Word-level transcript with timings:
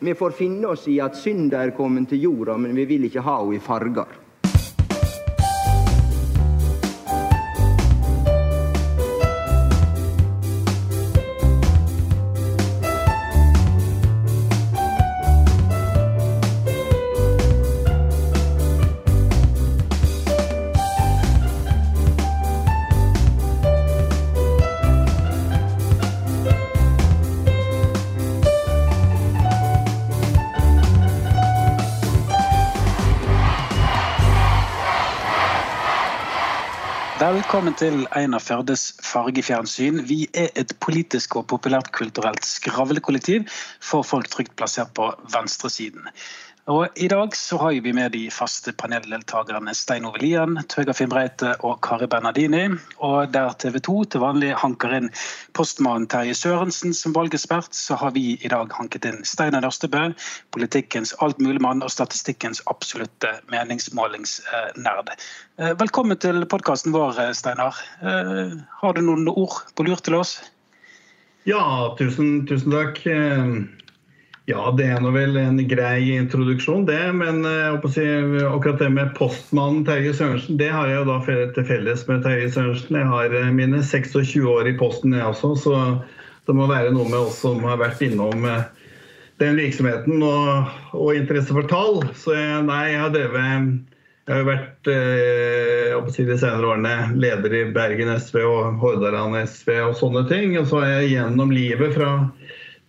Vi 0.00 0.14
får 0.14 0.30
finne 0.30 0.70
oss 0.70 0.86
i 0.88 1.00
at 1.02 1.16
synda 1.18 1.64
er 1.64 1.74
kommet 1.74 2.08
til 2.12 2.22
jorda, 2.22 2.54
men 2.60 2.76
vi 2.76 2.84
vil 2.86 3.08
ikke 3.08 3.24
ha 3.26 3.40
henne 3.40 3.58
i 3.58 3.62
farger. 3.62 4.27
Velkommen 37.58 37.74
til 37.74 38.04
Einar 38.14 38.38
Førdes 38.38 38.82
fargefjernsyn. 39.02 39.96
Vi 40.06 40.28
er 40.30 40.52
et 40.60 40.76
politisk 40.78 41.34
og 41.40 41.48
populært 41.50 41.88
kulturelt 41.90 42.44
skravlekollektiv 42.46 43.48
for 43.82 44.06
folk 44.06 44.28
trygt 44.30 44.52
plassert 44.54 44.92
på 44.94 45.08
venstresiden. 45.32 46.06
Og 46.68 46.98
I 47.00 47.06
dag 47.08 47.32
så 47.36 47.56
har 47.56 47.78
vi 47.80 47.92
med 47.96 48.12
de 48.12 48.26
faste 48.28 48.74
paneldeltakerne 48.76 49.72
Stein 49.72 50.04
Ove 50.04 50.20
Lien, 50.20 50.58
Tøger 50.68 50.92
Fimbreite 50.92 51.54
og 51.64 51.78
Kari 51.80 52.04
Bernardini. 52.12 52.66
Og 53.00 53.30
der 53.32 53.54
TV 53.56 53.78
2 53.86 53.94
til 54.12 54.20
vanlig 54.20 54.50
hanker 54.60 54.92
inn 54.98 55.08
postmann 55.56 56.04
Terje 56.12 56.34
Sørensen 56.36 56.92
som 56.92 57.14
valgekspert, 57.16 57.72
så 57.72 57.96
har 57.96 58.12
vi 58.18 58.34
i 58.36 58.52
dag 58.52 58.68
hanket 58.76 59.08
inn 59.08 59.24
Steinar 59.24 59.64
Nørstebø, 59.64 60.10
politikkens 60.52 61.14
altmuligmann 61.24 61.80
og 61.80 61.94
statistikkens 61.94 62.60
absolutte 62.68 63.32
meningsmålingsnerd. 63.48 65.16
Eh, 65.56 65.72
velkommen 65.80 66.20
til 66.20 66.44
podkasten 66.52 66.92
vår, 66.92 67.32
Steinar. 67.32 67.80
Eh, 68.04 68.60
har 68.84 68.92
du 68.92 69.06
noen 69.08 69.24
ord 69.32 69.62
på 69.72 69.88
lur 69.88 70.04
til 70.04 70.20
oss? 70.20 70.36
Ja, 71.48 71.64
tusen, 71.96 72.42
tusen 72.44 72.76
takk. 72.76 73.06
Ja, 74.48 74.70
det 74.72 74.86
er 74.88 75.02
nå 75.04 75.10
vel 75.12 75.36
en 75.36 75.58
grei 75.68 76.14
introduksjon, 76.16 76.86
det. 76.88 77.02
Men 77.20 77.42
uh, 77.44 77.84
si, 77.92 78.04
akkurat 78.48 78.80
det 78.80 78.88
med 78.94 79.10
postmannen 79.18 79.82
Terje 79.84 80.14
Sørensen, 80.16 80.56
det 80.56 80.70
har 80.72 80.88
jeg 80.88 81.02
jo 81.02 81.08
da 81.10 81.18
til 81.52 81.66
felles 81.68 82.06
med 82.08 82.24
Terje 82.24 82.48
Sørensen. 82.54 82.96
Jeg 82.96 83.10
har 83.10 83.36
uh, 83.36 83.50
mine 83.52 83.82
26 83.84 84.48
år 84.48 84.70
i 84.70 84.76
Posten, 84.80 85.12
jeg 85.12 85.28
også, 85.28 85.52
så 85.66 85.82
det 86.48 86.56
må 86.56 86.64
være 86.70 86.94
noe 86.96 87.10
med 87.10 87.20
oss 87.26 87.42
som 87.44 87.60
har 87.68 87.76
vært 87.82 88.00
innom 88.08 88.48
uh, 88.48 88.64
den 89.42 89.60
virksomheten 89.60 90.24
og, 90.24 90.72
og, 90.96 91.12
interesse 91.12 91.52
for 91.52 91.68
tall. 91.68 92.00
Så 92.16 92.32
nei, 92.64 92.82
jeg 92.94 93.04
har 93.04 93.12
drevet 93.14 93.84
jeg 94.28 94.42
har 94.42 94.44
vært 94.44 94.88
eh, 94.92 96.08
si 96.12 96.24
de 96.28 96.34
senere 96.36 96.74
årene 96.74 97.14
leder 97.16 97.54
i 97.56 97.62
Bergen 97.72 98.10
SV 98.12 98.42
og 98.44 98.82
Hordaland 98.82 99.38
SV 99.40 99.70
og 99.86 99.94
sånne 99.96 100.26
ting. 100.28 100.52
Og 100.60 100.66
så 100.68 100.82
har 100.82 100.90
jeg 100.98 101.14
gjennom 101.14 101.54
livet 101.54 101.94
fra 101.96 102.10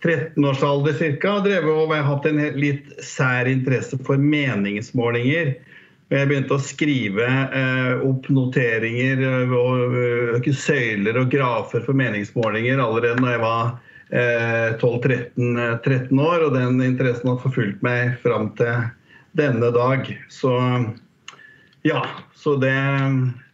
13-årsalder 0.00 1.18
ca. 1.20 1.32
drevet 1.44 1.68
og 1.68 1.92
hatt 1.92 2.28
en 2.30 2.40
litt 2.56 2.88
sær 3.04 3.48
interesse 3.50 3.98
for 4.06 4.20
meningsmålinger. 4.20 5.52
Jeg 6.10 6.26
begynte 6.26 6.56
å 6.56 6.62
skrive 6.62 7.26
eh, 7.54 8.00
opp 8.02 8.24
noteringer 8.32 9.20
eh, 9.22 9.52
og 9.54 9.92
uh, 9.94 10.48
søyler 10.50 11.20
og 11.20 11.28
grafer 11.30 11.84
for 11.84 11.94
meningsmålinger 11.94 12.82
allerede 12.82 13.22
da 13.22 13.36
jeg 13.36 13.42
var 13.44 13.68
eh, 14.10 14.72
12-13 14.80 16.24
år. 16.24 16.48
Og 16.48 16.56
den 16.56 16.82
interessen 16.82 17.30
har 17.30 17.38
forfulgt 17.44 17.84
meg 17.86 18.16
fram 18.24 18.50
til 18.58 18.88
denne 19.38 19.70
dag. 19.76 20.10
Så 20.32 20.56
ja. 21.86 22.02
Så 22.40 22.56
det 22.58 22.74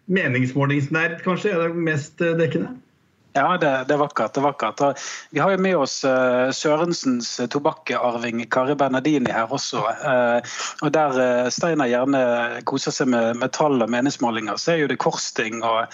Meningsmålingsnerd 0.07 1.19
kanskje 1.25 1.51
er 1.51 1.65
det 1.67 1.87
mest 1.89 2.23
dekkende. 2.39 2.77
Ja, 3.37 3.59
det, 3.61 3.71
det, 3.89 3.95
er 3.95 4.01
vakkert. 4.01 4.33
det 4.33 4.41
er 4.41 4.47
vakkert. 4.47 5.03
Vi 5.31 5.41
har 5.43 5.53
jo 5.53 5.61
med 5.61 5.77
oss 5.77 5.99
uh, 6.09 6.49
Sørensens 6.57 7.35
tobakkarving 7.53 8.41
Kari 8.49 8.77
Bernardini 8.81 9.33
her 9.33 9.53
også. 9.53 9.83
Uh, 10.01 10.41
og 10.81 10.95
Der 10.97 11.19
uh, 11.21 11.51
Steinar 11.53 11.91
gjerne 11.93 12.23
koser 12.69 12.97
seg 12.97 13.13
med, 13.13 13.37
med 13.43 13.53
tall 13.53 13.85
og 13.85 13.93
meningsmålinger, 13.93 14.57
så 14.57 14.73
er 14.73 14.85
jo 14.85 14.89
det 14.93 14.97
korsting. 15.05 15.61
og 15.61 15.85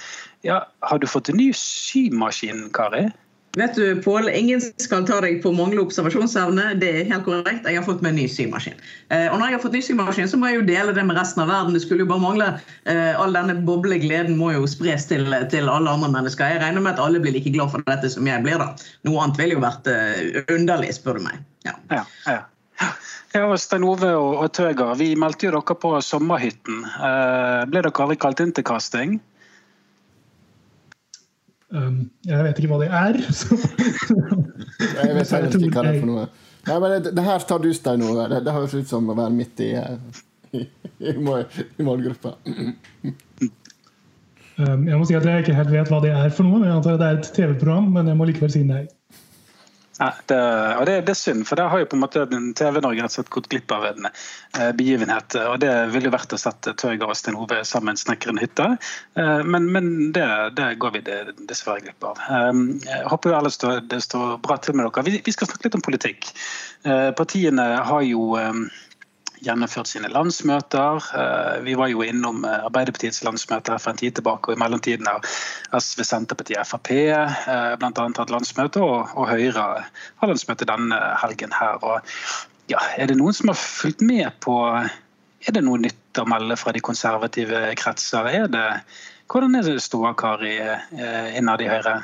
ja, 0.47 0.63
Har 0.87 1.03
du 1.03 1.11
fått 1.11 1.33
en 1.33 1.41
ny 1.43 1.51
symaskin, 1.57 2.69
Kari? 2.75 3.09
Vet 3.57 3.75
du, 3.77 4.03
Pål, 4.03 4.31
ingen 4.33 4.63
skal 4.81 5.03
ta 5.05 5.19
deg 5.21 5.43
på 5.43 5.51
å 5.51 5.57
mangle 5.57 5.83
observasjonsevne. 5.83 6.71
Det 6.81 6.89
er 6.89 7.11
helt 7.11 7.27
korrekt. 7.27 7.67
Jeg 7.69 7.77
har 7.77 7.85
fått 7.85 8.01
meg 8.05 8.15
ny 8.17 8.25
symaskin. 8.33 8.79
Eh, 9.13 9.27
og 9.27 9.37
når 9.37 9.51
jeg 9.51 9.57
har 9.59 9.63
fått 9.67 9.77
ny 9.77 9.83
symaskin, 9.85 10.31
så 10.31 10.41
må 10.41 10.49
jeg 10.49 10.63
jo 10.63 10.69
dele 10.71 10.95
det 10.97 11.05
med 11.05 11.19
resten 11.21 11.45
av 11.45 11.53
verden. 11.53 11.77
Det 11.77 11.83
skulle 11.85 12.07
jo 12.07 12.09
bare 12.09 12.25
mangle. 12.25 12.47
Eh, 12.89 13.13
all 13.21 13.37
denne 13.37 13.59
boblegleden 13.67 14.39
må 14.41 14.55
jo 14.55 14.65
spres 14.71 15.05
til, 15.11 15.29
til, 15.53 15.69
alle 15.69 15.93
andre 15.93 16.09
mennesker. 16.15 16.55
Jeg 16.55 16.63
regner 16.65 16.81
med 16.81 16.95
at 16.95 17.05
alle 17.05 17.21
blir 17.21 17.37
like 17.37 17.53
glad 17.53 17.75
for 17.75 17.85
dette 17.91 18.09
som 18.15 18.31
jeg 18.31 18.41
blir, 18.47 18.57
da. 18.63 18.73
Noe 19.05 19.21
annet 19.27 19.43
ville 19.43 19.59
jo 19.59 19.67
vært 19.67 19.91
uh, 19.93 20.41
underlig, 20.57 20.95
spør 20.97 21.21
du 21.21 21.27
meg. 21.27 21.45
Ja, 21.69 21.77
ja. 21.93 22.07
ja. 22.31 22.41
Ja, 23.33 23.47
Stein 23.57 23.85
Ove 23.89 24.11
og, 24.17 24.49
Tøger, 24.53 24.95
vi 25.01 25.13
meldte 25.17 25.49
jo 25.49 25.55
dere 25.55 25.77
på 25.81 25.93
Sommerhytten. 26.05 26.83
Eh, 26.85 27.61
ble 27.69 27.81
dere 27.85 27.93
aldri 28.05 28.19
kalt 28.21 28.43
inn 28.45 28.53
til 28.57 28.67
casting? 28.69 29.15
Um, 31.73 32.11
jeg 32.29 32.45
vet 32.45 32.59
ikke 32.61 32.69
hva 32.69 32.79
det 32.83 32.89
er. 32.93 33.17
jeg 34.99 35.15
vet 35.17 35.31
heller 35.33 35.55
ikke 35.57 35.71
hva 35.73 35.85
det 35.87 35.93
er 35.95 36.01
for 36.03 36.11
noe. 36.11 36.27
Nei, 36.69 36.77
men 36.79 36.93
det, 36.93 37.13
det 37.17 37.25
her 37.27 37.47
tar 37.49 37.63
du, 37.63 37.71
Stein 37.75 38.05
Ove. 38.07 38.27
Det, 38.31 38.43
det 38.47 38.55
høres 38.55 38.75
ut 38.77 38.91
som 38.91 39.09
å 39.09 39.17
være 39.19 39.35
midt 39.35 39.63
i, 39.65 39.71
i, 40.59 40.67
i, 41.09 41.15
i 41.17 41.87
målgruppa. 41.87 42.37
Um, 44.61 44.85
jeg 44.85 44.99
må 45.01 45.07
si 45.09 45.17
at 45.17 45.25
jeg 45.27 45.47
ikke 45.47 45.57
helt 45.57 45.73
vet 45.73 45.91
hva 45.91 46.03
det 46.05 46.13
er 46.13 46.35
for 46.35 46.47
noe. 46.47 46.61
Jeg 46.67 46.77
antar 46.77 46.99
at 46.99 47.03
det 47.03 47.09
er 47.09 47.21
et 47.23 47.31
TV-program, 47.39 47.89
men 47.97 48.13
jeg 48.13 48.21
må 48.21 48.29
likevel 48.29 48.53
si 48.53 48.63
nei. 48.69 48.85
Ja, 50.03 50.09
det, 50.27 50.37
og 50.81 50.87
det, 50.89 50.95
det, 51.07 51.13
er 51.15 51.19
synd, 51.19 51.45
for 51.47 51.61
der 51.61 51.69
har 51.71 51.79
jo 51.79 51.87
på 51.87 51.95
en 51.95 52.03
måte 52.03 52.25
TV-Norge 52.27 53.05
rett 53.05 53.13
og 53.13 53.15
slett 53.15 53.29
gått 53.37 53.49
glipp 53.53 53.71
av 53.71 53.85
en 53.87 54.09
eh, 54.09 54.73
begivenhet. 54.75 55.37
og 55.39 55.61
Det 55.63 55.71
ville 55.93 56.09
jo 56.09 56.15
vært 56.17 56.35
å 56.35 56.41
sette 56.43 56.75
Tøyger 56.81 57.07
og 57.07 57.15
Sten 57.19 57.39
Hove 57.39 57.61
sammen 57.69 58.01
snekre 58.01 58.35
en 58.35 58.41
hytte, 58.43 58.67
eh, 59.15 59.43
men, 59.47 59.69
men 59.71 59.93
det, 60.17 60.27
det, 60.59 60.73
går 60.83 60.97
vi 60.97 61.05
dessverre 61.07 61.85
glipp 61.85 62.09
av. 62.09 62.19
Eh, 62.27 62.51
jeg 62.89 63.13
håper 63.15 63.31
jo 63.31 63.39
ellers 63.39 63.61
det 63.93 64.03
står 64.09 64.41
bra 64.43 64.59
til 64.59 64.75
med 64.75 64.89
dere. 64.89 65.07
Vi, 65.07 65.21
vi 65.23 65.37
skal 65.37 65.53
snakke 65.53 65.69
litt 65.69 65.79
om 65.79 65.87
politikk. 65.87 66.33
Eh, 66.83 67.11
partiene 67.15 67.69
har 67.87 68.03
jo 68.09 68.33
gjennomført 69.43 69.91
sine 69.91 70.11
landsmøter. 70.13 71.03
Eh, 71.19 71.57
vi 71.67 71.75
var 71.79 71.91
jo 71.91 72.05
innom 72.07 72.45
eh, 72.47 72.65
Arbeiderpartiets 72.69 73.23
landsmøte 73.27 73.79
for 73.83 73.93
en 73.93 74.01
tid 74.01 74.17
tilbake, 74.19 74.51
og 74.51 74.57
i 74.57 74.63
mellomtiden 74.63 75.09
har 75.11 75.27
SV, 75.79 76.05
Senterpartiet, 76.07 76.63
Frp 76.69 76.93
eh, 76.95 77.75
bl.a. 77.81 78.07
hatt 78.19 78.35
landsmøte, 78.35 78.83
og, 78.83 79.25
Høyre 79.33 79.67
har 79.83 80.31
landsmøte 80.31 80.69
denne 80.69 80.99
helgen 81.23 81.55
her. 81.59 81.81
Og, 81.83 82.13
ja, 82.71 82.83
er 82.97 83.11
det 83.11 83.19
noen 83.19 83.37
som 83.37 83.53
har 83.53 83.59
fulgt 83.59 84.05
med 84.07 84.31
på 84.45 84.57
Er 85.43 85.57
det 85.57 85.65
noe 85.67 85.81
nytt 85.83 86.21
å 86.23 86.27
melde 86.31 86.55
fra 86.55 86.71
de 86.71 86.79
konservative 86.85 87.65
kretser? 87.75 88.29
Er 88.31 88.47
det, 88.47 88.67
hvordan 89.27 89.57
er 89.59 89.67
det 89.67 89.83
ståa, 89.83 90.13
Kari, 90.15 90.55
innad 91.35 91.65
i 91.65 91.67
Høyre? 91.67 91.97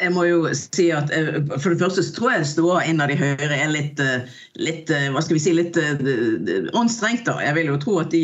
Jeg 0.00 0.12
må 0.14 0.24
jo 0.26 0.38
si 0.56 0.88
at 0.94 1.10
eh, 1.14 1.36
For 1.60 1.72
det 1.72 1.80
første 1.80 2.04
tror 2.16 2.32
jeg 2.32 2.48
ståa 2.48 2.82
innad 2.88 3.12
i 3.12 3.18
Høyre 3.18 3.56
er 3.56 3.70
litt, 3.72 4.00
eh, 4.02 4.26
litt 4.60 4.90
eh, 4.92 5.08
hva 5.14 5.22
skal 5.24 5.38
vi 5.38 5.42
si, 5.42 5.54
litt 5.56 5.78
anstrengt. 6.74 7.24
da. 7.28 7.36
Jeg 7.42 7.56
vil 7.58 7.70
jo 7.72 7.78
tro 7.82 7.98
at 8.02 8.12
de, 8.14 8.22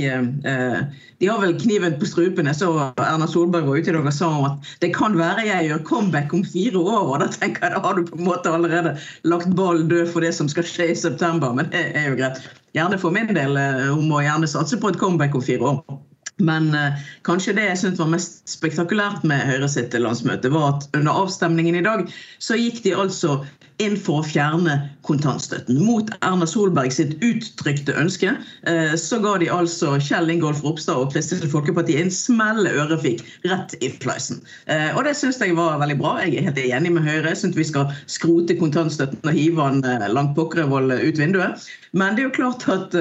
de 1.21 1.31
har 1.31 1.41
vel 1.43 1.57
kniven 1.61 1.97
på 2.01 2.09
strupen. 2.09 2.51
Jeg 2.51 2.61
så 2.61 2.73
Erna 2.95 3.29
Solberg 3.31 3.69
var 3.69 3.81
ute 3.81 3.93
i 3.93 3.97
dag 3.97 4.11
og 4.11 4.17
sa 4.17 4.31
at 4.51 4.75
det 4.85 4.93
kan 4.97 5.19
være 5.19 5.47
jeg 5.49 5.71
gjør 5.71 5.87
comeback 5.89 6.35
om 6.37 6.45
fire 6.47 6.83
år. 6.83 7.15
og 7.15 7.25
Da 7.25 7.31
tenker 7.35 7.69
jeg 7.69 7.77
da 7.77 7.85
har 7.87 7.99
du 7.99 8.05
på 8.09 8.21
en 8.21 8.29
måte 8.29 8.55
allerede 8.55 8.97
lagt 9.29 9.51
ballen 9.59 9.91
død 9.91 10.13
for 10.15 10.27
det 10.27 10.35
som 10.37 10.51
skal 10.51 10.67
skje 10.67 10.93
i 10.93 11.01
september. 11.07 11.55
Men 11.57 11.71
det 11.75 11.91
er 11.95 12.13
jo 12.13 12.21
greit. 12.21 12.43
Gjerne 12.77 13.01
for 13.03 13.15
min 13.15 13.35
del. 13.35 13.59
Hun 13.91 14.07
må 14.11 14.23
gjerne 14.27 14.51
satse 14.51 14.79
på 14.81 14.93
et 14.93 15.01
comeback 15.01 15.35
om 15.35 15.45
fire 15.45 15.75
år. 15.75 16.10
Men 16.41 16.71
eh, 16.75 16.99
kanskje 17.27 17.55
det 17.57 17.69
jeg 17.69 17.81
syntes 17.83 18.03
var 18.03 18.13
mest 18.15 18.43
spektakulært 18.51 19.25
med 19.29 19.47
Høyre 19.49 19.69
sitt 19.71 19.95
landsmøte, 19.99 20.53
var 20.53 20.75
at 20.75 20.89
under 20.97 21.23
avstemningen 21.25 21.81
i 21.81 21.85
dag 21.87 22.07
så 22.39 22.59
gikk 22.59 22.83
de 22.87 22.97
altså 23.05 23.41
inn 23.81 23.97
for 23.99 24.21
å 24.21 24.27
fjerne 24.27 24.77
kontantstøtten. 25.07 25.79
Mot 25.83 26.11
Erna 26.21 26.47
Solberg 26.49 26.93
sitt 26.95 27.17
uttrykte 27.25 27.95
ønske 27.99 28.35
eh, 28.69 28.95
så 29.01 29.21
ga 29.23 29.37
de 29.41 29.49
altså 29.53 29.95
Kjell 30.03 30.31
Ingolf 30.33 30.63
Ropstad 30.65 31.01
og 31.01 31.15
Kristelig 31.15 31.51
Folkeparti 31.53 31.97
en 32.01 32.13
smelle 32.15 32.71
ørefik 32.83 33.25
rett 33.49 33.75
i 33.81 33.91
fleisen. 34.03 34.43
Eh, 34.71 34.91
og 34.95 35.07
det 35.09 35.17
syns 35.19 35.41
jeg 35.41 35.57
var 35.59 35.81
veldig 35.83 35.99
bra. 36.03 36.17
Jeg 36.25 36.37
er 36.39 36.49
helt 36.51 36.61
enig 36.63 36.95
med 36.97 37.07
Høyre. 37.09 37.33
Jeg 37.33 37.41
syns 37.43 37.59
vi 37.59 37.69
skal 37.71 37.95
skrote 38.11 38.57
kontantstøtten 38.61 39.25
og 39.25 39.37
hive 39.37 39.71
den 39.81 40.13
langt 40.13 40.37
pokkervoll 40.37 40.93
ut 40.93 41.21
vinduet. 41.21 41.65
Men 41.97 42.15
det 42.15 42.25
er 42.25 42.29
jo 42.29 42.37
klart 42.37 42.67
at 42.71 42.95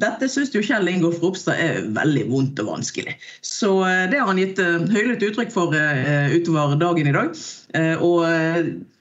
dette 0.00 0.28
syns 0.30 0.54
jo 0.54 0.62
Kjell 0.64 0.88
Ingolf 0.90 1.20
Ropstad 1.24 1.58
er 1.60 1.90
veldig 1.96 2.24
vondt 2.30 2.62
og 2.62 2.70
vanskelig. 2.70 3.16
Så 3.44 3.74
det 4.10 4.20
har 4.20 4.30
han 4.30 4.40
gitt 4.40 4.60
høylytt 4.60 5.26
uttrykk 5.26 5.52
for 5.52 5.74
utover 5.74 6.78
dagen 6.80 7.10
i 7.10 7.14
dag. 7.16 7.36
Og 8.00 8.24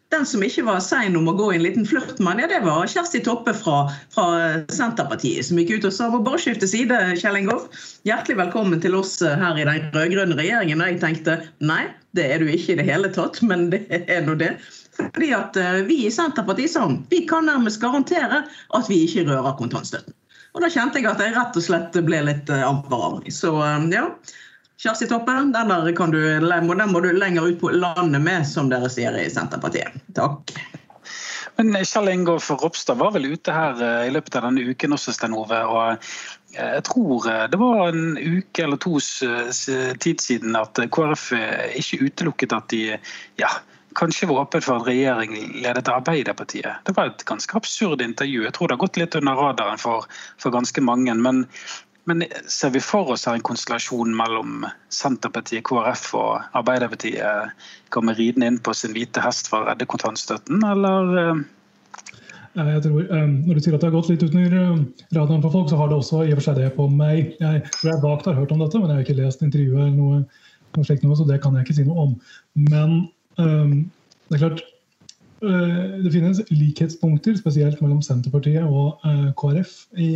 Den 0.09 0.25
som 0.25 0.41
ikke 0.41 0.63
var 0.65 0.79
sein 0.81 1.13
om 1.19 1.27
å 1.29 1.35
gå 1.37 1.51
i 1.53 1.57
en 1.59 1.63
liten 1.67 1.85
flørt 1.85 2.17
med 2.23 2.39
ja, 2.41 2.47
det 2.49 2.63
var 2.65 2.87
Kjersti 2.89 3.19
Toppe 3.25 3.53
fra, 3.53 3.83
fra 4.09 4.25
Senterpartiet, 4.73 5.45
som 5.45 5.59
gikk 5.61 5.75
ut 5.75 5.85
og 5.85 5.93
sa 5.93 6.07
må 6.09 6.23
bare 6.25 6.41
skifte 6.41 6.65
side, 6.69 6.97
Kjell 7.21 7.37
Ingolf. 7.37 7.67
Hjertelig 8.09 8.39
velkommen 8.39 8.81
til 8.81 8.97
oss 8.97 9.19
her 9.21 9.59
i 9.59 9.67
den 9.69 9.91
rød-grønne 9.93 10.39
regjeringen. 10.39 10.81
Og 10.81 10.89
jeg 10.89 11.01
tenkte 11.03 11.37
nei, 11.61 11.83
det 12.17 12.25
er 12.25 12.41
du 12.41 12.49
ikke 12.49 12.73
i 12.73 12.79
det 12.81 12.87
hele 12.89 13.13
tatt, 13.13 13.37
men 13.51 13.69
det 13.75 13.83
er 13.99 14.25
nå 14.25 14.33
det. 14.41 14.55
Fordi 14.97 15.29
at 15.37 15.61
eh, 15.61 15.83
vi 15.85 16.01
i 16.07 16.11
Senterpartiet 16.11 16.73
sa 16.73 16.89
vi 17.13 17.21
kan 17.29 17.45
nærmest 17.45 17.81
garantere 17.83 18.43
at 18.49 18.89
vi 18.89 19.03
ikke 19.05 19.29
rører 19.29 19.53
kontantstøtten. 19.61 20.17
Og 20.57 20.65
da 20.65 20.73
kjente 20.73 20.97
jeg 20.97 21.05
at 21.05 21.21
jeg 21.21 21.37
rett 21.37 21.57
og 21.61 21.63
slett 21.69 22.01
ble 22.07 22.25
litt 22.25 22.49
amper 22.57 22.97
av 22.97 23.19
meg. 23.19 23.29
Så 23.29 23.53
eh, 23.61 23.91
ja. 23.93 24.07
Kjersti 24.79 25.09
Toppe, 25.09 25.31
den, 25.31 25.51
du, 26.11 26.19
den 26.39 26.91
må 26.91 26.99
du 27.03 27.09
lenger 27.11 27.47
ut 27.49 27.59
på 27.59 27.71
landet 27.75 28.21
med, 28.23 28.47
som 28.47 28.69
dere 28.71 28.87
sier 28.91 29.17
i 29.19 29.25
Senterpartiet. 29.31 29.97
Takk. 30.15 30.53
Men 31.59 31.75
Kjell 31.83 32.07
Ingolf 32.13 32.47
Ropstad 32.49 32.95
var 32.95 33.11
vel 33.11 33.25
ute 33.33 33.51
her 33.51 33.81
eh, 33.83 34.05
i 34.07 34.11
løpet 34.15 34.37
av 34.39 34.45
denne 34.47 34.63
uken 34.63 34.95
også, 34.95 35.11
Stein 35.11 35.35
Ove. 35.35 35.59
og 35.67 36.05
eh, 36.55 36.69
jeg 36.77 36.85
tror 36.87 37.27
eh, 37.27 37.43
det 37.51 37.59
var 37.59 37.89
en 37.89 38.15
uke 38.15 38.63
eller 38.63 38.79
tos 38.79 39.09
tid 39.99 40.23
siden 40.23 40.55
at 40.55 40.79
KrF 40.95 41.25
ikke 41.81 41.99
utelukket 42.05 42.55
at 42.55 42.71
de 42.71 42.85
ja, 43.41 43.51
kanskje 43.99 44.29
var 44.31 44.45
åpen 44.45 44.63
for 44.63 44.79
en 44.79 44.87
regjering 44.87 45.35
ledet 45.59 45.87
av 45.91 45.99
Arbeiderpartiet. 45.99 46.79
Det 46.87 46.95
var 46.95 47.11
et 47.11 47.27
ganske 47.27 47.59
absurd 47.59 48.01
intervju. 48.01 48.45
Jeg 48.47 48.55
tror 48.55 48.71
det 48.71 48.79
har 48.79 48.85
gått 48.87 49.03
litt 49.03 49.19
under 49.19 49.43
radaren 49.43 49.81
for, 49.81 50.07
for 50.39 50.55
ganske 50.55 50.87
mange. 50.87 51.19
Men 51.19 51.43
men 52.07 52.23
ser 52.47 52.71
vi 52.73 52.81
for 52.83 53.11
oss 53.13 53.25
her 53.27 53.37
en 53.37 53.45
konstellasjon 53.45 54.15
mellom 54.15 54.65
Senterpartiet, 54.93 55.63
KrF 55.67 56.05
og 56.17 56.57
Arbeiderpartiet 56.57 57.53
kommer 57.93 58.17
ridende 58.17 58.49
inn 58.49 58.59
på 58.63 58.73
sin 58.77 58.95
hvite 58.95 59.23
hest 59.23 59.49
for 59.51 59.63
å 59.63 59.69
redde 59.69 59.87
kontantstøtten, 59.89 60.63
eller? 60.65 61.11
Eh? 61.21 61.41
Jeg 62.59 62.81
tror, 62.83 63.03
eh, 63.03 63.27
Når 63.27 63.53
du 63.53 63.61
sier 63.61 63.75
at 63.75 63.83
det 63.83 63.89
har 63.91 63.95
gått 63.95 64.09
litt 64.09 64.25
under 64.25 64.55
eh, 64.57 64.81
radaren 65.15 65.43
på 65.43 65.51
folk, 65.53 65.69
så 65.69 65.77
har 65.77 65.91
det 65.91 65.99
også 65.99 66.23
i 66.25 66.31
og 66.33 66.39
for 66.39 66.47
seg 66.49 66.57
det 66.57 66.71
på 66.75 66.87
meg. 66.89 67.35
Jeg 67.39 67.61
tror 67.75 67.91
jeg 67.91 68.03
vagt 68.03 68.25
har 68.25 68.39
hørt 68.39 68.51
om 68.51 68.63
dette, 68.63 68.79
men 68.79 68.89
jeg 68.89 68.97
har 68.97 69.05
ikke 69.05 69.19
lest 69.21 69.45
intervjuet 69.45 69.85
eller 69.85 69.95
noe, 69.95 70.23
noe 70.75 70.87
slikt 70.87 71.05
noe, 71.05 71.17
så 71.19 71.27
det 71.29 71.41
kan 71.43 71.55
jeg 71.55 71.67
ikke 71.67 71.77
si 71.77 71.87
noe 71.87 72.07
om. 72.07 72.17
Men 72.57 72.97
um, 73.37 73.75
det 74.29 74.39
er 74.39 74.43
klart 74.47 74.65
det 75.39 76.11
finnes 76.11 76.41
likhetspunkter, 76.51 77.37
spesielt 77.39 77.79
mellom 77.83 78.01
Senterpartiet 78.03 78.65
og 78.67 78.99
eh, 79.07 79.29
KrF 79.39 79.71
i 79.99 80.09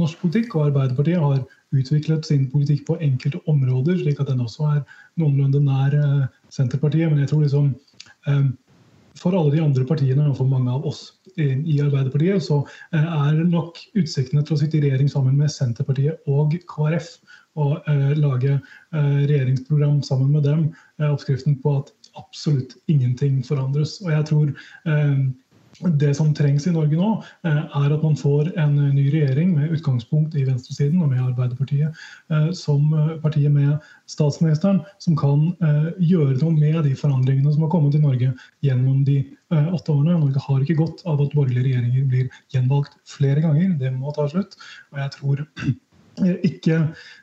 norsk 0.00 0.18
politikk. 0.22 0.56
Og 0.56 0.70
Arbeiderpartiet 0.70 1.22
har 1.22 1.44
utviklet 1.74 2.26
sin 2.26 2.48
politikk 2.50 2.84
på 2.88 2.98
enkelte 3.02 3.38
områder, 3.50 4.00
slik 4.00 4.22
at 4.22 4.32
den 4.32 4.42
også 4.42 4.66
er 4.72 4.82
noenlunde 5.20 5.62
nær 5.62 5.94
eh, 5.98 6.26
Senterpartiet. 6.54 7.10
Men 7.10 7.22
jeg 7.22 7.30
tror 7.32 7.44
liksom 7.46 7.74
for 9.20 9.36
alle 9.36 9.52
de 9.52 9.60
andre 9.62 9.84
partiene 9.86 10.24
og 10.26 10.38
for 10.38 10.48
mange 10.48 10.72
av 10.72 10.86
oss 10.88 11.20
i 11.36 11.76
Arbeiderpartiet, 11.78 12.42
så 12.42 12.62
er 12.96 13.36
nok 13.46 13.78
utsiktene 14.00 14.42
til 14.42 14.56
å 14.56 14.58
sitte 14.58 14.78
i 14.78 14.82
regjering 14.82 15.10
sammen 15.12 15.36
med 15.38 15.52
Senterpartiet 15.52 16.24
og 16.26 16.56
KrF 16.70 17.12
og 17.60 17.84
lage 18.18 18.56
regjeringsprogram 18.96 20.00
sammen 20.02 20.32
med 20.32 20.48
dem, 20.48 20.64
oppskriften 21.04 21.60
på 21.62 21.76
at 21.82 21.92
absolutt 22.20 22.76
ingenting 22.90 23.40
forandres. 23.46 23.98
Og 24.04 24.12
jeg 24.12 24.28
tror 24.30 24.52
eh, 24.90 25.24
det 26.00 26.12
som 26.14 26.30
trengs 26.36 26.68
i 26.68 26.72
Norge 26.74 26.98
nå, 26.98 27.10
eh, 27.46 27.60
er 27.80 27.94
at 27.94 28.04
man 28.04 28.16
får 28.18 28.52
en 28.60 28.76
ny 28.94 29.06
regjering 29.10 29.54
med 29.56 29.74
utgangspunkt 29.74 30.36
i 30.38 30.44
venstresiden 30.46 31.02
og 31.02 31.10
med 31.10 31.22
Arbeiderpartiet 31.24 32.04
eh, 32.30 32.50
som 32.56 32.92
partiet 33.22 33.52
med 33.54 33.76
statsministeren, 34.10 34.82
som 35.02 35.16
kan 35.18 35.46
gjøre 35.98 36.38
noe 36.42 36.52
med 36.54 36.82
de 36.86 36.94
forandringene 36.98 37.52
som 37.54 37.64
har 37.64 37.72
kommet 37.72 37.96
i 37.96 38.02
Norge 38.02 38.32
gjennom 38.64 39.02
de 39.06 39.22
åtte 39.54 39.92
årene. 39.94 40.18
Norge 40.20 40.42
har 40.44 40.62
ikke 40.62 40.78
godt 40.78 41.02
av 41.08 41.22
at 41.22 41.34
borgerlige 41.34 41.70
regjeringer 41.70 42.10
blir 42.10 42.42
gjenvalgt 42.54 42.98
flere 43.08 43.42
ganger. 43.44 43.74
Det 43.80 43.90
må 43.94 44.12
ta 44.14 44.26
slutt. 44.30 44.58
Og 44.92 45.00
jeg 45.02 45.14
tror 45.16 45.44
ikke 46.50 46.82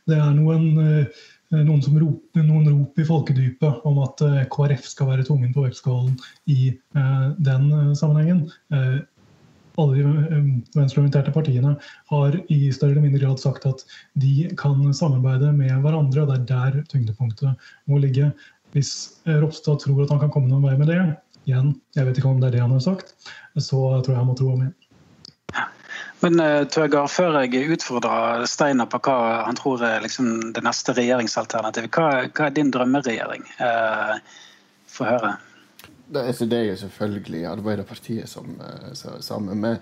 det 0.09 0.17
er 0.17 0.33
noen 0.35 1.05
noen, 1.51 1.81
som 1.83 1.97
roper, 1.99 2.43
noen 2.47 2.67
rop 2.69 2.99
i 2.99 3.05
folkedypet 3.07 3.87
om 3.87 4.01
at 4.05 4.23
eh, 4.25 4.43
KrF 4.51 4.85
skal 4.87 5.11
være 5.11 5.25
tungen 5.27 5.53
på 5.55 5.65
vektskålen 5.65 6.15
i 6.51 6.71
eh, 6.71 7.25
den 7.43 7.95
sammenhengen. 7.97 8.45
Alle 9.79 9.95
de 9.95 10.03
venstreorienterte 10.75 11.31
partiene 11.33 11.77
har 12.11 12.35
i 12.51 12.59
større 12.75 12.97
eller 12.97 13.05
mindre 13.05 13.21
grad 13.23 13.39
sagt 13.39 13.65
at 13.69 13.85
de 14.19 14.49
kan 14.59 14.81
samarbeide 14.93 15.53
med 15.55 15.71
hverandre, 15.83 16.25
og 16.25 16.31
det 16.31 16.37
er 16.37 16.47
der 16.49 16.81
tyngdepunktet 16.91 17.71
må 17.89 18.01
ligge. 18.03 18.33
Hvis 18.75 18.91
Ropstad 19.27 19.79
tror 19.83 20.03
at 20.03 20.11
han 20.11 20.19
kan 20.21 20.33
komme 20.33 20.51
noen 20.51 20.67
vei 20.67 20.75
med 20.79 20.91
det, 20.91 20.99
igjen, 21.47 21.73
jeg 21.95 22.07
vet 22.07 22.19
ikke 22.19 22.29
om 22.29 22.41
det 22.41 22.51
er 22.51 22.57
det 22.57 22.63
han 22.65 22.75
har 22.75 22.83
sagt, 22.83 23.15
så 23.57 23.79
tror 24.03 24.13
jeg 24.13 24.19
han 24.19 24.29
må 24.29 24.37
tro 24.37 24.51
om 24.51 24.63
igjen. 24.65 24.75
Men 26.21 26.39
uh, 26.39 26.63
Tøger, 26.69 27.07
før 27.09 27.39
jeg 27.41 27.71
utfordrer 27.73 28.45
Steiner 28.49 28.89
på 28.89 28.99
hva 29.07 29.17
han 29.47 29.57
tror 29.57 29.81
er 29.85 30.03
liksom, 30.05 30.51
det 30.53 30.61
neste 30.65 30.93
regjeringsalternativet, 30.97 31.89
hva, 31.95 32.27
hva, 32.29 32.47
er 32.47 32.57
din 32.57 32.69
drømmeregjering? 32.73 33.47
Eh, 33.57 34.19
Få 34.91 35.07
høre. 35.07 35.37
Det 36.11 36.21
er, 36.27 36.39
det 36.51 36.57
er 36.59 36.75
selvfølgelig 36.75 37.45
Arbeiderpartiet 37.47 38.29
som 38.29 38.57
er 38.59 39.21
sammen 39.23 39.61
med 39.63 39.77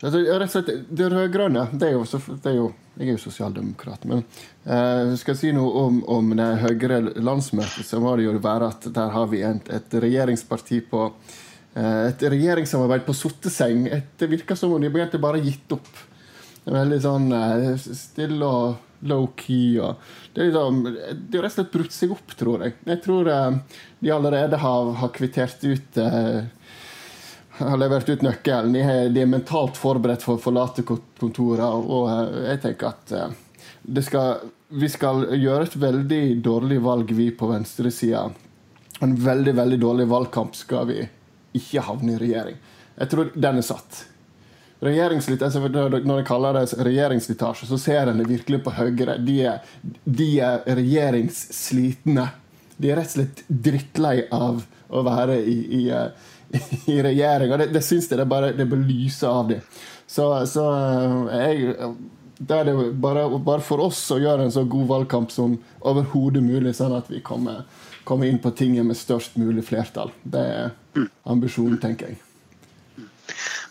altså, 0.00 0.62
Det 0.64 1.10
rød-grønne 1.12 1.66
det, 1.72 1.90
det, 1.92 2.48
er 2.48 2.56
jo 2.56 2.70
Jeg 2.96 3.10
er 3.10 3.12
jo 3.12 3.20
sosialdemokrat, 3.20 4.06
men 4.08 4.24
eh, 4.64 5.12
skal 5.20 5.34
jeg 5.34 5.42
si 5.42 5.52
noe 5.52 5.84
om, 5.84 6.00
om 6.08 6.32
det 6.32 6.48
Høyre 6.64 7.02
landsmøtet, 7.20 7.84
så 7.84 8.00
må 8.00 8.16
det 8.16 8.24
jo 8.24 8.38
være 8.40 8.72
at 8.72 8.88
der 8.96 9.12
har 9.12 9.28
vi 9.28 9.44
et, 9.44 9.68
et 9.68 10.00
regjeringsparti 10.06 10.80
på 10.88 11.10
Eh, 11.10 11.45
et 11.76 12.22
regjeringssamarbeid 12.24 13.04
på 13.04 13.14
sotteseng. 13.16 13.88
Det 14.16 14.28
virker 14.30 14.56
som 14.56 14.72
om 14.72 14.80
de 14.80 14.88
egentlig 14.88 15.20
bare 15.20 15.40
har 15.40 15.44
gitt 15.44 15.72
opp. 15.76 15.90
Det 16.64 16.72
er 16.72 16.78
veldig 16.80 16.98
sånn 17.04 17.26
eh, 17.36 17.66
stille 17.78 18.46
og 18.46 19.04
low-key. 19.06 19.76
Det, 20.34 20.48
liksom, 20.48 20.80
de 20.82 21.36
har 21.38 21.44
rett 21.44 21.52
og 21.52 21.54
slett 21.58 21.74
brutt 21.74 21.94
seg 21.94 22.14
opp, 22.16 22.32
tror 22.38 22.64
jeg. 22.64 22.74
Jeg 22.88 23.02
tror 23.04 23.28
eh, 23.30 23.58
de 24.00 24.10
allerede 24.10 24.58
har, 24.62 24.92
har 25.02 25.12
kvittert 25.14 25.62
ut 25.62 26.00
har 27.56 27.78
levert 27.80 28.08
ut 28.08 28.24
nøkkelen. 28.24 28.74
De 28.74 28.82
er, 28.82 29.12
de 29.14 29.22
er 29.22 29.30
mentalt 29.30 29.78
forberedt 29.78 30.24
for 30.26 30.36
å 30.36 30.42
forlate 30.42 30.84
kontoret. 30.84 31.62
Og 31.64 32.10
jeg 32.48 32.60
tenker 32.64 32.90
at 32.90 33.14
skal, 34.04 34.48
vi 34.68 34.90
skal 34.92 35.22
gjøre 35.36 35.68
et 35.68 35.78
veldig 35.80 36.24
dårlig 36.44 36.80
valg, 36.84 37.14
vi 37.16 37.30
på 37.30 37.48
venstresida. 37.52 38.26
En 39.04 39.14
veldig, 39.22 39.54
veldig 39.56 39.78
dårlig 39.80 40.08
valgkamp 40.10 40.56
skal 40.56 40.90
vi 40.90 40.98
ikke 41.58 41.84
havne 41.86 42.14
i 42.14 42.20
regjering. 42.20 42.60
Jeg 42.96 43.12
tror 43.12 43.32
den 43.34 43.60
er 43.60 43.66
satt. 43.66 44.04
Når 44.80 44.92
jeg 44.92 46.26
kaller 46.28 46.58
det 46.58 46.78
regjeringsslitasje, 46.84 47.68
så 47.68 47.78
ser 47.80 48.10
en 48.10 48.20
det 48.20 48.28
virkelig 48.28 48.60
på 48.64 48.74
Høyre. 48.76 49.16
De 49.24 49.36
er, 49.48 49.76
de 50.04 50.30
er 50.44 50.66
regjeringsslitne. 50.68 52.26
De 52.76 52.90
er 52.92 53.00
rett 53.00 53.08
og 53.08 53.16
slett 53.16 53.44
drittlei 53.48 54.18
av 54.36 54.60
å 54.92 55.02
være 55.06 55.38
i, 55.40 55.56
i, 55.80 55.84
i 56.94 56.98
regjering. 57.02 57.54
Og 57.54 57.62
det, 57.62 57.70
det 57.72 57.84
syns 57.84 58.10
jeg 58.10 58.20
det 58.20 58.28
bare 58.28 58.52
det 58.56 58.68
belyser 58.68 59.32
av 59.32 59.48
dem. 59.54 59.64
Så, 60.06 60.28
så 60.50 60.66
eh, 61.32 61.56
jeg 61.56 61.88
da 62.38 62.60
er 62.60 62.68
det 62.68 62.92
bare, 63.00 63.28
bare, 63.40 63.64
for 63.64 63.80
oss 63.86 64.02
å 64.12 64.18
gjøre 64.20 64.44
en 64.44 64.52
så 64.52 64.66
god 64.68 64.88
valgkamp 64.90 65.30
som 65.32 65.56
overhodet 65.88 66.42
mulig, 66.44 66.74
sånn 66.76 66.92
at 66.98 67.08
vi 67.08 67.22
kommer, 67.24 67.62
kommer 68.04 68.28
inn 68.28 68.40
på 68.42 68.52
tinget 68.56 68.84
med 68.84 68.98
størst 68.98 69.38
mulig 69.40 69.64
flertall. 69.64 70.12
Det 70.22 70.42
er 70.44 70.74
ambisjon, 71.34 71.78
tenker 71.82 72.12
jeg. 72.12 72.22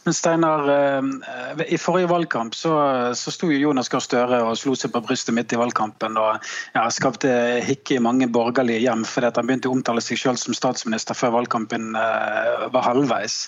Men 0.06 0.14
Steinar, 0.14 0.70
eh, 0.70 1.74
I 1.74 1.78
forrige 1.82 2.08
valgkamp 2.08 2.54
så, 2.56 2.72
så 3.18 3.32
sto 3.34 3.48
jo 3.50 3.58
Jonas 3.58 3.90
Gahr 3.90 4.04
Støre 4.06 4.38
og 4.46 4.58
slo 4.60 4.76
seg 4.78 4.92
på 4.94 5.02
brystet 5.02 5.34
midt 5.34 5.56
i 5.56 5.58
valgkampen 5.58 6.20
og 6.22 6.44
ja, 6.76 6.84
skapte 6.94 7.32
hikke 7.66 7.98
i 7.98 8.04
mange 8.06 8.28
borgerlige 8.30 8.84
hjem 8.84 9.02
fordi 9.10 9.32
han 9.34 9.50
begynte 9.50 9.72
å 9.72 9.74
omtale 9.74 10.04
seg 10.06 10.22
selv 10.22 10.42
som 10.42 10.54
statsminister 10.54 11.18
før 11.18 11.34
valgkampen 11.40 11.98
uh, 11.98 12.68
var 12.76 12.86
halvveis. 12.86 13.40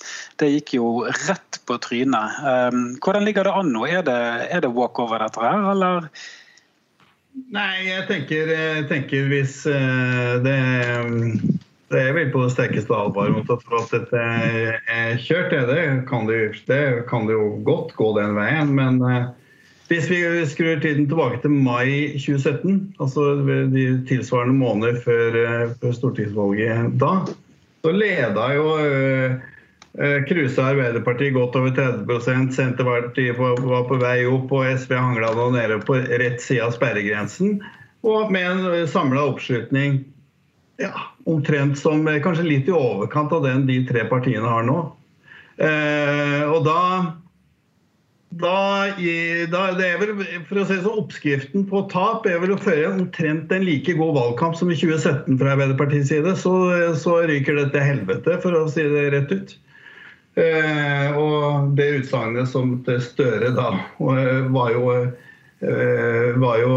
Det 0.42 0.50
gikk 0.56 0.74
jo 0.80 0.90
rett 1.28 1.62
på 1.70 1.78
trynet. 1.86 2.42
Um, 2.42 2.82
hvordan 3.06 3.28
ligger 3.30 3.46
det 3.46 3.54
an 3.54 3.70
nå? 3.76 3.86
Er 3.86 4.02
det, 4.10 4.18
er 4.50 4.66
det 4.66 4.74
walkover 4.74 5.22
dette 5.22 5.46
her, 5.46 5.62
eller? 5.76 6.10
Nei, 7.54 7.86
jeg 7.86 8.10
tenker, 8.10 8.50
jeg 8.50 8.90
tenker 8.90 9.30
hvis 9.30 9.60
uh, 9.70 10.42
det 10.42 10.58
det 11.88 12.02
er 12.04 12.16
vel 12.18 12.32
på 12.34 12.44
det 12.44 12.52
sterkeste 12.52 12.96
alvor 12.96 13.30
mot 13.32 13.52
at 13.54 13.92
dette 13.94 14.24
er 14.92 15.20
kjørt. 15.24 15.54
Det 15.70 15.84
kan 16.10 16.28
det, 16.28 16.40
det 16.68 16.84
kan 17.08 17.28
det 17.30 17.38
jo 17.38 17.52
godt 17.68 17.94
gå 17.96 18.12
den 18.18 18.36
veien. 18.36 18.74
Men 18.76 19.00
eh, 19.08 19.30
hvis 19.88 20.10
vi 20.12 20.20
skrur 20.52 20.82
tiden 20.84 21.08
tilbake 21.08 21.40
til 21.44 21.54
mai 21.56 22.18
2017, 22.20 22.98
altså 23.00 23.38
de 23.72 23.86
tilsvarende 24.10 24.58
måneder 24.60 25.00
før, 25.06 25.38
eh, 25.44 25.76
før 25.80 25.96
stortingsvalget 25.96 26.98
da, 27.00 27.22
så 27.86 27.94
leda 27.96 28.50
jo 28.58 28.66
uh, 28.82 29.38
Kruse 30.28 30.60
Arbeiderpartiet 30.60 31.38
godt 31.38 31.56
over 31.56 31.72
30 31.72 32.52
Senterpartiet 32.52 33.38
var 33.40 33.86
på 33.88 34.00
vei 34.02 34.26
opp, 34.28 34.52
og 34.52 34.68
SV 34.82 34.92
hangla 34.98 35.30
nå 35.38 35.48
nede 35.56 35.80
på 35.88 35.96
rett 35.96 36.44
side 36.44 36.66
av 36.68 36.76
sperregrensen. 36.76 37.62
Og 38.04 38.34
med 38.34 38.44
en 38.50 38.88
samla 38.92 39.24
oppslutning 39.30 40.02
ja, 40.82 40.94
omtrent 41.30 41.78
som 41.80 42.06
kanskje 42.24 42.48
litt 42.48 42.70
i 42.70 42.76
overkant 42.76 43.34
av 43.34 43.46
den 43.48 43.66
de 43.70 43.82
tre 43.90 44.06
partiene 44.10 44.48
har 44.48 44.68
nå. 44.68 44.82
Eh, 45.58 46.44
og 46.46 46.68
da 46.68 46.82
da, 48.38 48.92
da, 49.50 49.62
det 49.78 49.86
er 49.88 50.02
vel, 50.02 50.12
for 50.50 50.60
å 50.62 50.66
si 50.68 50.76
så, 50.84 50.92
Oppskriften 51.00 51.64
på 51.70 51.86
tap 51.90 52.28
er 52.30 52.42
vel 52.44 52.54
å 52.54 52.60
føre 52.60 52.92
omtrent 52.92 53.54
en 53.56 53.64
like 53.66 53.96
god 53.98 54.14
valgkamp 54.18 54.58
som 54.60 54.70
i 54.70 54.76
2017 54.78 55.40
fra 55.40 55.54
Arbeiderpartiets 55.56 56.12
side. 56.12 56.34
Så, 56.38 56.54
så 57.00 57.16
ryker 57.30 57.58
det 57.58 57.70
til 57.74 57.86
helvete, 57.88 58.36
for 58.44 58.58
å 58.60 58.68
si 58.70 58.84
det 58.84 59.08
rett 59.16 59.32
ut. 59.32 59.56
Eh, 60.38 61.18
og 61.18 61.72
det 61.80 61.88
utsagnet 62.04 62.52
som 62.52 62.76
Støre 63.02 63.50
da 63.56 63.72
var 63.98 64.74
jo, 64.76 64.92
eh, 65.66 66.36
var 66.38 66.62
jo 66.62 66.76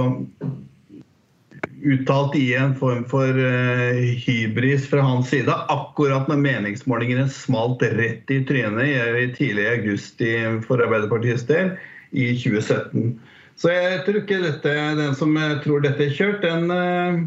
uttalt 1.85 2.37
i 2.37 2.55
en 2.55 2.75
form 2.77 3.05
for 3.09 3.37
uh, 3.37 3.99
hybris 4.25 4.87
fra 4.91 5.03
hans 5.05 5.31
side. 5.33 5.55
Akkurat 5.73 6.29
når 6.31 6.43
meningsmålingene 6.45 7.29
smalt 7.33 7.83
rett 7.97 8.31
i 8.33 8.41
trynet 8.49 8.85
i, 8.85 9.27
tidlig 9.37 9.67
i 9.67 9.73
august 9.75 10.23
for 10.67 10.83
Arbeiderpartiets 10.85 11.47
del 11.49 11.75
i 12.11 12.33
2017. 12.37 13.13
Så 13.61 13.73
jeg 13.75 14.01
tror 14.07 14.23
ikke 14.23 14.41
dette, 14.45 14.73
den 14.99 15.15
som 15.19 15.37
tror 15.65 15.85
dette 15.85 16.07
er 16.07 16.17
kjørt, 16.17 16.45
den, 16.45 16.73
uh, 16.73 17.21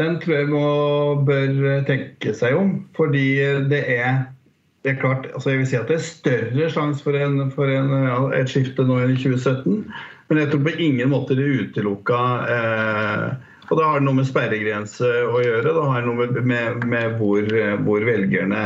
den 0.00 0.18
tror 0.22 0.38
jeg 0.40 0.50
må, 0.52 0.66
bør 1.28 1.84
tenke 1.88 2.34
seg 2.36 2.56
om. 2.56 2.74
Fordi 2.96 3.28
det 3.70 3.84
er, 3.96 4.26
det 4.84 4.94
er 4.94 5.00
klart, 5.00 5.30
altså 5.34 5.52
jeg 5.52 5.62
vil 5.62 5.70
si 5.72 5.80
at 5.80 5.88
det 5.92 6.00
er 6.00 6.10
større 6.10 6.68
sjanse 6.72 7.04
for, 7.04 7.16
en, 7.16 7.48
for 7.52 7.72
en, 7.72 7.96
et 8.36 8.52
skifte 8.52 8.84
nå 8.84 9.00
enn 9.04 9.16
i 9.16 9.18
2017. 9.20 9.80
Men 10.28 10.40
jeg 10.42 10.50
tror 10.50 10.64
på 10.66 10.78
ingen 10.82 11.10
måte 11.12 11.36
det 11.38 11.46
utelukka 11.46 12.22
eh, 12.50 13.26
og 13.66 13.78
det 13.78 13.86
har 13.86 14.02
noe 14.04 14.20
med 14.20 14.28
sperregrense 14.28 15.08
å 15.26 15.40
gjøre. 15.42 15.72
Det 15.74 15.86
har 15.90 16.04
noe 16.06 16.18
med, 16.20 16.36
med, 16.46 16.84
med 16.86 17.16
hvor, 17.18 17.46
hvor, 17.82 18.04
velgerne 18.06 18.62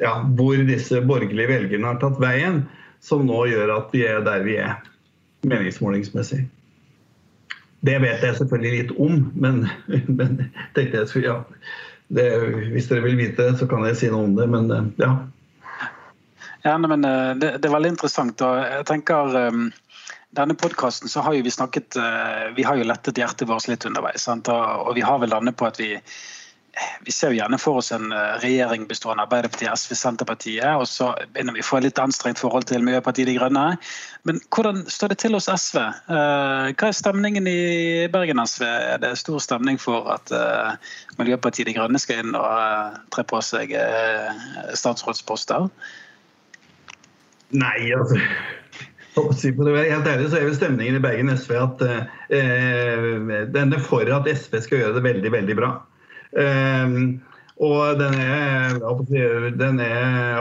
ja, 0.00 0.14
hvor 0.36 0.64
disse 0.68 1.00
borgerlige 1.08 1.48
velgerne 1.48 1.88
har 1.88 2.00
tatt 2.02 2.20
veien, 2.20 2.62
som 3.02 3.24
nå 3.26 3.46
gjør 3.48 3.72
at 3.78 3.94
vi 3.94 4.04
er 4.06 4.20
der 4.26 4.44
vi 4.44 4.58
er, 4.60 4.76
meningsmålingsmessig. 5.48 6.44
Det 7.82 7.96
vet 8.04 8.22
jeg 8.22 8.38
selvfølgelig 8.38 8.74
litt 8.76 8.92
om, 9.00 9.24
men, 9.34 9.64
men 10.18 10.36
tenkte 10.76 11.06
jeg 11.06 11.24
ja, 11.24 11.38
det, 12.12 12.28
hvis 12.74 12.90
dere 12.92 13.06
vil 13.08 13.18
vite 13.18 13.48
det, 13.48 13.56
så 13.58 13.68
kan 13.70 13.86
jeg 13.88 13.98
si 13.98 14.12
noe 14.12 14.28
om 14.28 14.36
det. 14.36 14.50
Men 14.52 14.92
ja. 15.00 15.14
Ja, 16.62 16.76
men 16.78 17.08
eh, 17.08 17.32
det, 17.40 17.56
det 17.56 17.70
er 17.70 17.74
veldig 17.74 17.96
interessant. 17.96 18.44
og 18.44 18.60
jeg 18.60 18.84
tenker 18.90 19.40
um 19.48 19.70
denne 20.32 20.54
podkasten 20.54 21.08
så 21.08 21.20
har 21.20 21.34
jo 21.36 21.44
vi 21.44 21.50
snakket 21.52 21.96
eh, 21.96 22.44
Vi 22.56 22.64
har 22.64 22.76
jo 22.76 22.88
lettet 22.88 23.18
hjertet 23.20 23.48
vårt 23.48 23.68
litt 23.68 23.84
underveis. 23.88 24.24
Sant? 24.24 24.48
Og 24.48 24.94
vi 24.96 25.04
har 25.04 25.20
vel 25.20 25.32
landet 25.32 25.58
på 25.60 25.68
at 25.68 25.80
vi 25.80 25.96
vi 27.04 27.12
ser 27.12 27.34
jo 27.34 27.36
gjerne 27.36 27.58
for 27.60 27.82
oss 27.82 27.90
en 27.92 28.14
eh, 28.16 28.38
regjering 28.40 28.86
bestående 28.88 29.20
av 29.20 29.26
Arbeiderpartiet, 29.26 29.76
SV, 29.76 29.92
Senterpartiet. 29.92 30.70
Og 30.80 30.86
så 30.88 31.10
begynner 31.34 31.52
vi 31.52 31.60
å 31.60 31.66
få 31.68 31.76
et 31.76 31.84
litt 31.84 32.00
anstrengt 32.00 32.40
forhold 32.40 32.64
til 32.70 32.80
Miljøpartiet 32.86 33.28
De 33.28 33.34
Grønne. 33.36 33.64
Men 34.24 34.40
hvordan 34.56 34.80
står 34.88 35.12
det 35.12 35.18
til 35.20 35.36
hos 35.36 35.50
SV? 35.52 35.82
Eh, 35.84 36.70
hva 36.72 36.88
er 36.88 36.96
stemningen 36.96 37.50
i 37.50 38.08
Bergen 38.14 38.40
SV? 38.40 38.64
Er 38.94 39.04
det 39.04 39.12
stor 39.20 39.44
stemning 39.44 39.76
for 39.76 40.08
at 40.14 40.32
Miljøpartiet 41.20 41.68
De 41.68 41.76
Grønne 41.76 42.00
skal 42.00 42.24
inn 42.24 42.40
og 42.40 42.96
tre 43.12 43.26
på 43.28 43.44
seg 43.44 43.76
statsrådsposter? 44.80 45.68
Nei, 47.52 47.76
altså 47.92 48.16
for 49.12 49.68
å 49.68 49.74
være 49.74 49.90
helt 49.90 50.08
ærlig 50.08 50.30
så 50.30 50.38
er 50.38 50.46
vel 50.48 50.56
stemningen 50.56 50.96
i 50.96 51.02
Bergen 51.02 51.32
SV 51.36 51.52
at 51.60 51.82
eh, 52.32 53.10
den 53.52 53.74
er 53.76 53.84
for 53.84 54.08
at 54.08 54.28
SV 54.28 54.62
skal 54.64 54.80
gjøre 54.80 54.96
det 54.96 55.04
veldig, 55.04 55.32
veldig 55.34 55.56
bra. 55.58 55.74
Eh, 56.40 56.96
og 57.62 57.98
den 58.00 58.14
er, 58.18 58.78
den 59.60 59.80
er 59.84 60.40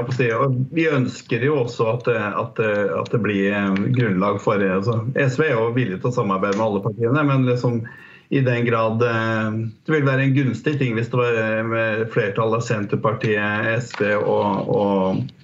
Vi 0.72 0.86
ønsker 0.90 1.44
jo 1.44 1.58
også 1.66 1.90
at, 1.92 2.08
at, 2.08 2.62
at 2.64 3.12
det 3.12 3.20
blir 3.22 3.76
grunnlag 3.94 4.40
for 4.42 4.64
altså, 4.64 5.02
SV 5.20 5.44
er 5.46 5.52
jo 5.52 5.74
villig 5.76 6.00
til 6.00 6.10
å 6.10 6.16
samarbeide 6.16 6.58
med 6.58 6.66
alle 6.66 6.84
partiene, 6.86 7.26
men 7.28 7.46
liksom 7.50 7.84
i 8.32 8.40
den 8.40 8.64
grad 8.64 9.04
eh, 9.04 9.58
Det 9.84 9.92
vil 9.98 10.08
være 10.08 10.24
en 10.24 10.38
gunstig 10.38 10.78
ting 10.80 10.96
hvis 10.96 11.12
det 11.12 11.20
var 11.20 12.06
flertall 12.16 12.56
av 12.56 12.64
Senterpartiet, 12.64 13.68
SV 13.84 14.16
og, 14.22 14.72
og, 14.72 15.44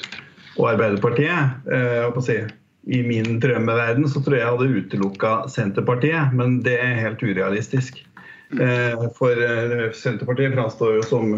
og 0.55 0.71
Arbeiderpartiet. 0.71 1.67
Eh, 1.67 2.07
i 2.87 3.03
min 3.03 3.39
drømmeverden 3.39 4.07
så 4.09 4.21
tror 4.23 4.37
jeg 4.37 4.45
jeg 4.45 4.53
hadde 4.53 4.81
utelukka 4.81 5.31
Senterpartiet, 5.51 6.31
men 6.37 6.61
det 6.63 6.77
er 6.79 7.01
helt 7.01 7.23
urealistisk. 7.23 7.99
Eh, 8.55 9.07
for 9.17 9.43
eh, 9.43 9.91
Senterpartiet 9.91 10.55
framstår 10.55 10.95
jo 10.95 11.03
som 11.03 11.33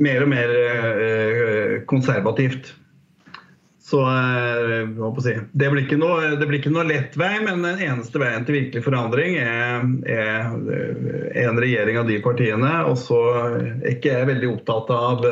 mer 0.00 0.24
og 0.24 0.30
mer 0.32 0.54
eh, 0.56 1.74
konservativt. 1.90 2.72
Så 3.88 4.02
det 4.04 5.68
blir, 5.72 5.84
noe, 5.96 6.16
det 6.36 6.44
blir, 6.44 6.58
ikke 6.58 6.72
noe, 6.74 6.84
lett 6.84 7.14
vei, 7.16 7.38
men 7.40 7.62
den 7.64 7.80
eneste 7.80 8.20
veien 8.20 8.44
til 8.44 8.58
virkelig 8.58 8.82
forandring 8.84 9.38
er, 9.40 9.86
er 10.04 11.46
en 11.46 11.56
regjering 11.56 11.96
av 11.96 12.10
de 12.10 12.18
partiene. 12.20 12.72
Og 12.84 12.98
så 13.00 13.22
er 13.56 13.94
ikke 13.94 14.12
jeg 14.12 14.28
veldig 14.28 14.50
opptatt 14.58 14.92
av 14.92 15.24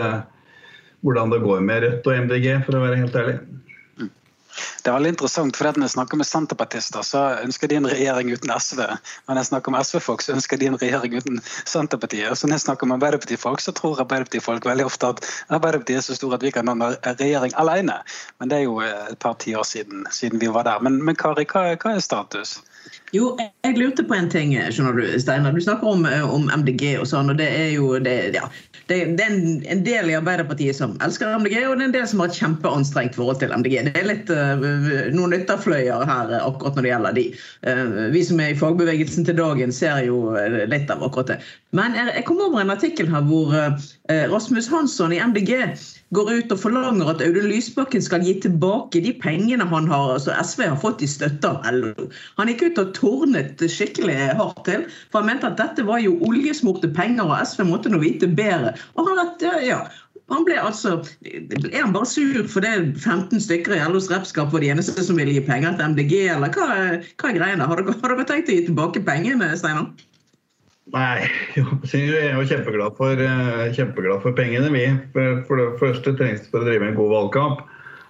hvordan 1.05 1.35
det 1.37 1.43
går 1.45 1.69
med 1.69 1.85
Rødt 1.85 2.09
og 2.09 2.25
MDG, 2.25 2.49
for 2.65 2.79
å 2.79 2.83
være 2.87 3.03
helt 3.03 3.21
ærlig. 3.21 3.37
Det 4.83 4.91
er 4.91 4.97
veldig 4.97 5.13
interessant, 5.15 5.57
for 5.57 5.67
Når 5.67 5.89
jeg 5.89 5.95
snakker 5.97 6.21
med 6.21 6.27
senterpartister, 6.27 7.03
så 7.03 7.23
ønsker 7.43 7.69
de 7.69 7.79
en 7.81 7.89
regjering 7.91 8.31
uten 8.33 8.53
SV. 8.55 8.81
Men 9.27 9.35
når 9.35 9.43
jeg 9.43 9.51
snakker 9.51 9.75
med 9.75 9.87
SV-folk, 9.89 10.23
så 10.23 10.37
ønsker 10.37 10.61
de 10.61 10.71
en 10.71 10.79
regjering 10.81 11.17
uten 11.19 11.41
Senterpartiet. 11.65 12.39
Så 12.39 12.47
når 12.47 12.61
jeg 12.61 12.67
snakker 12.67 12.87
med 12.87 12.97
Arbeiderparti-folk, 13.01 13.61
så 13.61 13.75
tror 13.77 14.01
Arbeiderparti-folk 14.05 14.65
veldig 14.65 14.87
ofte 14.87 15.11
at 15.15 15.25
Arbeiderpartiet 15.49 15.99
er 15.99 16.07
så 16.07 16.17
stor 16.19 16.39
at 16.39 16.47
vi 16.47 16.55
kan 16.55 16.71
en 16.73 16.87
regjering 17.07 17.53
alene. 17.57 17.99
Men 18.39 18.53
det 18.53 18.61
er 18.61 18.65
jo 18.69 18.81
et 18.81 19.19
par 19.19 19.37
tiår 19.43 19.67
siden, 19.67 20.07
siden 20.11 20.41
vi 20.41 20.53
var 20.53 20.69
der. 20.69 20.81
Men, 20.81 21.03
men 21.05 21.19
Kari, 21.19 21.45
hva, 21.51 21.69
hva 21.77 21.97
er 21.97 22.05
status? 22.05 22.59
Jo, 23.14 23.37
jeg 23.38 23.76
lurte 23.78 24.05
på 24.07 24.14
en 24.16 24.28
ting, 24.31 24.52
skjønner 24.75 24.97
du, 24.99 25.05
Steinar. 25.23 25.55
Du 25.55 25.62
snakker 25.62 25.88
om, 25.88 26.05
eh, 26.09 26.25
om, 26.26 26.49
MDG 26.50 26.97
og 27.00 27.07
sånn. 27.11 27.31
og 27.33 27.38
Det 27.38 27.47
er 27.47 27.71
jo 27.75 27.99
det, 28.02 28.14
ja, 28.35 28.49
det, 28.90 28.99
det 29.19 29.25
er 29.25 29.37
en, 29.73 29.83
del 29.87 30.11
i 30.11 30.16
Arbeiderpartiet 30.19 30.78
som 30.78 30.97
elsker 31.05 31.31
MDG, 31.38 31.57
og 31.69 31.76
det 31.78 31.87
er 31.87 31.88
en 31.88 31.97
del 31.97 32.09
som 32.11 32.23
har 32.23 32.33
et 32.33 32.40
kjempeanstrengt 32.40 33.19
forhold 33.19 33.40
til 33.43 33.55
MDG. 33.55 33.78
Det 33.88 34.02
er 34.02 34.09
litt 34.11 34.33
uh, 34.33 34.66
noen 35.14 35.37
ytterfløyer 35.38 36.07
her 36.09 36.33
uh, 36.35 36.40
akkurat 36.49 36.78
når 36.78 36.87
det 36.87 36.93
gjelder 36.93 37.19
de. 37.19 37.26
Uh, 37.66 38.00
vi 38.14 38.25
som 38.26 38.43
er 38.43 38.55
i 38.55 38.59
fagbevegelsen 38.59 39.28
til 39.28 39.38
dagen, 39.38 39.75
ser 39.75 40.02
jo 40.07 40.35
litt 40.71 40.90
av 40.93 41.05
akkurat 41.07 41.35
det. 41.35 41.38
Men 41.78 41.97
jeg, 41.99 42.11
jeg 42.19 42.26
kom 42.28 42.43
over 42.43 42.62
en 42.62 42.75
artikkel 42.75 43.11
her 43.11 43.25
hvor 43.26 43.55
Rasmus 44.31 44.69
Hansson 44.71 45.14
i 45.14 45.23
MDG 45.23 45.55
går 46.15 46.31
ut 46.31 46.53
og 46.55 46.61
forlanger 46.63 47.09
at 47.11 47.23
Audun 47.25 47.49
Lysbakken 47.51 48.03
skal 48.05 48.23
gi 48.23 48.37
tilbake 48.45 49.03
de 49.03 49.13
pengene 49.23 49.67
han 49.67 49.89
har, 49.91 50.13
altså 50.15 50.35
SV 50.39 50.63
har 50.69 50.79
fått 50.83 51.03
i 51.03 51.11
støtte 51.11 51.51
av 51.51 51.67
LO. 51.75 52.07
Han 52.39 52.51
gikk 52.53 52.69
ut 52.69 52.81
og 52.83 52.93
tornet 52.99 53.63
skikkelig 53.73 54.17
hardt 54.39 54.63
til, 54.69 54.87
for 55.11 55.23
han 55.23 55.33
mente 55.33 55.51
at 55.51 55.59
dette 55.59 55.87
var 55.89 56.03
jo 56.05 56.15
oljesmurte 56.29 56.93
penger, 56.95 57.27
og 57.27 57.43
SV 57.43 57.67
måtte 57.67 57.91
nå 57.91 58.03
vite 58.05 58.31
bedre. 58.39 58.77
Og 58.95 59.11
han 59.11 59.23
at, 59.25 59.47
ja, 59.67 59.83
han 60.31 60.43
ble 60.47 60.57
altså, 60.59 60.97
Er 61.23 61.85
han 61.85 61.93
bare 61.95 62.09
sur 62.11 62.47
fordi 62.51 62.73
15 62.99 63.43
stykker 63.43 63.77
i 63.77 63.83
LOs 63.87 64.11
repskap 64.11 64.51
var 64.53 64.63
de 64.63 64.73
eneste 64.75 65.05
som 65.07 65.19
ville 65.19 65.35
gi 65.37 65.45
penger 65.47 65.79
til 65.79 65.95
MDG, 65.95 66.15
eller 66.35 66.55
hva, 66.55 66.67
hva 67.19 67.31
er 67.31 67.39
greiene? 67.39 67.67
Har 67.67 67.83
dere 67.83 68.27
tenkt 68.27 68.51
å 68.51 68.59
gi 68.59 68.67
tilbake 68.67 69.03
pengene, 69.07 69.53
Steinar? 69.59 69.91
Nei, 70.95 71.26
jeg 71.57 72.11
er 72.14 72.37
jo 72.37 72.45
kjempeglad 72.47 72.95
for, 72.95 73.19
eh, 73.19 73.73
kjempeglad 73.75 74.21
for 74.23 74.37
pengene, 74.38 74.69
vi. 74.71 74.85
For 75.49 75.59
det 75.59 75.81
første 75.81 76.12
trengs 76.14 76.45
det 76.45 76.52
for 76.52 76.62
å 76.62 76.69
drive 76.69 76.87
en 76.87 76.95
god 76.95 77.11
valgkamp. 77.11 77.64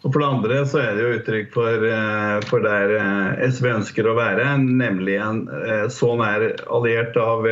Og 0.04 0.12
for 0.12 0.20
det 0.20 0.28
andre 0.28 0.58
så 0.68 0.82
er 0.82 0.90
det 0.94 1.06
jo 1.06 1.14
uttrykk 1.16 1.48
for, 1.54 1.86
eh, 1.88 2.40
for 2.50 2.60
der 2.60 2.92
eh, 2.98 3.46
SV 3.48 3.70
ønsker 3.78 4.04
å 4.04 4.18
være, 4.18 4.44
nemlig 4.60 5.16
en 5.16 5.40
så 5.88 6.12
nær 6.20 6.44
alliert 6.68 7.16
av 7.16 7.48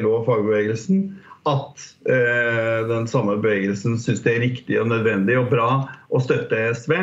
LO 0.00 0.18
og 0.18 0.26
fagbevegelsen 0.26 1.06
at 1.46 1.82
den 2.08 3.06
samme 3.06 3.36
bevegelsen 3.36 3.98
syns 4.00 4.22
det 4.24 4.32
er 4.32 4.44
riktig 4.46 4.78
og 4.80 4.88
nødvendig 4.88 5.36
og 5.36 5.50
bra 5.52 5.68
å 6.08 6.20
støtte 6.24 6.72
SV. 6.72 6.96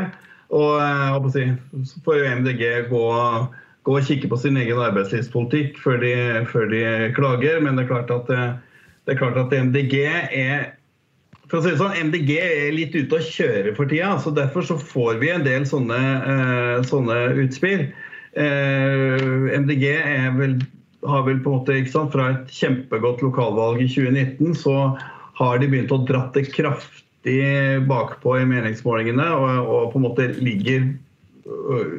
Og 0.50 1.30
så 1.32 2.01
får 2.04 2.18
jo 2.18 2.32
MDG 2.42 2.63
gå 2.90 3.06
gå 3.88 3.96
og 3.98 4.06
kikke 4.06 4.30
på 4.30 4.38
sin 4.38 4.60
egen 4.62 4.82
arbeidslivspolitikk 4.82 5.80
før 5.82 6.04
de, 6.04 6.14
før 6.52 6.70
de 6.70 6.84
klager. 7.18 7.62
Men 7.64 7.80
det 7.80 7.88
er 7.88 7.94
klart 7.94 8.14
at, 8.14 8.30
det 8.30 9.16
er 9.16 9.22
klart 9.22 9.40
at 9.42 9.56
MDG 9.58 9.98
er 10.06 10.70
for 11.52 11.60
å 11.60 11.66
si 11.66 11.74
det 11.74 11.82
sånn, 11.82 11.98
MDG 12.08 12.30
er 12.40 12.70
litt 12.72 12.94
ute 12.96 13.18
å 13.18 13.26
kjøre 13.28 13.74
for 13.76 13.92
tida. 13.92 14.14
så 14.24 14.32
Derfor 14.32 14.64
så 14.64 14.78
får 14.80 15.20
vi 15.20 15.34
en 15.34 15.44
del 15.44 15.66
sånne, 15.68 16.00
uh, 16.24 16.78
sånne 16.88 17.18
utspill. 17.44 17.90
Uh, 18.40 19.52
MDG 19.60 19.84
vel, 20.38 20.56
har 21.12 21.26
vel 21.28 21.42
på 21.44 21.52
en 21.52 21.58
måte, 21.60 21.76
ikke 21.76 21.92
sant, 21.92 22.16
Fra 22.16 22.30
et 22.32 22.56
kjempegodt 22.56 23.20
lokalvalg 23.26 23.84
i 23.84 23.90
2019 23.92 24.56
så 24.62 24.78
har 25.42 25.60
de 25.60 25.68
begynt 25.68 25.92
å 25.92 26.00
dratte 26.08 26.46
kraftig 26.48 27.42
bakpå 27.90 28.38
i 28.40 28.48
meningsmålingene 28.48 29.28
og, 29.36 29.68
og 29.68 29.92
på 29.92 30.00
en 30.00 30.06
måte 30.08 30.30
ligger 30.40 30.88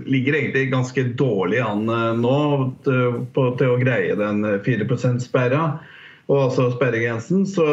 ligger 0.06 0.34
egentlig 0.34 0.70
ganske 0.70 1.02
dårlig 1.02 1.58
an 1.58 1.88
eh, 1.88 2.14
nå 2.18 2.38
til, 2.84 3.18
på, 3.34 3.48
til 3.58 3.74
å 3.74 3.80
greie 3.80 4.14
den 4.18 4.44
4 4.64 4.86
%-sperra. 4.86 5.64
og 6.26 6.38
altså 6.46 6.70
sperregrensen. 6.72 7.46
Så, 7.46 7.66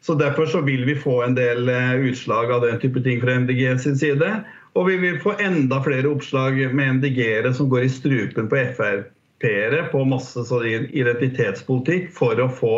så 0.00 0.14
derfor 0.14 0.46
så 0.46 0.60
vil 0.60 0.84
vi 0.86 0.94
få 0.94 1.22
en 1.24 1.34
del 1.34 1.70
utslag 2.04 2.52
av 2.52 2.62
den 2.66 2.78
type 2.80 3.00
ting 3.02 3.20
fra 3.22 3.38
MDG 3.40 3.78
sin 3.80 3.96
side. 3.98 4.28
Og 4.76 4.90
vi 4.90 4.98
vil 5.00 5.20
få 5.20 5.34
enda 5.40 5.80
flere 5.82 6.10
oppslag 6.12 6.60
med 6.74 6.98
MDG-ere 6.98 7.54
som 7.56 7.70
går 7.72 7.86
i 7.86 7.90
strupen 7.90 8.50
på 8.52 8.60
Frp-ere 8.76 9.86
på 9.90 10.04
masse 10.04 10.44
identitetspolitikk 10.68 12.12
for 12.14 12.38
å 12.44 12.50
få, 12.52 12.74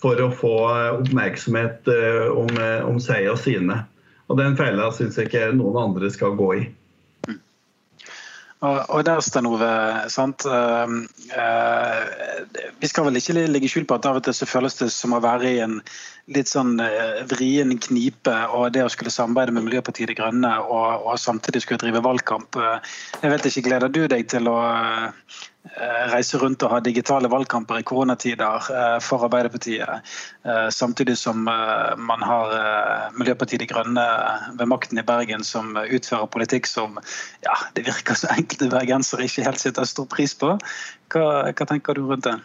for 0.00 0.22
å 0.22 0.30
få 0.30 0.54
oppmerksomhet 1.00 1.90
om, 2.30 2.54
om 2.86 3.02
seg 3.02 3.26
og 3.34 3.42
sine. 3.42 3.82
Og 4.30 4.38
den 4.38 4.54
fella 4.56 4.86
syns 4.94 5.18
jeg 5.18 5.28
ikke 5.28 5.50
noen 5.58 5.82
andre 5.82 6.08
skal 6.14 6.38
gå 6.38 6.54
i. 6.60 6.62
Og, 8.62 9.00
der, 9.02 9.18
Sten 9.24 9.48
Ove, 9.50 9.68
vi 12.78 12.90
skal 12.90 13.06
vel 13.08 13.18
ikke 13.18 13.34
ligge 13.50 13.70
skjul 13.70 13.86
på 13.90 13.98
at 13.98 14.06
av 14.06 14.20
og 14.20 14.26
til 14.26 14.36
så 14.38 14.46
føles 14.46 14.78
det 14.78 14.90
som 14.94 15.16
å 15.16 15.22
være 15.24 15.50
i 15.50 15.62
en 15.64 15.80
litt 16.30 16.46
sånn 16.46 16.76
uh, 16.78 17.24
vrien 17.32 17.74
knipe. 17.82 18.36
Og 18.54 18.70
det 18.76 18.84
å 18.86 18.92
skulle 18.92 19.10
samarbeide 19.10 19.56
med 19.56 19.66
Miljøpartiet 19.66 20.12
De 20.12 20.14
Grønne 20.14 20.52
og, 20.62 21.08
og 21.08 21.18
samtidig 21.18 21.64
skulle 21.64 21.82
drive 21.82 22.04
valgkamp. 22.06 22.60
jeg 23.18 23.34
vet 23.34 23.50
ikke, 23.50 23.66
Gleder 23.66 23.90
du 23.90 24.04
deg 24.06 24.30
til 24.30 24.46
å 24.52 24.60
Eh, 24.62 25.10
reise 26.12 26.38
rundt 26.42 26.62
og 26.66 26.72
ha 26.74 26.80
digitale 26.82 27.30
valgkamper 27.30 27.78
i 27.78 27.84
koronatider 27.86 28.66
eh, 28.74 28.96
for 29.04 29.24
Arbeiderpartiet. 29.26 30.12
Eh, 30.44 30.68
samtidig 30.74 31.16
som 31.18 31.44
man 31.44 32.24
har 32.26 32.54
Miljøpartiet 33.18 33.62
De 33.62 33.68
Grønne 33.70 34.06
ved 34.58 34.66
makten 34.68 34.98
i 34.98 35.06
Bergen 35.06 35.44
som 35.46 35.76
utfører 35.76 36.30
politikk 36.32 36.66
som 36.70 36.98
ja, 37.46 37.54
det 37.76 37.86
virker 37.86 38.18
så 38.18 38.32
enkelte 38.34 38.70
bergensere 38.72 39.28
ikke 39.28 39.46
helt 39.46 39.62
setter 39.62 39.88
stor 39.88 40.10
pris 40.10 40.34
på. 40.38 40.56
Hva, 41.14 41.28
hva 41.52 41.68
tenker 41.68 41.98
du 41.98 42.06
rundt 42.10 42.26
det? 42.26 42.38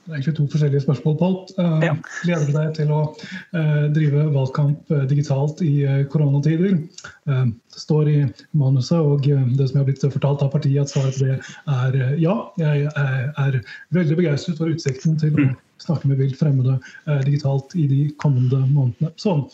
Det 0.00 0.14
er 0.14 0.16
egentlig 0.16 0.32
to 0.38 0.44
forskjellige 0.48 0.80
spørsmål, 0.80 1.16
Pål. 1.20 1.34
Uh, 1.58 1.82
ja. 1.84 1.92
Gleder 2.24 2.46
du 2.48 2.54
deg 2.54 2.70
til 2.78 2.92
å 2.94 3.00
uh, 3.12 3.84
drive 3.92 4.24
valgkamp 4.32 4.92
uh, 4.94 5.02
digitalt 5.10 5.60
i 5.64 5.74
koronatider? 6.12 6.78
det 7.30 7.78
står 7.78 8.08
i 8.10 8.16
manuset 8.58 8.98
og 8.98 9.22
det 9.22 9.66
som 9.68 9.76
jeg 9.76 9.80
har 9.80 9.86
blitt 9.86 10.02
fortalt 10.02 10.42
av 10.42 10.50
partiet, 10.50 10.82
at 10.82 10.90
svaret 10.90 11.14
på 11.14 11.28
det 11.28 11.36
er 11.70 12.16
ja. 12.18 12.34
Jeg 12.58 12.88
er, 12.90 13.58
veldig 13.94 14.16
begeistret 14.18 14.58
for 14.58 14.72
utsikten 14.72 15.14
til 15.20 15.36
å 15.36 15.46
snakke 15.84 16.10
med 16.10 16.18
vilt 16.18 16.38
fremmede 16.40 16.80
digitalt 17.28 17.76
i 17.78 17.86
de 17.90 18.00
kommende 18.20 18.64
månedene. 18.72 19.12
Sånn. 19.20 19.44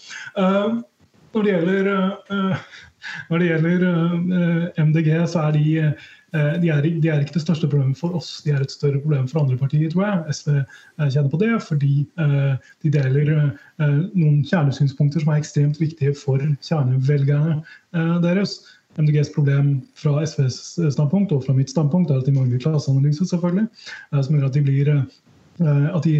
når 1.36 1.44
det 1.44 1.52
gjelder, 1.52 1.90
når 3.28 3.42
det 3.42 3.50
gjelder 3.50 3.86
MDG, 4.86 5.12
så 5.28 5.44
er 5.44 5.58
de 5.58 5.66
Eh, 5.76 5.92
de 6.34 6.68
er, 6.68 6.82
de 6.82 7.08
er, 7.08 7.20
ikke 7.22 7.36
det 7.36 7.44
største 7.44 7.68
problemet 7.70 7.98
for 7.98 8.16
oss, 8.18 8.40
de 8.44 8.52
er 8.52 8.62
et 8.62 8.72
større 8.72 8.98
problem 9.00 9.28
for 9.30 9.40
andre 9.40 9.58
partier, 9.60 9.90
tror 9.92 10.06
jeg. 10.06 10.34
SV 10.34 10.54
eh, 10.56 11.10
kjenner 11.12 11.30
på 11.30 11.40
det, 11.40 11.50
fordi 11.62 11.92
eh, 12.22 12.72
de 12.82 12.92
deler 12.92 13.30
noen 13.78 14.40
kjernesynspunkter 14.48 15.22
som 15.22 15.32
er 15.32 15.42
ekstremt 15.42 15.78
viktige 15.80 16.16
for 16.18 16.42
kjernevelgerne 16.64 17.60
deres. 18.24 18.58
MDGs 18.96 19.28
problem 19.34 19.74
fra 20.00 20.22
SVs 20.24 20.78
standpunkt 20.94 21.34
og 21.36 21.42
fra 21.44 21.52
mitt 21.52 21.68
standpunkt 21.68 22.10
er 22.10 22.22
at 22.22 22.28
de 22.28 22.32
mangler 22.32 22.62
klasseanalyse, 22.62 23.26
selvfølgelig. 23.28 23.66
Som 24.16 24.38
gjør 24.38 24.46
at 24.48 24.56
de 24.56 24.62
blir, 24.64 24.90
at 25.60 26.08
de 26.08 26.14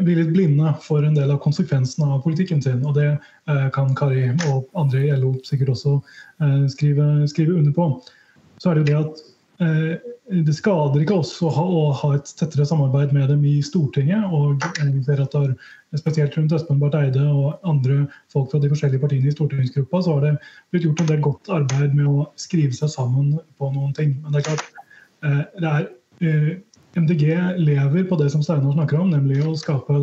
blir 0.00 0.22
litt 0.22 0.32
blinde 0.32 0.72
for 0.80 1.04
en 1.04 1.18
del 1.18 1.34
av 1.34 1.42
konsekvensene 1.44 2.08
av 2.14 2.24
politikken 2.24 2.64
sin. 2.64 2.80
Og 2.88 2.96
det 2.96 3.10
kan 3.76 3.92
Kari 3.98 4.24
og 4.48 4.72
andre 4.72 5.04
i 5.04 5.12
LO 5.20 5.34
sikkert 5.44 5.74
også 5.74 5.98
skrive, 6.72 7.28
skrive 7.28 7.60
under 7.60 7.76
på 7.76 7.90
så 8.62 8.70
er 8.70 8.78
det 8.78 8.82
jo 8.82 8.88
det 8.88 8.98
at 9.00 9.22
eh, 9.64 10.10
det 10.46 10.54
skader 10.54 11.02
ikke 11.02 11.18
oss 11.18 11.34
å 11.44 11.50
ha, 11.52 11.62
å 11.66 11.82
ha, 11.98 12.12
et 12.16 12.30
tettere 12.38 12.64
samarbeid 12.68 13.10
med 13.14 13.26
dem 13.32 13.42
i 13.48 13.56
Stortinget. 13.64 14.22
og 14.30 14.62
vi 14.78 15.02
ser 15.06 15.24
at 15.24 15.34
der, 15.34 15.54
Spesielt 15.98 16.38
rundt 16.38 16.54
Espen 16.56 16.78
Barth 16.80 16.96
Eide 16.96 17.20
og 17.20 17.66
andre 17.68 18.06
folk 18.32 18.46
fra 18.48 18.62
de 18.62 18.70
forskjellige 18.70 19.02
partiene 19.02 19.28
i 19.28 19.34
stortingsgruppa, 19.34 19.98
så 20.00 20.14
har 20.14 20.22
det 20.24 20.30
blitt 20.72 20.86
gjort 20.86 21.02
en 21.02 21.10
del 21.10 21.20
godt 21.26 21.50
arbeid 21.52 21.92
med 21.98 22.08
å 22.08 22.24
skrive 22.40 22.72
seg 22.72 22.88
sammen 22.94 23.34
på 23.60 23.68
noen 23.74 23.92
ting. 23.98 24.14
Men 24.22 24.32
det 24.32 24.40
er 24.40 24.46
klart, 24.46 24.64
eh, 25.26 25.42
det 25.58 25.74
er 25.74 25.90
eh, 26.24 26.48
MDG 26.96 27.26
lever 27.60 28.08
på 28.08 28.16
det 28.22 28.30
som 28.32 28.40
Steinar 28.46 28.72
snakker 28.78 29.02
om, 29.02 29.12
nemlig 29.12 29.42
å 29.44 29.52
skape 29.58 30.00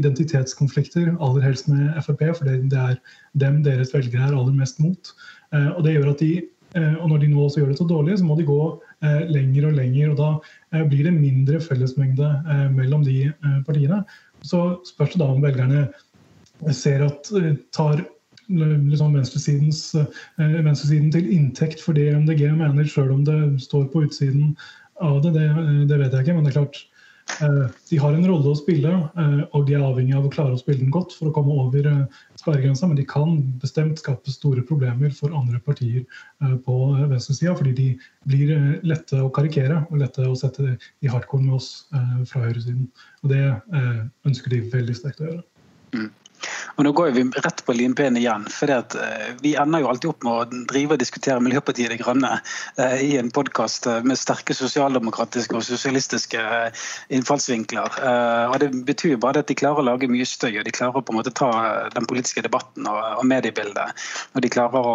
identitetskonflikter, 0.00 1.14
aller 1.24 1.46
helst 1.46 1.72
med 1.72 1.96
Frp, 2.04 2.26
for 2.36 2.44
det 2.50 2.82
er 2.84 3.00
dem 3.40 3.62
deres 3.64 3.94
velgere 3.96 4.28
er 4.28 4.36
aller 4.36 4.56
mest 4.56 4.80
mot. 4.80 5.14
Og 5.52 5.82
Det 5.84 5.96
gjør 5.96 6.12
at 6.12 6.22
de 6.22 6.34
Eh, 6.40 6.59
og 7.00 7.08
når 7.10 7.22
de 7.22 7.30
nå 7.32 7.44
også 7.44 7.60
gjør 7.62 7.72
det 7.72 7.78
så 7.80 7.86
dårlig, 7.88 8.18
så 8.18 8.26
må 8.26 8.36
de 8.38 8.46
gå 8.48 8.60
eh, 9.02 9.22
lenger 9.32 9.68
og 9.70 9.76
lenger. 9.78 10.12
og 10.12 10.16
Da 10.20 10.30
eh, 10.76 10.86
blir 10.86 11.08
det 11.08 11.14
mindre 11.16 11.60
fellesmengde 11.64 12.28
mellom 12.76 13.04
de 13.06 13.32
partiene. 13.66 14.04
Så 14.46 14.80
spørs 14.88 15.12
det 15.14 15.22
da 15.22 15.28
om 15.32 15.42
velgerne 15.44 15.88
ser 16.76 17.04
at 17.06 17.28
tar 17.74 18.04
liksom 18.50 19.14
venstresiden 19.14 21.12
til 21.14 21.32
inntekt 21.32 21.82
for 21.84 21.96
det 21.96 22.10
MDG 22.16 22.48
mener, 22.58 22.88
sjøl 22.88 23.12
om 23.14 23.24
det 23.24 23.38
står 23.62 23.86
på 23.92 24.04
utsiden 24.08 24.56
av 25.00 25.22
det. 25.24 25.34
det. 25.36 25.48
Det 25.88 25.98
vet 26.00 26.12
jeg 26.12 26.26
ikke, 26.26 26.34
men 26.36 26.44
det 26.44 26.52
er 26.52 26.60
klart 26.60 26.76
Eh, 26.80 26.89
de 27.90 27.98
har 28.00 28.14
en 28.14 28.26
rolle 28.26 28.52
å 28.52 28.58
spille, 28.58 28.90
eh, 28.90 29.40
og 29.56 29.66
de 29.68 29.76
er 29.76 29.84
avhengig 29.84 30.16
av 30.16 30.26
å 30.26 30.32
klare 30.32 30.56
å 30.56 30.60
spille 30.60 30.82
den 30.82 30.92
godt 30.94 31.14
for 31.16 31.30
å 31.30 31.34
komme 31.36 31.56
over 31.62 31.86
eh, 31.88 32.20
sperregrensa, 32.40 32.88
men 32.88 32.98
de 32.98 33.06
kan 33.08 33.38
bestemt 33.62 34.02
skape 34.02 34.32
store 34.34 34.64
problemer 34.66 35.12
for 35.16 35.34
andre 35.36 35.60
partier 35.64 36.06
på 36.64 36.76
venstresida, 37.10 37.52
fordi 37.56 37.74
de 37.76 37.88
blir 38.30 38.80
lette 38.86 39.20
å 39.20 39.32
karikere 39.34 39.82
og 39.90 40.00
lette 40.00 40.24
å 40.24 40.36
sette 40.38 40.76
i 41.04 41.10
hardcore 41.10 41.44
med 41.44 41.58
oss 41.58 41.70
fra 42.30 42.46
høyresiden. 42.46 42.88
Og 43.24 43.34
det 43.34 43.42
ønsker 44.28 44.54
de 44.54 44.62
veldig 44.72 44.96
sterkt 44.96 45.20
å 45.20 45.28
gjøre. 45.28 45.44
Mm. 45.96 46.08
Og 46.76 46.86
nå 46.86 46.92
går 46.96 47.12
vi 47.16 47.24
rett 47.44 47.62
på 47.66 47.74
limpinnen 47.76 48.18
igjen. 48.20 48.46
for 48.52 48.70
uh, 48.70 48.86
Vi 49.42 49.54
ender 49.60 49.82
jo 49.82 49.90
alltid 49.90 50.10
opp 50.10 50.26
med 50.26 50.32
å 50.32 50.64
drive 50.70 50.96
og 50.96 51.02
diskutere 51.02 51.42
Miljøpartiet 51.44 51.92
De 51.92 51.98
Grønne 52.00 52.32
uh, 52.40 52.98
i 53.00 53.16
en 53.20 53.30
podkast 53.34 53.88
uh, 53.90 54.00
med 54.06 54.18
sterke 54.18 54.56
sosialdemokratiske 54.56 55.56
og 55.56 55.66
sosialistiske 55.66 56.42
innfallsvinkler. 57.12 58.00
og 58.50 58.58
Det 58.62 58.70
betyr 58.86 59.14
jo 59.14 59.22
bare 59.22 59.42
at 59.42 59.50
de 59.50 59.56
klarer 59.58 59.82
å 59.82 59.88
lage 59.90 60.08
mye 60.10 60.26
støy, 60.28 60.58
og 60.60 60.66
de 60.66 60.74
klarer 60.74 61.00
å 61.00 61.04
på 61.04 61.14
en 61.14 61.20
måte 61.20 61.34
ta 61.36 61.50
den 61.94 62.06
politiske 62.08 62.44
debatten 62.44 62.88
og, 62.90 63.24
mediebildet. 63.26 63.96
Og 64.34 64.44
de 64.44 64.52
klarer 64.52 64.86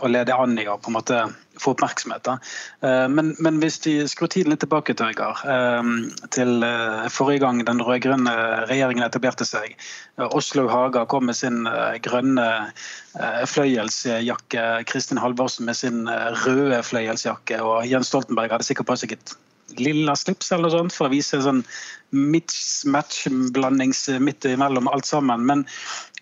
å 0.00 0.10
lede 0.10 0.36
an 0.36 0.58
i 0.60 0.68
å 0.68 0.78
på 0.80 0.92
en 0.92 0.98
måte 0.98 1.22
få 1.58 1.70
oppmerksomhet. 1.70 2.26
Eh, 2.26 3.08
men, 3.08 3.36
men, 3.38 3.60
hvis 3.60 3.78
de 3.84 4.08
skrur 4.08 4.30
tiden 4.30 4.52
litt 4.52 4.62
tilbake, 4.64 4.94
til, 4.94 5.10
eh, 5.10 5.82
til 6.34 6.64
eh, 6.66 7.08
forrige 7.12 7.42
gang 7.44 7.62
den 7.66 7.82
rød-grønne 7.84 8.34
regjeringen 8.70 9.04
etablerte 9.06 9.46
seg. 9.48 9.76
Oslo 10.30 10.68
Haga 10.70 11.06
kom 11.10 11.26
med 11.30 11.36
sin 11.38 11.64
grønne 12.04 12.48
fløyelsjakke, 13.50 14.64
Kristin 14.86 15.20
Halvorsen 15.20 15.66
med 15.66 15.78
sin 15.78 16.04
røde 16.44 16.82
fløyelsjakke, 16.86 17.60
og 17.64 17.88
Jens 17.88 18.10
Stoltenberg 18.12 18.52
hadde 18.52 18.66
sikkert 18.68 18.90
på 18.90 18.98
seg 19.00 19.16
et 19.16 19.32
lilla 19.78 20.16
slips 20.18 20.50
eller 20.52 20.72
sånt 20.74 20.92
for 20.92 21.06
å 21.06 21.12
vise 21.12 21.40
sånn 21.40 21.62
match-blandings 22.12 24.04
midt 24.20 24.44
imellom 24.50 24.90
alt 24.90 25.08
sammen. 25.08 25.46
Men, 25.48 25.64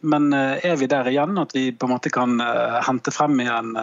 men, 0.01 0.31
er 0.37 0.79
vi 0.79 0.89
der 0.91 1.11
igjen 1.11 1.41
at 1.43 1.57
vi 1.57 1.73
på 1.73 1.89
en 1.89 1.95
måte 1.97 2.13
kan 2.15 2.39
hente 2.87 3.13
frem 3.15 3.41
igjen 3.43 3.75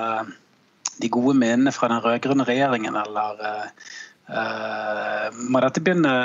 de 1.01 1.11
gode 1.11 1.35
minnene 1.37 1.73
fra 1.75 1.89
den 1.91 2.01
rød-grønne 2.03 2.47
regjeringen, 2.47 2.95
eller 2.95 3.45
uh, 4.31 5.29
må 5.51 5.61
dette 5.63 5.83
begynne 5.83 6.15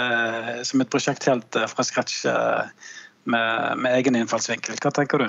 som 0.67 0.83
et 0.83 0.91
prosjekt 0.93 1.27
helt 1.29 1.61
fra 1.73 1.87
scratch 1.87 2.25
uh, 2.31 2.67
med, 3.25 3.79
med, 3.81 3.93
egen 3.99 4.19
innfallsvinkel? 4.21 4.79
Hva 4.81 4.93
tenker 4.95 5.25
du? 5.25 5.29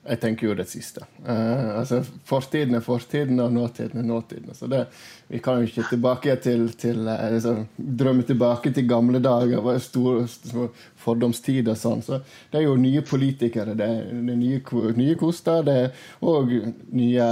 Jeg 0.00 0.16
tenker 0.16 0.46
jo 0.46 0.54
det 0.56 0.64
siste. 0.70 1.04
Uh, 1.26 1.76
altså, 1.82 1.98
Fortiden 2.24 2.78
er 2.78 2.84
fortiden, 2.84 3.40
og 3.44 3.52
nåtiden 3.52 4.00
er 4.00 4.06
nåtiden. 4.08 4.54
Så 4.56 4.66
det, 4.72 4.86
vi 5.28 5.38
kan 5.44 5.60
jo 5.60 5.68
ikke 5.68 5.90
tilbake 5.90 6.36
til, 6.40 6.70
til 6.80 7.02
liksom, 7.04 7.66
drømme 7.76 8.24
tilbake 8.24 8.72
til 8.72 8.88
gamle 8.88 9.20
dager, 9.20 9.60
store, 9.84 10.24
store 10.32 10.70
fordomstid 11.04 11.68
og 11.68 11.76
sånn. 11.76 12.00
Så 12.06 12.22
det 12.50 12.62
er 12.62 12.64
jo 12.64 12.78
nye 12.80 13.04
politikere, 13.04 13.76
det 13.76 13.90
er, 13.90 14.08
det 14.08 14.38
er 14.38 14.40
nye, 14.40 14.62
nye 14.96 15.18
koster, 15.20 15.60
det 15.68 15.76
er 15.82 16.08
og 16.24 16.48
nye 16.96 17.28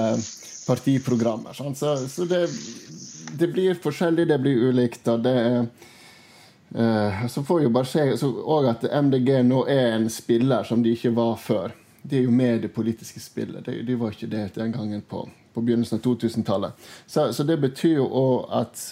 partiprogrammer. 0.69 1.57
Sånn. 1.57 1.77
Så, 1.79 1.97
så 2.05 2.29
det, 2.29 2.45
det, 3.33 3.49
blir 3.49 3.81
forskjellig, 3.81 4.29
det 4.29 4.41
blir 4.45 4.69
ulikt. 4.69 5.09
og 5.09 5.25
det 5.25 5.37
er 5.41 5.59
uh, 6.77 7.27
Så 7.33 7.49
får 7.49 7.65
vi 7.65 7.75
bare 7.81 7.93
se 7.97 8.09
og 8.29 8.73
at 8.77 8.85
MDG 8.93 9.39
nå 9.49 9.65
er 9.73 9.95
en 9.97 10.11
spiller 10.13 10.69
som 10.69 10.85
de 10.85 10.93
ikke 10.93 11.17
var 11.17 11.39
før. 11.41 11.79
De 12.09 12.19
er 12.19 12.27
jo 12.27 12.33
med 12.35 12.57
i 12.57 12.63
det 12.67 12.73
politiske 12.75 13.21
spillet. 13.21 13.65
De, 13.67 13.83
de, 13.83 13.97
var 14.01 14.15
ikke 14.15 14.31
det 14.33 14.45
den 14.57 14.73
gangen 14.73 15.03
på, 15.09 15.23
på 15.55 15.65
begynnelsen 15.65 15.99
av 15.99 16.05
2000-tallet. 16.07 16.89
Så, 17.07 17.29
så, 17.33 17.45
det 17.45 17.59
betyr 17.63 17.99
jo 18.01 18.09
òg 18.09 18.53
at, 18.63 18.83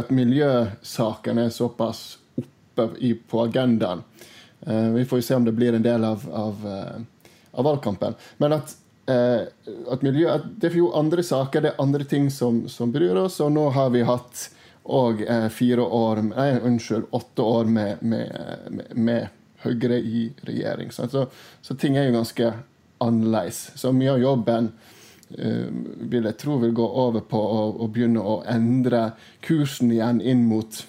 at 0.00 0.14
miljøsakene 0.14 1.48
er 1.48 1.54
såpass 1.54 2.04
oppe 2.40 2.88
i, 2.98 3.14
på 3.14 3.44
agendaen. 3.44 4.04
Uh, 4.64 4.94
vi 4.94 5.04
får 5.04 5.20
jo 5.20 5.26
se 5.26 5.36
om 5.36 5.44
det 5.44 5.54
blir 5.56 5.76
en 5.76 5.84
del 5.84 6.04
av, 6.08 6.24
av, 6.32 6.64
uh, 6.64 7.28
av 7.52 7.68
valgkampen. 7.68 8.16
Men 8.42 8.58
at 8.58 8.76
eh, 9.06 9.40
at, 9.92 10.02
miljø, 10.02 10.28
at 10.32 10.46
det 10.60 10.70
er 10.70 10.78
jo 10.78 10.92
andre 10.96 11.22
saker, 11.22 11.60
det 11.60 11.72
er 11.74 11.82
andre 11.82 12.06
ting 12.08 12.30
som, 12.32 12.64
som 12.72 12.92
bryr 12.92 13.18
oss. 13.20 13.40
Og 13.44 13.52
nå 13.52 13.68
har 13.76 13.92
vi 13.94 14.04
hatt 14.06 14.48
og 14.84 15.22
eh, 15.22 15.48
fire 15.48 15.80
år 15.80 16.20
Nei, 16.28 16.50
unnskyld, 16.60 17.08
åtte 17.16 17.42
år 17.42 17.64
med, 17.64 18.02
med, 18.02 18.28
med, 18.70 18.96
med 18.96 19.28
Høyre 19.64 19.98
i 19.98 20.26
regjering. 20.46 20.92
Så, 20.92 21.08
så, 21.08 21.76
ting 21.76 21.96
er 21.96 22.08
jo 22.08 22.18
ganske 22.18 22.50
annerledes. 23.04 23.70
Så 23.80 23.92
mye 23.96 24.14
av 24.14 24.22
jobben 24.22 24.70
uh, 25.38 25.68
vil 26.10 26.28
jeg 26.28 26.38
tro 26.40 26.58
vil 26.62 26.74
gå 26.76 26.88
over 27.04 27.24
på 27.28 27.40
å, 27.40 27.62
å 27.84 27.88
begynne 27.92 28.22
å 28.22 28.40
endre 28.50 29.06
kursen 29.44 29.92
igjen 29.94 30.20
inn 30.20 30.44
mot, 30.50 30.82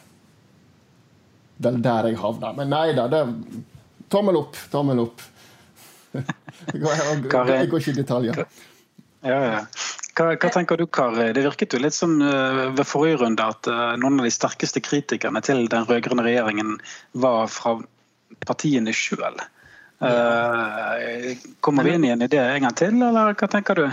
det 1.62 1.70
er 1.70 1.84
der 1.86 2.08
jeg 2.10 2.18
havner. 2.18 2.56
Men 2.58 2.72
nei 2.74 2.88
da. 2.98 3.24
Tommel 4.12 4.40
opp. 4.40 4.58
Tommel 4.72 5.04
opp. 5.06 5.22
Jeg 6.72 6.82
går, 6.84 7.32
går 7.32 7.80
ikke 7.80 7.92
i 7.94 7.96
detaljer. 7.96 8.42
Ja, 9.24 9.38
ja. 9.46 9.62
Hva, 10.18 10.34
hva, 10.36 10.50
tenker 10.52 10.80
du, 10.80 10.86
Kari? 10.92 11.30
Det 11.36 11.46
virket 11.46 11.74
jo 11.76 11.80
litt 11.80 11.96
som 11.96 12.18
uh, 12.20 12.68
ved 12.76 12.84
forrige 12.88 13.22
runde 13.24 13.46
at 13.54 13.68
uh, 13.72 13.94
noen 14.00 14.20
av 14.20 14.28
de 14.28 14.34
sterkeste 14.36 14.84
kritikerne 14.84 15.42
til 15.46 15.64
den 15.72 15.88
rød-grønne 15.88 16.26
regjeringen 16.28 16.78
var 17.24 17.48
fra 17.52 17.78
partiene 18.48 18.94
sjøl. 18.96 19.40
Uh, 20.02 21.38
kommer 21.64 21.88
vi 21.88 21.96
inn 21.96 22.08
igjen 22.08 22.26
i 22.26 22.32
det 22.32 22.42
en 22.42 22.68
gang 22.68 22.76
til, 22.76 22.98
eller 23.06 23.38
hva 23.38 23.52
tenker 23.52 23.80
du? 23.80 23.86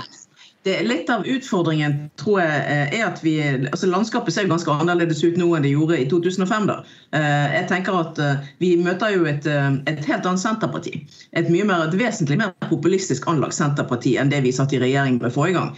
Det, 0.67 0.83
litt 0.83 1.11
av 1.11 1.27
utfordringen 1.27 1.95
tror 2.19 2.41
jeg 2.43 2.63
eh, 2.67 2.95
er 2.99 3.05
at 3.07 3.21
vi, 3.23 3.37
altså 3.71 3.89
Landskapet 3.91 4.35
ser 4.35 4.47
jo 4.47 4.51
ganske 4.51 4.75
annerledes 4.75 5.23
ut 5.23 5.39
nå 5.39 5.53
enn 5.55 5.63
det 5.63 5.71
gjorde 5.71 6.01
i 6.03 6.09
2005. 6.11 6.67
da. 6.67 6.81
Eh, 7.15 7.47
jeg 7.55 7.69
tenker 7.71 7.95
at 7.95 8.19
eh, 8.23 8.49
Vi 8.59 8.73
møter 8.83 9.15
jo 9.15 9.29
et, 9.31 9.47
et 9.47 10.03
helt 10.03 10.27
annet 10.27 10.43
Senterparti. 10.43 10.97
Et 11.39 11.49
mye 11.53 11.67
mer, 11.69 11.87
et 11.87 11.97
vesentlig 11.99 12.41
mer 12.41 12.53
populistisk 12.67 13.29
anlagt 13.31 13.55
Senterparti 13.57 14.17
enn 14.19 14.33
det 14.35 14.43
vi 14.45 14.53
satt 14.55 14.75
i 14.75 14.83
regjering 14.83 15.21
med 15.23 15.35
forrige 15.35 15.61
gang. 15.61 15.73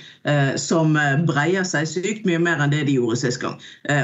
Som 0.61 0.97
breier 1.29 1.65
seg 1.67 1.89
sykt 1.89 2.27
mye 2.29 2.41
mer 2.43 2.61
enn 2.63 2.73
det 2.73 2.83
de 2.89 2.97
gjorde 2.97 3.21
sist 3.21 3.41
gang. 3.43 3.57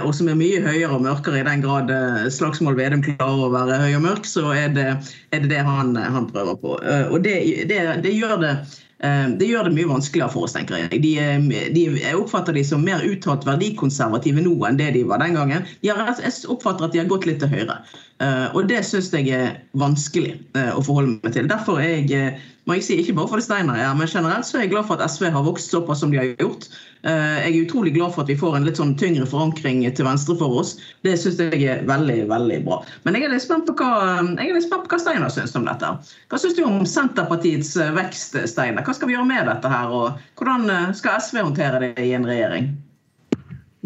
Og 0.04 0.12
som 0.16 0.28
er 0.30 0.38
mye 0.38 0.62
høyere 0.64 0.92
og 0.96 1.04
mørkere 1.06 1.40
i 1.40 1.46
den 1.46 1.64
grad 1.64 1.90
Slagsmål 2.32 2.76
Vedum 2.78 3.04
klarer 3.04 3.46
å 3.46 3.52
være 3.54 3.80
høy 3.82 3.96
og 3.98 4.04
mørk, 4.06 4.28
så 4.28 4.50
er 4.54 4.72
det 4.76 4.88
er 5.32 5.42
det, 5.42 5.50
det 5.52 5.62
han, 5.66 5.96
han, 5.96 6.28
prøver 6.30 6.58
på. 6.60 6.76
Og 6.76 7.18
det, 7.24 7.38
det, 7.70 7.80
det 8.04 8.14
gjør 8.16 8.40
det 8.42 8.54
det 8.96 9.50
gjør 9.50 9.68
det 9.68 9.74
mye 9.76 9.90
vanskeligere 9.90 10.32
for 10.32 10.46
oss, 10.46 10.54
tenker 10.56 10.78
jeg. 10.80 11.00
De, 11.02 11.12
eh, 11.20 11.48
de, 11.74 11.82
jeg 12.00 12.16
oppfatter 12.16 12.56
de 12.56 12.62
som 12.64 12.84
mer 12.84 13.04
uttalt 13.04 13.44
verdikonservative 13.44 14.40
nå 14.40 14.54
enn 14.68 14.78
det 14.80 14.92
de 14.96 15.04
var 15.08 15.20
den 15.20 15.36
gangen. 15.36 15.66
Har, 15.84 16.16
jeg 16.22 16.32
oppfatter 16.52 16.88
at 16.88 16.96
de 16.96 17.02
har 17.02 17.10
gått 17.10 17.28
litt 17.28 17.42
til 17.42 17.52
høyre. 17.52 17.76
Eh, 18.24 18.46
og 18.56 18.70
det 18.70 18.80
syns 18.88 19.12
jeg 19.12 19.28
er 19.36 19.58
vanskelig 19.76 20.38
å 20.72 20.80
forholde 20.80 21.18
meg 21.20 21.36
til. 21.36 21.50
Derfor 21.52 21.82
er 21.82 22.00
jeg 22.08 22.38
må 22.66 22.76
jeg 22.76 22.82
si, 22.82 22.96
ikke 22.98 23.14
bare 23.14 23.30
for 23.30 23.38
det 23.38 23.46
Steiner 23.46 23.78
ja, 23.78 23.92
men 23.94 24.08
generelt 24.10 24.46
så 24.48 24.58
er 24.58 24.64
jeg 24.64 24.72
glad 24.72 24.88
for 24.88 24.98
at 24.98 25.12
SV 25.12 25.28
har 25.30 25.44
vokst 25.46 25.70
såpass 25.70 26.00
som 26.02 26.10
de 26.10 26.18
har 26.18 26.32
gjort. 26.34 26.66
Jeg 27.06 27.52
er 27.52 27.58
utrolig 27.60 27.92
glad 27.94 28.16
for 28.16 28.24
at 28.24 28.30
vi 28.32 28.38
får 28.40 28.56
en 28.58 28.64
litt 28.66 28.80
sånn 28.80 28.96
tyngre 28.98 29.28
forankring 29.30 29.84
til 29.86 30.08
venstre 30.08 30.34
for 30.40 30.62
oss. 30.62 30.72
Det 31.06 31.12
syns 31.22 31.38
jeg 31.38 31.60
er 31.62 31.84
veldig 31.86 32.24
veldig 32.32 32.58
bra. 32.66 32.80
Men 33.06 33.14
jeg 33.14 33.28
er 33.28 33.34
litt 33.36 33.44
spent 33.44 33.70
på 33.70 33.76
hva, 33.78 34.24
jeg 34.34 34.56
litt 34.56 34.66
spent 34.66 34.82
på 34.82 34.96
hva 34.96 34.98
Steiner 35.04 35.30
syns 35.30 35.54
om 35.54 35.68
dette. 35.68 35.92
Hva 36.32 36.40
syns 36.42 36.56
du 36.58 36.64
om 36.66 36.82
Senterpartiets 36.90 37.76
vekst, 37.94 38.34
Steiner? 38.50 38.82
Hva 38.82 38.96
skal 38.98 39.12
vi 39.12 39.14
gjøre 39.14 39.30
med 39.30 39.46
dette 39.46 39.70
her, 39.70 39.94
og 39.94 40.40
hvordan 40.40 40.90
skal 40.98 41.22
SV 41.22 41.44
håndtere 41.44 41.84
det 41.84 41.94
i 42.02 42.16
en 42.18 42.26
regjering? 42.26 42.72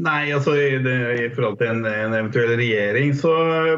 Nei, 0.01 0.31
altså 0.33 0.55
i, 0.57 0.79
i 0.81 1.29
forhold 1.35 1.59
til 1.61 1.75
en, 1.75 1.85
en, 1.85 2.15
eventuell 2.17 2.55
regjering 2.57 3.13
så 3.19 3.35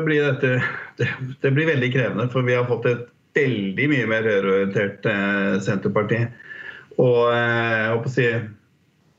blir 0.06 0.28
dette 0.28 0.60
det, 1.00 1.08
det, 1.42 1.50
blir 1.50 1.72
veldig 1.72 1.90
krevende. 1.94 2.28
For 2.30 2.46
vi 2.46 2.54
har 2.54 2.68
fått 2.70 2.86
et 2.92 3.08
veldig 3.36 3.88
mye 3.92 4.08
mer 4.10 4.26
høyreorientert 4.28 5.06
eh, 5.08 5.54
Senterparti. 5.64 6.24
Og 7.00 7.32
eh, 7.32 8.10
si 8.12 8.28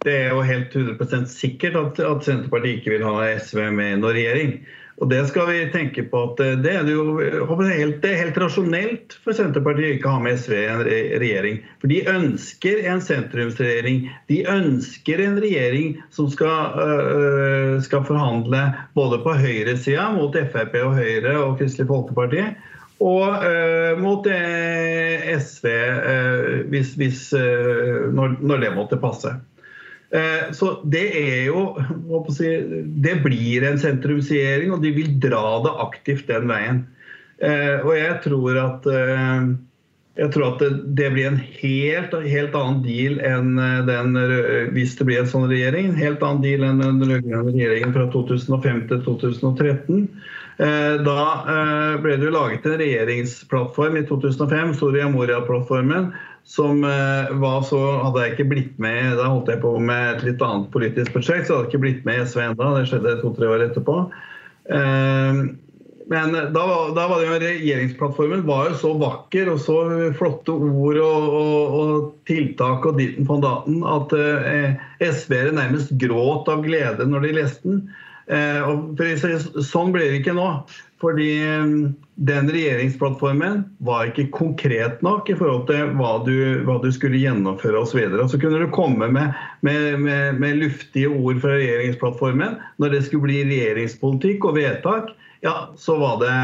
det 0.04 0.14
er 0.20 0.34
jo 0.34 0.44
helt 0.44 0.74
100 0.76 1.28
sikkert 1.32 1.78
at, 1.80 2.00
at, 2.04 2.26
Senterpartiet 2.26 2.82
ikke 2.82 2.98
vil 2.98 3.06
ha 3.08 3.28
SV 3.40 3.70
med 3.72 3.94
i 3.94 4.00
noen 4.02 4.18
regjering. 4.18 4.58
Og 5.02 5.10
Det 5.10 5.24
skal 5.32 5.48
vi 5.50 5.62
tenke 5.74 6.04
på 6.12 6.20
at 6.28 6.42
eh, 6.44 6.58
det 6.62 6.74
er, 6.76 6.90
jo, 6.92 7.16
helt, 7.18 8.02
det 8.04 8.12
er 8.12 8.20
helt 8.20 8.38
rasjonelt 8.40 9.16
for 9.24 9.36
Senterpartiet 9.36 9.98
ikke 9.98 10.12
å 10.12 10.18
ha 10.18 10.24
med 10.26 10.38
SV 10.38 10.54
i 10.60 10.68
en 10.70 10.84
regjering. 11.24 11.58
For 11.82 11.92
de 11.92 12.04
ønsker 12.12 12.84
en 12.92 13.02
sentrumsregjering. 13.04 14.04
De 14.30 14.44
ønsker 14.54 15.24
en 15.24 15.40
regjering 15.42 15.98
som 16.14 16.30
skal, 16.32 16.78
øh, 16.84 17.80
skal 17.84 18.06
forhandle 18.08 18.68
både 18.94 19.24
på 19.24 19.40
høyresida 19.40 20.12
mot 20.14 20.38
Frp 20.54 20.78
og 20.84 21.00
Høyre 21.00 21.40
og 21.42 21.58
Kristelig 21.62 21.90
Folkeparti. 21.90 22.46
Og 23.02 23.46
øh, 23.46 23.98
mot 24.00 24.28
SV 25.40 25.66
øh, 25.68 26.70
hvis, 26.70 26.94
hvis, 27.00 27.34
når, 27.34 28.38
når 28.42 28.58
det 28.64 28.76
måtte 28.76 29.02
passe. 29.02 29.34
Eh, 30.14 30.52
så 30.54 30.76
det 30.86 31.08
er 31.18 31.48
jo 31.48 31.74
si, 32.30 32.50
Det 33.02 33.16
blir 33.24 33.66
en 33.66 33.80
sentrumsregjering, 33.82 34.74
og 34.76 34.84
de 34.86 34.94
vil 34.94 35.14
dra 35.22 35.58
det 35.66 35.78
aktivt 35.88 36.28
den 36.30 36.50
veien. 36.52 36.84
Eh, 37.42 37.82
og 37.82 37.96
jeg 37.98 38.20
tror 38.28 38.60
at 38.62 38.90
eh, 38.94 39.48
jeg 40.14 40.30
tror 40.36 40.52
at 40.52 40.60
det, 40.94 41.08
blir 41.16 41.26
en 41.26 41.40
helt, 41.42 42.12
helt, 42.14 42.54
annen 42.54 42.84
deal 42.86 43.16
enn 43.26 43.56
den 43.88 44.12
hvis 44.76 44.94
det 45.00 45.08
blir 45.10 45.24
en 45.24 45.32
sånn 45.32 45.48
regjering. 45.50 45.88
En 45.90 45.98
helt 45.98 46.22
annen 46.22 46.44
deal 46.44 46.62
enn 46.68 46.84
den 46.84 47.02
rød-grønne 47.02 47.50
regjeringen 47.50 47.96
fra 47.96 48.06
2005 48.14 48.84
til 48.92 49.02
2013. 49.08 50.04
Da 50.58 51.22
ble 52.04 52.18
det 52.20 52.28
jo 52.28 52.34
laget 52.36 52.66
en 52.70 52.76
regjeringsplattform 52.78 53.96
i 53.98 54.04
2005, 54.06 54.76
Soria 54.78 55.08
Moria-plattformen, 55.10 56.12
som 56.44 56.84
eh, 56.84 57.32
var 57.40 57.62
så 57.62 57.80
Hadde 58.04 58.24
jeg 58.24 58.36
ikke 58.36 58.50
blitt 58.52 58.80
med 58.82 59.18
Da 59.18 59.30
holdt 59.32 59.52
jeg 59.52 59.64
på 59.64 59.78
med 59.80 60.18
et 60.18 60.24
litt 60.28 60.44
annet 60.44 60.72
politisk 60.74 61.16
prosjekt, 61.16 61.48
så 61.48 61.58
hadde 61.58 61.68
jeg 61.68 61.74
ikke 61.74 61.86
blitt 61.86 62.08
med 62.08 62.20
i 62.20 62.26
SV 62.28 62.46
ennå. 62.50 62.72
Det 62.78 62.88
skjedde 62.92 63.20
to-tre 63.22 63.52
år 63.52 63.68
etterpå. 63.70 64.00
Eh, 64.76 65.44
men 66.12 66.34
da, 66.36 66.64
da, 66.92 67.04
var 67.08 67.22
det 67.22 67.30
jo 67.30 67.36
regjeringsplattformen 67.40 68.42
var 68.44 68.68
jo 68.68 68.80
så 68.82 68.90
vakker 69.00 69.54
og 69.54 69.62
så 69.64 69.78
flotte 70.20 70.52
ord 70.52 71.00
og, 71.00 71.28
og, 71.40 71.78
og 71.80 72.10
tiltak 72.28 72.84
og 72.90 73.00
ditten 73.00 73.28
på 73.30 73.40
daten 73.44 73.80
at 73.88 74.12
eh, 74.20 74.82
SV-ere 75.00 75.56
nærmest 75.56 75.96
gråt 76.02 76.52
av 76.52 76.66
glede 76.68 77.08
når 77.08 77.24
de 77.24 77.38
leste 77.40 77.70
den. 77.72 77.86
Eh, 78.32 78.64
og 78.64 79.00
sånn 79.66 79.94
ble 79.94 80.08
det 80.08 80.22
ikke 80.22 80.36
nå. 80.38 80.48
Fordi 81.04 81.30
mm, 81.44 81.80
den 82.28 82.50
regjeringsplattformen 82.54 83.64
var 83.84 84.08
ikke 84.08 84.30
konkret 84.36 85.02
nok 85.04 85.28
i 85.28 85.36
forhold 85.36 85.66
til 85.68 85.92
hva 86.00 86.14
du, 86.24 86.36
hva 86.64 86.78
du 86.84 86.88
skulle 86.96 87.20
gjennomføre 87.20 87.82
osv. 87.82 88.00
Så, 88.14 88.28
så 88.32 88.40
kunne 88.40 88.62
du 88.62 88.70
komme 88.72 89.10
med, 89.12 89.34
med, 89.68 90.00
med, 90.00 90.40
med, 90.40 90.62
luftige 90.62 91.12
ord 91.12 91.42
fra 91.44 91.58
regjeringsplattformen. 91.58 92.56
Når 92.80 92.96
det 92.96 93.02
skulle 93.08 93.28
bli 93.28 93.42
regjeringspolitikk 93.50 94.48
og 94.48 94.60
vedtak, 94.62 95.12
ja, 95.44 95.58
så 95.76 95.98
var 96.00 96.22
det, 96.24 96.38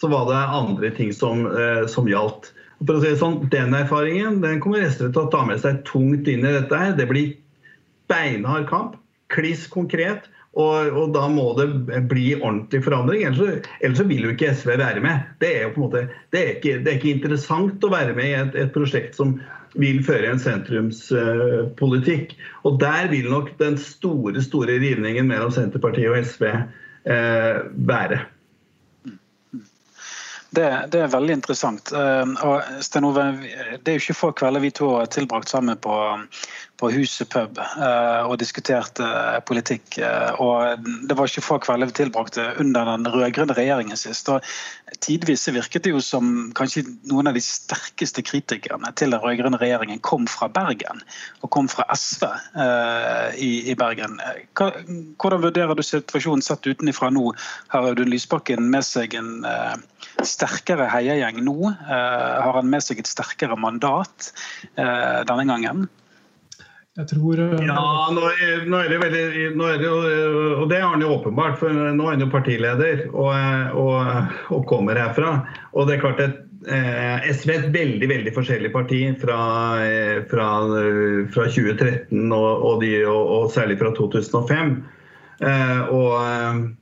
så 0.00 0.08
var 0.08 0.30
det 0.30 0.40
andre 0.62 0.94
ting 0.96 1.12
som, 1.12 1.44
som 1.92 2.08
gjaldt. 2.08 2.54
For 2.78 2.94
å 2.94 3.02
si 3.02 3.10
det 3.10 3.18
sånn, 3.20 3.40
Den 3.50 3.74
erfaringen 3.74 4.40
den 4.40 4.60
kommer 4.62 4.86
SV 4.86 5.10
til 5.10 5.24
å 5.24 5.30
ta 5.32 5.42
med 5.44 5.60
seg 5.62 5.82
tungt 5.88 6.30
inn 6.30 6.46
i 6.46 6.54
dette. 6.54 6.72
her. 6.72 6.94
Det 6.96 7.08
blir 7.10 7.34
beinhard 8.08 8.68
kamp, 8.70 8.96
kliss 9.34 9.66
konkret. 9.68 10.30
Og, 10.58 10.88
og, 10.90 11.12
da 11.14 11.28
må 11.30 11.52
det 11.54 11.68
bli 12.10 12.32
ordentlig 12.34 12.80
forandring, 12.82 13.22
ellers, 13.28 13.68
ellers 13.84 14.08
vil 14.08 14.26
jo 14.26 14.32
ikke 14.34 14.50
SV 14.58 14.72
være 14.80 15.02
med. 15.04 15.28
Det 15.42 15.52
er 15.54 15.68
jo 15.68 15.74
på 15.76 15.80
en 15.80 15.86
måte, 15.86 16.02
det 16.34 16.40
er 16.40 16.50
ikke, 16.56 16.80
det 16.82 16.90
er 16.90 16.98
ikke 16.98 17.12
interessant 17.14 17.86
å 17.86 17.92
være 17.92 18.16
med 18.16 18.26
i 18.26 18.34
et, 18.40 18.58
et 18.66 18.74
prosjekt 18.74 19.14
som 19.18 19.36
vil 19.78 20.00
føre 20.02 20.32
en 20.32 20.42
sentrumspolitikk. 20.42 22.34
Uh, 22.34 22.48
og 22.66 22.80
der 22.82 23.10
vil 23.12 23.30
nok 23.30 23.52
den 23.60 23.78
store, 23.78 24.42
store 24.42 24.80
rivningen 24.82 25.30
mellom 25.30 25.54
Senterpartiet 25.54 26.10
og 26.10 26.26
SV 26.26 26.48
uh, 26.50 27.62
være. 27.86 28.24
Det, 30.48 30.64
det, 30.90 31.02
er 31.04 31.12
veldig 31.12 31.34
interessant. 31.38 31.92
Uh, 31.92 32.24
og 32.42 32.82
Sten 32.82 33.06
Ove, 33.06 33.28
det 33.84 33.92
er 33.92 33.98
jo 33.98 34.06
ikke 34.06 34.16
få 34.16 34.32
kvelder 34.40 34.64
vi 34.64 34.72
to 34.74 34.94
har 34.96 35.10
tilbrakt 35.12 35.52
sammen 35.52 35.78
på, 35.78 35.94
på 36.78 36.90
Huset 36.94 37.28
pub 37.32 37.58
uh, 37.58 38.22
og 38.28 38.38
diskuterte 38.40 39.02
uh, 39.02 39.38
politikk. 39.46 39.98
og 40.38 40.84
Det 41.08 41.16
var 41.18 41.30
ikke 41.30 41.44
få 41.44 41.58
kvelder 41.62 41.90
vi 41.90 41.96
tilbrakte 41.98 42.44
under 42.62 42.92
den 42.92 43.08
rød-grønne 43.10 43.56
regjeringen 43.56 43.98
sist. 43.98 44.28
og 44.28 44.44
Tidvis 45.04 45.48
virket 45.50 45.84
det 45.84 45.92
jo 45.92 46.02
som 46.04 46.52
kanskje 46.56 46.84
noen 47.10 47.30
av 47.30 47.36
de 47.36 47.42
sterkeste 47.44 48.22
kritikerne 48.22 48.92
til 48.96 49.12
den 49.14 49.22
rød-grønne 49.22 49.60
regjeringen 49.60 50.00
kom 50.06 50.26
fra 50.30 50.48
Bergen, 50.52 51.02
og 51.42 51.52
kom 51.54 51.68
fra 51.68 51.84
SV 51.94 52.24
i, 53.38 53.74
Bergen. 53.78 54.16
Hvordan 54.56 55.44
vurderer 55.44 55.76
du 55.76 55.84
situasjonen 55.84 56.42
sett 56.44 56.66
utenfra 56.66 57.10
nå? 57.14 57.32
Har 57.74 57.90
Audun 57.90 58.10
Lysbakken 58.10 58.70
med 58.72 58.86
seg 58.86 59.14
en 59.18 59.44
sterkere 60.26 60.88
heiagjeng 60.90 61.40
nå? 61.44 61.70
Eh, 61.70 62.34
har 62.42 62.58
han 62.58 62.70
med 62.70 62.84
seg 62.84 63.02
et 63.02 63.10
sterkere 63.10 63.58
mandat 63.60 64.32
eh, 64.74 65.24
denne 65.28 65.46
gangen? 65.48 65.88
Jeg 66.98 67.06
tror 67.12 67.38
uh... 67.38 67.54
Ja, 67.62 67.84
nå 68.10 68.24
er, 68.32 68.66
nå 68.66 68.80
er, 68.82 68.90
det 68.90 68.98
veldig 69.04 69.46
nå 69.54 69.70
er 69.70 69.78
det, 69.78 69.90
Og 70.58 70.66
det 70.70 70.80
har 70.82 70.90
han 70.96 71.04
jo 71.04 71.14
åpenbart, 71.14 71.58
for 71.60 71.70
nå 71.70 72.08
er 72.08 72.16
han 72.16 72.24
jo 72.24 72.30
partileder 72.32 73.06
og, 73.12 73.30
og, 73.78 74.34
og 74.56 74.66
kommer 74.70 74.98
herfra. 74.98 75.36
Og 75.78 75.86
det 75.86 75.96
er 75.96 76.02
klart 76.02 76.24
at 76.24 76.40
eh, 76.66 77.28
SV 77.30 77.54
er 77.54 77.60
et 77.60 77.76
veldig 77.76 78.10
veldig 78.10 78.34
forskjellig 78.34 78.72
parti 78.74 79.04
fra, 79.22 79.38
fra, 80.32 80.48
fra 81.36 81.46
2013 81.46 82.34
og, 82.34 82.50
og, 82.66 82.82
de, 82.82 82.92
og, 83.06 83.46
særlig 83.54 83.78
fra 83.78 83.94
2005. 83.94 84.76
Eh, 85.46 85.80
og 85.94 86.74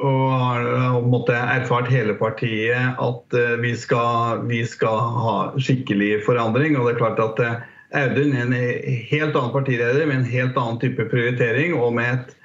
og 0.00 0.20
har 0.32 1.32
erfart 1.60 1.90
hele 1.92 2.14
partiet 2.16 3.00
at 3.02 3.36
eh, 3.36 3.58
vi 3.60 3.74
skal, 3.76 4.46
vi 4.48 4.62
skal, 4.64 5.02
ha 5.20 5.34
skikkelig 5.60 6.22
forandring. 6.24 6.78
Og 6.78 6.86
det 6.86 6.94
er 6.94 7.00
klart 7.02 7.20
at 7.20 7.42
eh, 7.44 7.58
Audun 7.96 8.36
en 8.38 8.52
helt 8.54 9.34
annen 9.34 9.52
partileder 9.54 10.06
med 10.06 10.20
en 10.20 10.28
helt 10.30 10.58
annen 10.58 10.78
type 10.82 11.08
prioritering 11.10 11.74
og 11.74 11.94
med 11.96 12.12
et, 12.14 12.36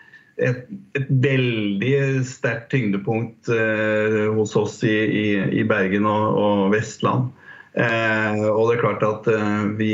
et, 0.50 0.64
et 0.98 1.10
veldig 1.10 2.24
sterkt 2.26 2.72
tyngdepunkt 2.74 3.52
eh, 3.54 4.24
hos 4.34 4.56
oss 4.58 4.80
i, 4.88 4.96
i, 5.06 5.28
i 5.62 5.66
Bergen 5.70 6.08
og, 6.10 6.40
og 6.42 6.64
Vestland. 6.74 7.30
Eh, 7.76 8.42
og 8.50 8.70
det 8.70 8.78
er 8.78 8.84
klart 8.84 9.06
at 9.06 9.30
eh, 9.32 9.62
vi, 9.78 9.92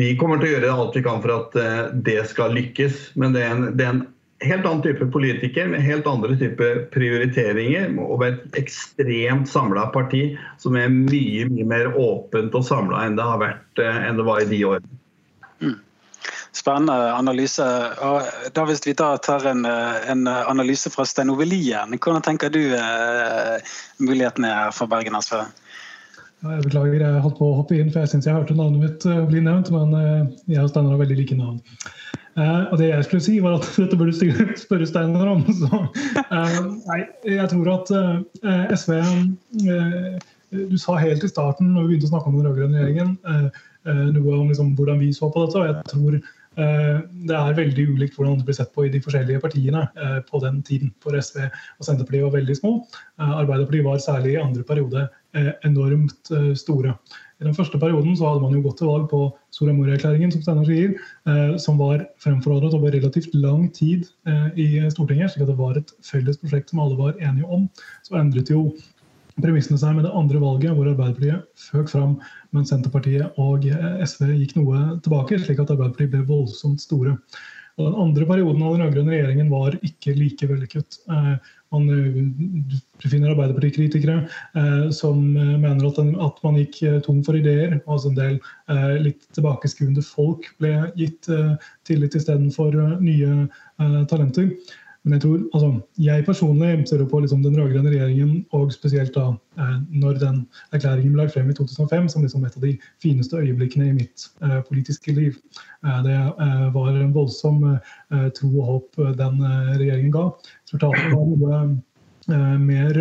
vi 0.00 0.14
kommer 0.20 0.40
til 0.40 0.48
å 0.48 0.54
gjøre 0.56 0.74
alt 0.74 0.96
vi 0.96 1.04
kan 1.04 1.22
for 1.22 1.36
at 1.36 1.58
eh, 1.60 1.82
det 2.08 2.22
skal 2.32 2.56
lykkes. 2.56 3.10
Men 3.20 3.36
det 3.36 3.44
er 3.44 3.54
en, 3.54 3.68
det 3.76 3.86
er 3.86 3.94
en 3.94 4.06
helt 4.40 4.66
annen 4.66 4.82
type 4.82 5.06
politiker 5.06 5.68
med 5.68 5.82
helt 5.84 6.06
andre 6.06 6.36
type 6.36 6.70
prioriteringer. 6.94 7.92
Og 8.00 8.24
et 8.24 8.58
ekstremt 8.60 9.48
samla 9.50 9.88
parti 9.94 10.24
som 10.62 10.78
er 10.80 10.88
mye 10.92 11.46
mye 11.50 11.68
mer 11.68 11.92
åpent 11.98 12.56
og 12.56 12.66
samla 12.66 13.04
enn 13.06 13.20
eh, 13.20 14.00
enn 14.08 14.20
det 14.20 14.26
var 14.26 14.42
i 14.42 14.50
de 14.50 14.64
årene. 14.64 15.00
Mm. 15.60 15.78
Spennende 16.56 17.12
analyse. 17.14 17.64
Og 18.02 18.52
da 18.56 18.64
Hvis 18.66 18.86
vi 18.86 18.96
da 18.96 19.16
tar 19.18 19.46
en, 19.46 19.64
eh, 19.64 20.10
en 20.10 20.26
analyse 20.28 20.90
fra 20.90 21.04
Stein 21.04 21.30
Ove 21.30 21.44
Lien, 21.44 21.98
hvordan 21.98 22.22
tenker 22.22 22.50
du 22.50 22.62
eh, 22.74 23.74
mulighetene 23.98 24.48
er 24.48 24.70
for 24.74 24.90
Bergen 24.90 25.20
SV? 25.20 25.44
Jeg 26.40 26.64
beklager, 26.64 27.02
jeg 27.04 27.24
holdt 27.24 27.36
på 27.36 27.48
å 27.50 27.56
hoppe 27.58 27.76
inn, 27.76 27.90
for 27.92 28.00
jeg 28.00 28.14
syns 28.14 28.26
jeg 28.28 28.36
hørte 28.36 28.56
navnet 28.56 28.80
mitt 28.86 29.04
bli 29.28 29.42
nevnt. 29.44 29.68
Men 29.74 29.92
jeg 30.48 30.62
og 30.62 30.70
Steinar 30.72 30.94
har 30.94 31.02
veldig 31.02 31.18
like 31.18 31.36
navn. 31.36 31.60
Uh, 32.38 32.70
og 32.70 32.78
det 32.78 32.88
jeg 32.92 33.04
skulle 33.04 33.24
si, 33.24 33.38
var 33.42 33.58
at 33.58 33.66
dette 33.80 33.96
burde 33.98 34.14
du 34.14 34.52
spørre 34.58 34.88
Steiner 34.88 35.32
om. 35.32 35.42
Så, 35.60 35.80
nei, 36.86 37.00
jeg 37.26 37.48
tror 37.52 37.72
at 37.74 37.90
eh, 37.96 38.74
SV 38.76 38.92
Du 40.50 40.76
sa 40.80 40.96
helt 40.98 41.24
i 41.26 41.30
starten, 41.30 41.72
når 41.74 41.84
vi 41.84 41.92
begynte 41.92 42.08
å 42.08 42.12
snakke 42.14 42.30
om 42.30 42.38
den 42.38 42.46
rød-grønne 42.48 42.80
regjeringen, 42.80 43.12
noe 44.16 44.32
om 44.34 44.48
liksom, 44.50 44.72
hvordan 44.74 44.98
vi 44.98 45.12
så 45.14 45.28
på 45.30 45.44
dette. 45.44 45.60
og 45.60 45.68
jeg 45.68 45.90
tror 45.92 46.16
det 47.30 47.36
er 47.38 47.54
veldig 47.56 47.84
ulikt 47.94 48.16
hvordan 48.18 48.40
det 48.40 48.48
ble 48.48 48.56
sett 48.56 48.72
på 48.74 48.82
i 48.84 48.90
de 48.90 48.98
forskjellige 49.00 49.40
partiene 49.44 49.84
på 50.26 50.40
den 50.42 50.58
tiden. 50.66 50.90
For 51.00 51.14
SV 51.14 51.44
og 51.46 51.86
Senterpartiet 51.86 52.26
var 52.26 52.34
veldig 52.34 52.56
små. 52.58 52.72
Arbeiderpartiet 53.22 53.86
var 53.86 54.02
særlig 54.02 54.34
i 54.34 54.42
andre 54.42 54.66
periode 54.66 55.06
enormt 55.66 56.30
store. 56.58 56.94
I 57.40 57.46
den 57.46 57.56
første 57.56 57.78
perioden 57.80 58.16
så 58.18 58.28
hadde 58.28 58.42
man 58.44 58.52
jo 58.52 58.60
gått 58.66 58.82
til 58.82 58.90
valg 58.90 59.06
på 59.08 59.22
Soria 59.56 59.72
Moria-erklæringen, 59.72 60.32
som 60.32 60.42
Steinar 60.44 60.66
sier, 60.68 60.92
eh, 61.24 61.54
som 61.62 61.78
var 61.80 62.02
fremforhandlet 62.20 62.76
over 62.76 62.92
relativt 62.92 63.32
lang 63.32 63.70
tid 63.72 64.04
eh, 64.28 64.48
i 64.60 64.66
Stortinget, 64.92 65.32
slik 65.32 65.46
at 65.46 65.52
det 65.54 65.56
var 65.60 65.78
et 65.80 65.94
felles 66.04 66.36
prosjekt 66.42 66.72
som 66.72 66.82
alle 66.84 66.98
var 66.98 67.16
enige 67.16 67.48
om. 67.48 67.64
Så 68.04 68.18
endret 68.20 68.52
jo 68.52 68.66
premissene 69.40 69.80
seg 69.80 69.96
med 69.96 70.04
det 70.04 70.12
andre 70.12 70.42
valget, 70.42 70.74
hvor 70.76 70.90
Arbeiderpartiet 70.90 71.48
føk 71.70 71.88
fram, 71.88 72.18
men 72.52 72.68
Senterpartiet 72.68 73.40
og 73.40 73.64
eh, 73.64 74.04
SV 74.04 74.34
gikk 74.34 74.58
noe 74.60 75.00
tilbake, 75.00 75.40
slik 75.40 75.64
at 75.64 75.72
Arbeiderpartiet 75.72 76.12
ble 76.12 76.26
voldsomt 76.28 76.84
store. 76.84 77.16
Og 77.78 77.86
den 77.86 78.00
andre 78.02 78.26
perioden 78.28 78.62
av 78.64 78.74
den 78.74 78.84
rød-grønne 78.84 79.14
regjeringen 79.14 79.50
var 79.52 79.76
ikke 79.86 80.14
like 80.18 80.48
vellykket. 80.50 80.98
Man, 81.10 81.38
man 81.70 81.86
befinner 83.00 83.32
Arbeiderpartikritikere 83.32 84.16
eh, 84.58 84.90
som 84.94 85.22
eh, 85.36 85.54
mener 85.54 85.86
at, 85.86 86.00
den, 86.00 86.12
at, 86.20 86.40
man 86.44 86.58
gikk 86.58 86.80
tom 87.06 87.22
for 87.26 87.38
ideer. 87.38 87.78
Altså 87.86 88.10
en 88.10 88.18
del 88.18 88.36
eh, 88.72 88.96
litt 89.06 89.22
tilbakeskuende 89.36 90.04
folk 90.04 90.50
ble 90.60 90.74
gitt 90.98 91.30
eh, 91.30 91.54
tillit 91.88 92.18
istedenfor 92.18 92.76
nye 92.98 93.32
eh, 93.46 94.00
talenter. 94.10 94.50
Men 95.04 95.14
jeg 95.16 95.22
tror, 95.22 95.36
altså, 95.56 95.68
jeg 96.04 96.24
personlig 96.26 96.70
ser 96.88 97.02
på 97.08 97.20
liksom 97.24 97.40
den 97.42 97.54
rød-grønne 97.56 97.88
regjeringen, 97.88 98.42
og 98.52 98.72
spesielt 98.74 99.14
da 99.14 99.30
eh, 99.56 99.76
når 99.88 100.18
den 100.20 100.42
erklæringen 100.76 101.14
ble 101.14 101.24
lagt 101.24 101.32
frem 101.32 101.48
i 101.48 101.56
2005, 101.56 102.10
som 102.12 102.26
liksom 102.26 102.44
et 102.44 102.58
av 102.58 102.66
de 102.66 102.74
fineste 103.00 103.40
øyeblikkene 103.40 103.88
i 103.88 103.96
mitt 103.96 104.26
eh, 104.44 104.58
politiske 104.68 105.14
liv. 105.16 105.38
Eh, 105.86 106.02
det 106.04 106.18
eh, 106.18 106.66
var 106.74 106.92
en 106.92 107.14
voldsom 107.16 107.64
eh, 107.70 108.28
tro 108.36 108.50
og 108.60 108.68
håp 108.72 109.00
eh, 109.00 109.14
den 109.22 109.40
regjeringen 109.80 110.12
ga. 110.18 110.26
Resultatet 110.68 111.14
var 111.14 111.30
noe 111.32 111.62
mer, 112.60 112.98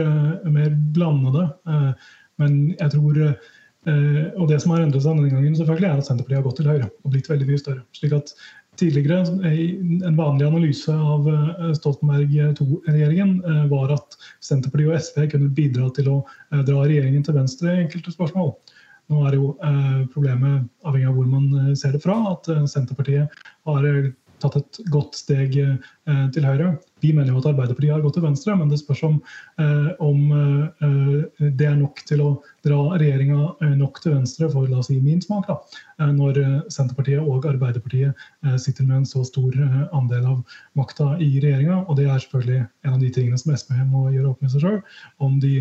mer, 0.49 0.69
blandede. 0.95 1.43
men 2.39 2.53
jeg 2.79 2.91
tror 2.95 3.17
og 4.39 4.47
Det 4.49 4.57
som 4.61 4.71
har 4.73 4.81
endret 4.83 5.03
seg 5.03 5.15
denne 5.15 5.31
gangen, 5.31 5.53
selvfølgelig 5.55 5.87
er 5.87 5.99
at 6.01 6.07
Senterpartiet 6.07 6.37
har 6.39 6.45
gått 6.47 6.57
til 6.59 6.67
høyre 6.67 6.87
og 6.89 7.13
blitt 7.13 7.29
veldig 7.29 7.47
mye 7.47 7.61
større. 7.61 7.83
slik 7.95 8.15
at 8.17 8.33
tidligere, 8.79 9.19
En 10.07 10.15
vanlig 10.17 10.45
analyse 10.47 10.93
av 10.93 11.27
eh, 11.29 11.73
Stoltenberg 11.73 12.31
II-regjeringen 12.33 13.43
eh, 13.45 13.65
var 13.71 13.93
at 13.95 14.17
Senterpartiet 14.45 14.89
og 14.89 14.99
SV 15.03 15.27
kunne 15.33 15.51
bidra 15.55 15.89
til 15.95 16.09
å 16.11 16.17
eh, 16.23 16.63
dra 16.67 16.83
regjeringen 16.85 17.25
til 17.25 17.37
venstre 17.37 17.73
i 17.73 17.83
enkelte 17.85 18.13
spørsmål. 18.15 18.53
Nå 19.09 19.23
er 19.25 19.39
jo 19.39 19.45
problemet, 20.13 20.67
avhengig 20.85 21.07
av 21.09 21.15
hvor 21.17 21.29
man 21.31 21.77
ser 21.79 21.95
det 21.95 22.03
fra, 22.03 22.13
at 22.29 22.45
Senterpartiet 22.69 23.39
har 23.65 23.87
tatt 24.37 24.57
et 24.59 24.79
godt 24.93 25.17
steg 25.17 25.57
til 25.57 26.45
høyre. 26.45 26.75
Vi 27.01 27.11
mener 27.13 27.31
jo 27.31 27.39
at 27.39 27.47
Arbeiderpartiet 27.51 27.93
har 27.93 28.03
gått 28.03 28.17
til 28.17 28.25
venstre, 28.25 28.55
men 28.59 28.69
det 28.71 28.79
spørs 28.81 29.03
om, 29.07 29.17
eh, 29.61 29.89
om 30.03 30.19
eh, 30.35 31.49
det 31.49 31.67
er 31.69 31.77
nok 31.79 32.01
til 32.09 32.23
å 32.25 32.29
dra 32.65 32.79
regjeringa 32.99 33.75
nok 33.79 34.01
til 34.03 34.17
venstre 34.17 34.49
for 34.51 34.67
la 34.67 34.81
oss 34.81 34.89
si 34.89 34.97
min 34.99 35.21
smak, 35.23 35.47
da, 35.47 35.55
når 36.11 36.39
Senterpartiet 36.71 37.23
og 37.23 37.45
Arbeiderpartiet 37.47 38.17
sitter 38.59 38.87
med 38.87 38.97
en 38.97 39.07
så 39.07 39.21
stor 39.27 39.55
andel 39.95 40.25
av 40.27 40.57
makta 40.75 41.13
i 41.23 41.29
regjeringa. 41.39 41.85
Og 41.87 41.95
det 41.99 42.09
er 42.09 42.19
selvfølgelig 42.19 42.59
en 42.83 42.95
av 42.97 42.99
de 42.99 43.11
tingene 43.15 43.39
som 43.39 43.53
SV 43.55 43.77
må 43.87 44.09
gjøre 44.11 44.33
opp 44.33 44.43
med 44.43 44.51
seg 44.51 44.65
sjøl. 44.65 44.81
Om 45.23 45.39
de 45.43 45.53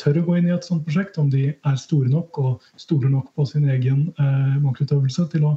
tør 0.00 0.22
å 0.22 0.24
gå 0.30 0.38
inn 0.38 0.48
i 0.48 0.54
et 0.54 0.64
sånt 0.64 0.86
prosjekt, 0.86 1.20
om 1.20 1.28
de 1.32 1.50
er 1.52 1.76
store 1.80 2.08
nok 2.12 2.40
og 2.40 2.72
store 2.80 3.12
nok 3.12 3.34
på 3.36 3.48
sin 3.52 3.68
egen 3.68 4.08
maktutøvelse 4.64 5.28
til 5.34 5.48
å 5.50 5.54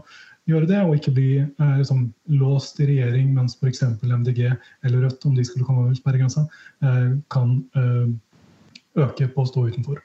gjøre 0.49 0.69
det, 0.69 0.79
og 0.84 0.95
ikke 0.97 1.15
bli 1.15 1.29
eh, 1.41 1.75
liksom, 1.79 2.08
låst 2.39 2.79
i 2.84 2.88
regjering 2.89 3.34
mens 3.36 3.58
f.eks. 3.60 3.84
MDG 4.03 4.45
eller 4.49 5.06
Rødt, 5.06 5.25
om 5.29 5.36
de 5.38 5.45
skulle 5.47 5.67
komme 5.67 5.86
over 5.86 5.97
sperregrensa, 5.97 6.47
eh, 6.84 7.13
kan 7.34 7.60
eh, 7.79 8.10
øke 9.03 9.29
på 9.32 9.45
å 9.45 9.49
stå 9.49 9.69
utenfor. 9.69 10.01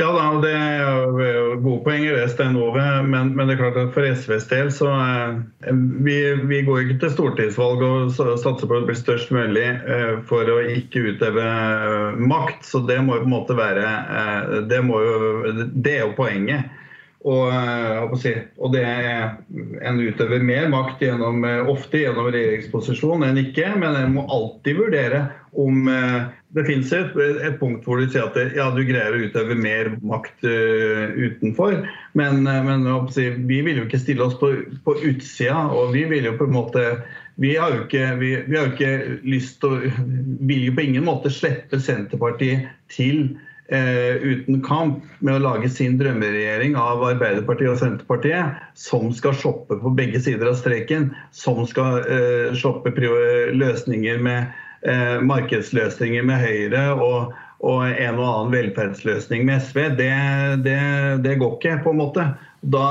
Ja 0.00 0.06
da, 0.14 0.28
det 0.40 0.50
er 0.56 1.58
gode 1.60 1.82
poenger 1.84 2.14
det, 2.16 2.30
Stein 2.32 2.54
Ove. 2.56 2.84
Men, 3.04 3.34
men, 3.36 3.50
det 3.50 3.58
er 3.58 3.60
klart 3.60 3.76
at 3.76 3.90
for 3.92 4.06
SVs 4.06 4.46
del 4.48 4.70
så 4.72 4.88
eh, 4.96 5.74
vi, 6.06 6.16
vi 6.48 6.62
går 6.64 6.86
ikke 6.86 7.00
til 7.02 7.12
stortingsvalg 7.18 7.84
og 7.84 8.14
satser 8.16 8.64
på 8.70 8.78
å 8.78 8.86
bli 8.86 8.96
størst 8.96 9.32
mulig 9.34 9.66
eh, 9.68 10.14
for 10.30 10.48
å 10.48 10.56
ikke 10.72 11.04
utøve 11.10 11.44
makt. 12.16 12.64
Så 12.70 12.80
det 12.88 12.96
må 13.04 13.18
jo 13.18 13.26
på 13.26 13.28
en 13.28 13.34
måte 13.34 13.58
være 13.58 13.88
Det, 14.70 14.80
jo, 14.80 15.56
det 15.74 15.98
er 15.98 16.06
jo 16.06 16.16
poenget. 16.16 16.79
Og, 17.20 17.52
og, 17.52 18.70
det 18.72 18.82
En 19.84 19.98
utøver 20.00 20.40
mer 20.40 20.70
makt 20.72 21.02
gjennom, 21.04 21.44
ofte 21.68 22.00
gjennom 22.00 22.30
regjeringsposisjon 22.32 23.26
enn 23.26 23.42
ikke, 23.42 23.74
men 23.76 23.98
en 23.98 24.14
må 24.14 24.24
alltid 24.32 24.78
vurdere 24.80 25.26
om 25.52 25.84
det 26.54 26.64
finnes 26.66 26.90
et, 26.94 27.12
et, 27.18 27.58
punkt 27.60 27.84
hvor 27.86 28.00
du 28.00 28.08
sier 28.10 28.26
at 28.26 28.56
ja, 28.56 28.66
du 28.74 28.82
greier 28.86 29.14
å 29.14 29.22
utøve 29.22 29.54
mer 29.58 29.92
makt 30.02 30.46
uh, 30.46 31.12
utenfor. 31.14 31.84
Men, 32.18 32.42
men 32.42 32.86
vi 33.46 33.60
vil 33.66 33.82
jo 33.82 33.86
ikke 33.86 34.02
stille 34.02 34.26
oss 34.26 34.38
på, 34.40 34.52
på, 34.86 34.96
utsida. 35.06 35.68
Og 35.70 35.94
vi 35.94 36.06
vil 36.10 36.26
jo 36.26 36.36
på 36.38 36.48
en 36.48 36.56
måte 36.56 36.86
Vi 37.40 37.54
har 37.56 37.72
jo 37.72 37.84
ikke, 37.84 38.08
vi, 38.20 38.32
vi 38.48 38.56
har 38.58 38.66
jo 38.66 38.74
ikke 38.74 39.20
lyst 39.30 39.60
til 39.62 39.76
å 39.76 39.92
Vil 40.50 40.66
jo 40.66 40.74
på 40.76 40.84
ingen 40.88 41.06
måte 41.06 41.30
slippe 41.32 41.78
Senterpartiet 41.80 42.66
til 42.90 43.30
uten 43.70 44.56
kamp 44.66 45.04
med 45.22 45.36
å 45.36 45.42
lage 45.44 45.68
sin 45.70 45.94
drømmeregjering 46.00 46.72
av 46.78 47.04
Arbeiderpartiet 47.06 47.70
og 47.70 47.78
Senterpartiet, 47.78 48.56
som 48.74 49.12
skal 49.14 49.36
shoppe 49.38 49.78
på 49.78 49.92
begge 49.94 50.18
sider 50.22 50.50
av 50.50 50.56
streken. 50.58 51.12
Som 51.30 51.62
skal 51.70 52.02
shoppe 52.58 52.90
løsninger 53.54 54.18
med 54.26 54.50
eh, 54.86 55.20
markedsløsninger 55.26 56.24
med 56.26 56.42
Høyre 56.42 56.84
og, 56.94 57.34
og, 57.60 57.82
en 57.90 58.20
og 58.20 58.26
annen 58.26 58.54
velferdsløsning 58.54 59.46
med 59.48 59.64
SV, 59.64 59.82
det, 60.00 60.12
det, 60.66 60.78
det, 61.26 61.36
går 61.40 61.58
ikke, 61.58 61.80
på 61.84 61.94
en 61.94 62.02
måte. 62.02 62.26
Da 62.60 62.86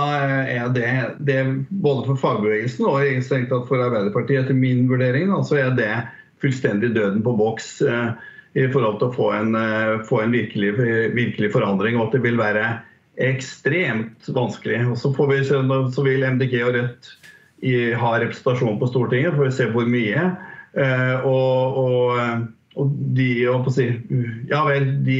er 0.49 0.71
det, 0.73 0.89
det 1.25 1.39
både 1.69 2.07
for 2.09 2.21
fagbevegelsen 2.23 2.87
og 2.89 3.67
for 3.69 3.85
Arbeiderpartiet, 3.85 4.45
etter 4.45 4.57
min 4.57 4.87
vurdering, 4.89 5.33
så 5.45 5.61
er 5.61 5.75
det 5.77 5.91
fullstendig 6.41 6.93
døden 6.95 7.21
på 7.25 7.35
boks 7.37 7.79
eh, 7.85 8.11
i 8.57 8.67
forhold 8.73 8.99
til 8.99 9.09
å 9.09 9.15
få 9.15 9.31
en, 9.37 9.55
eh, 9.55 9.99
få 10.09 10.23
en 10.23 10.33
virkelig, 10.33 10.73
virkelig, 11.15 11.51
forandring. 11.53 11.97
Og 11.97 12.07
at 12.07 12.17
det 12.17 12.23
vil 12.25 12.39
være 12.39 12.67
ekstremt 13.19 14.29
vanskelig. 14.31 14.85
Og 14.89 14.97
så, 14.97 15.11
vi, 15.29 15.41
så 15.45 16.05
vil 16.05 16.25
MDG 16.25 16.61
og 16.63 16.75
Rødt 16.77 17.11
ha 17.99 18.13
representasjon 18.21 18.79
på 18.79 18.87
Stortinget, 18.87 19.35
får 19.35 19.49
vi 19.49 19.57
se 19.57 19.67
hvor 19.73 19.89
mye. 19.89 20.29
Eh, 20.77 21.25
og, 21.27 21.77
og, 21.81 22.43
og 22.79 22.91
de, 23.17 23.29
si, 23.73 23.87
ja 24.49 24.63
vel, 24.67 24.91
de, 25.05 25.19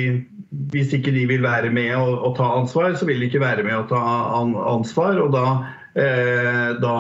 hvis 0.73 0.93
ikke 0.95 1.13
de 1.15 1.25
vil 1.29 1.43
være 1.45 1.71
med 1.73 1.95
og, 1.97 2.13
og, 2.17 2.35
ta 2.37 2.51
ansvar, 2.59 2.93
så 2.95 3.07
vil 3.09 3.21
de 3.21 3.29
ikke 3.29 3.43
være 3.43 3.65
med 3.65 3.75
og 3.75 3.89
ta 3.91 4.01
an, 4.39 4.55
ansvar. 4.57 5.19
Og 5.21 5.33
da, 5.35 5.45
eh, 5.99 6.69
da 6.81 6.95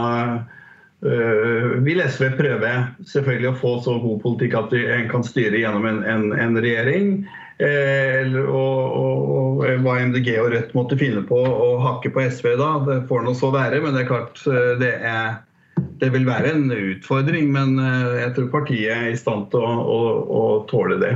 vil 0.99 2.01
SV 2.03 2.33
prøve 2.35 2.71
selvfølgelig 3.07 3.49
å 3.53 3.59
få 3.61 3.69
så 3.85 3.93
god 4.03 4.17
politikk 4.23 4.57
at 4.59 4.73
en 4.75 5.05
kan 5.07 5.23
styre 5.23 5.61
gjennom 5.61 5.85
en, 5.87 6.01
en, 6.03 6.25
en 6.35 6.59
regjering. 6.59 7.13
Eh, 7.59 8.35
og, 8.39 8.81
og, 8.95 9.31
og, 9.35 9.63
hva 9.83 9.97
MDG 10.07 10.29
og 10.39 10.53
Rødt 10.53 10.75
måtte 10.75 10.99
finne 10.99 11.25
på 11.27 11.39
å 11.39 11.69
hakke 11.83 12.11
på 12.15 12.23
SV 12.23 12.53
da, 12.59 12.69
det 12.87 13.01
får 13.09 13.25
nå 13.25 13.35
så 13.35 13.51
være. 13.55 13.81
Men 13.83 13.95
det 13.95 14.05
er 14.05 14.11
klart 14.11 14.43
det 14.79 14.93
er 14.99 15.39
det 15.99 16.09
vil 16.11 16.27
være 16.27 16.53
en 16.55 16.71
utfordring, 16.71 17.51
men 17.51 17.79
eh, 17.83 18.21
jeg 18.23 18.35
tror 18.35 18.53
partiet 18.53 18.93
er 18.95 19.11
i 19.11 19.19
stand 19.19 19.49
til 19.51 19.63
å, 19.63 19.73
å, 19.83 19.99
å 20.39 20.43
tåle 20.71 20.99
det. 21.01 21.13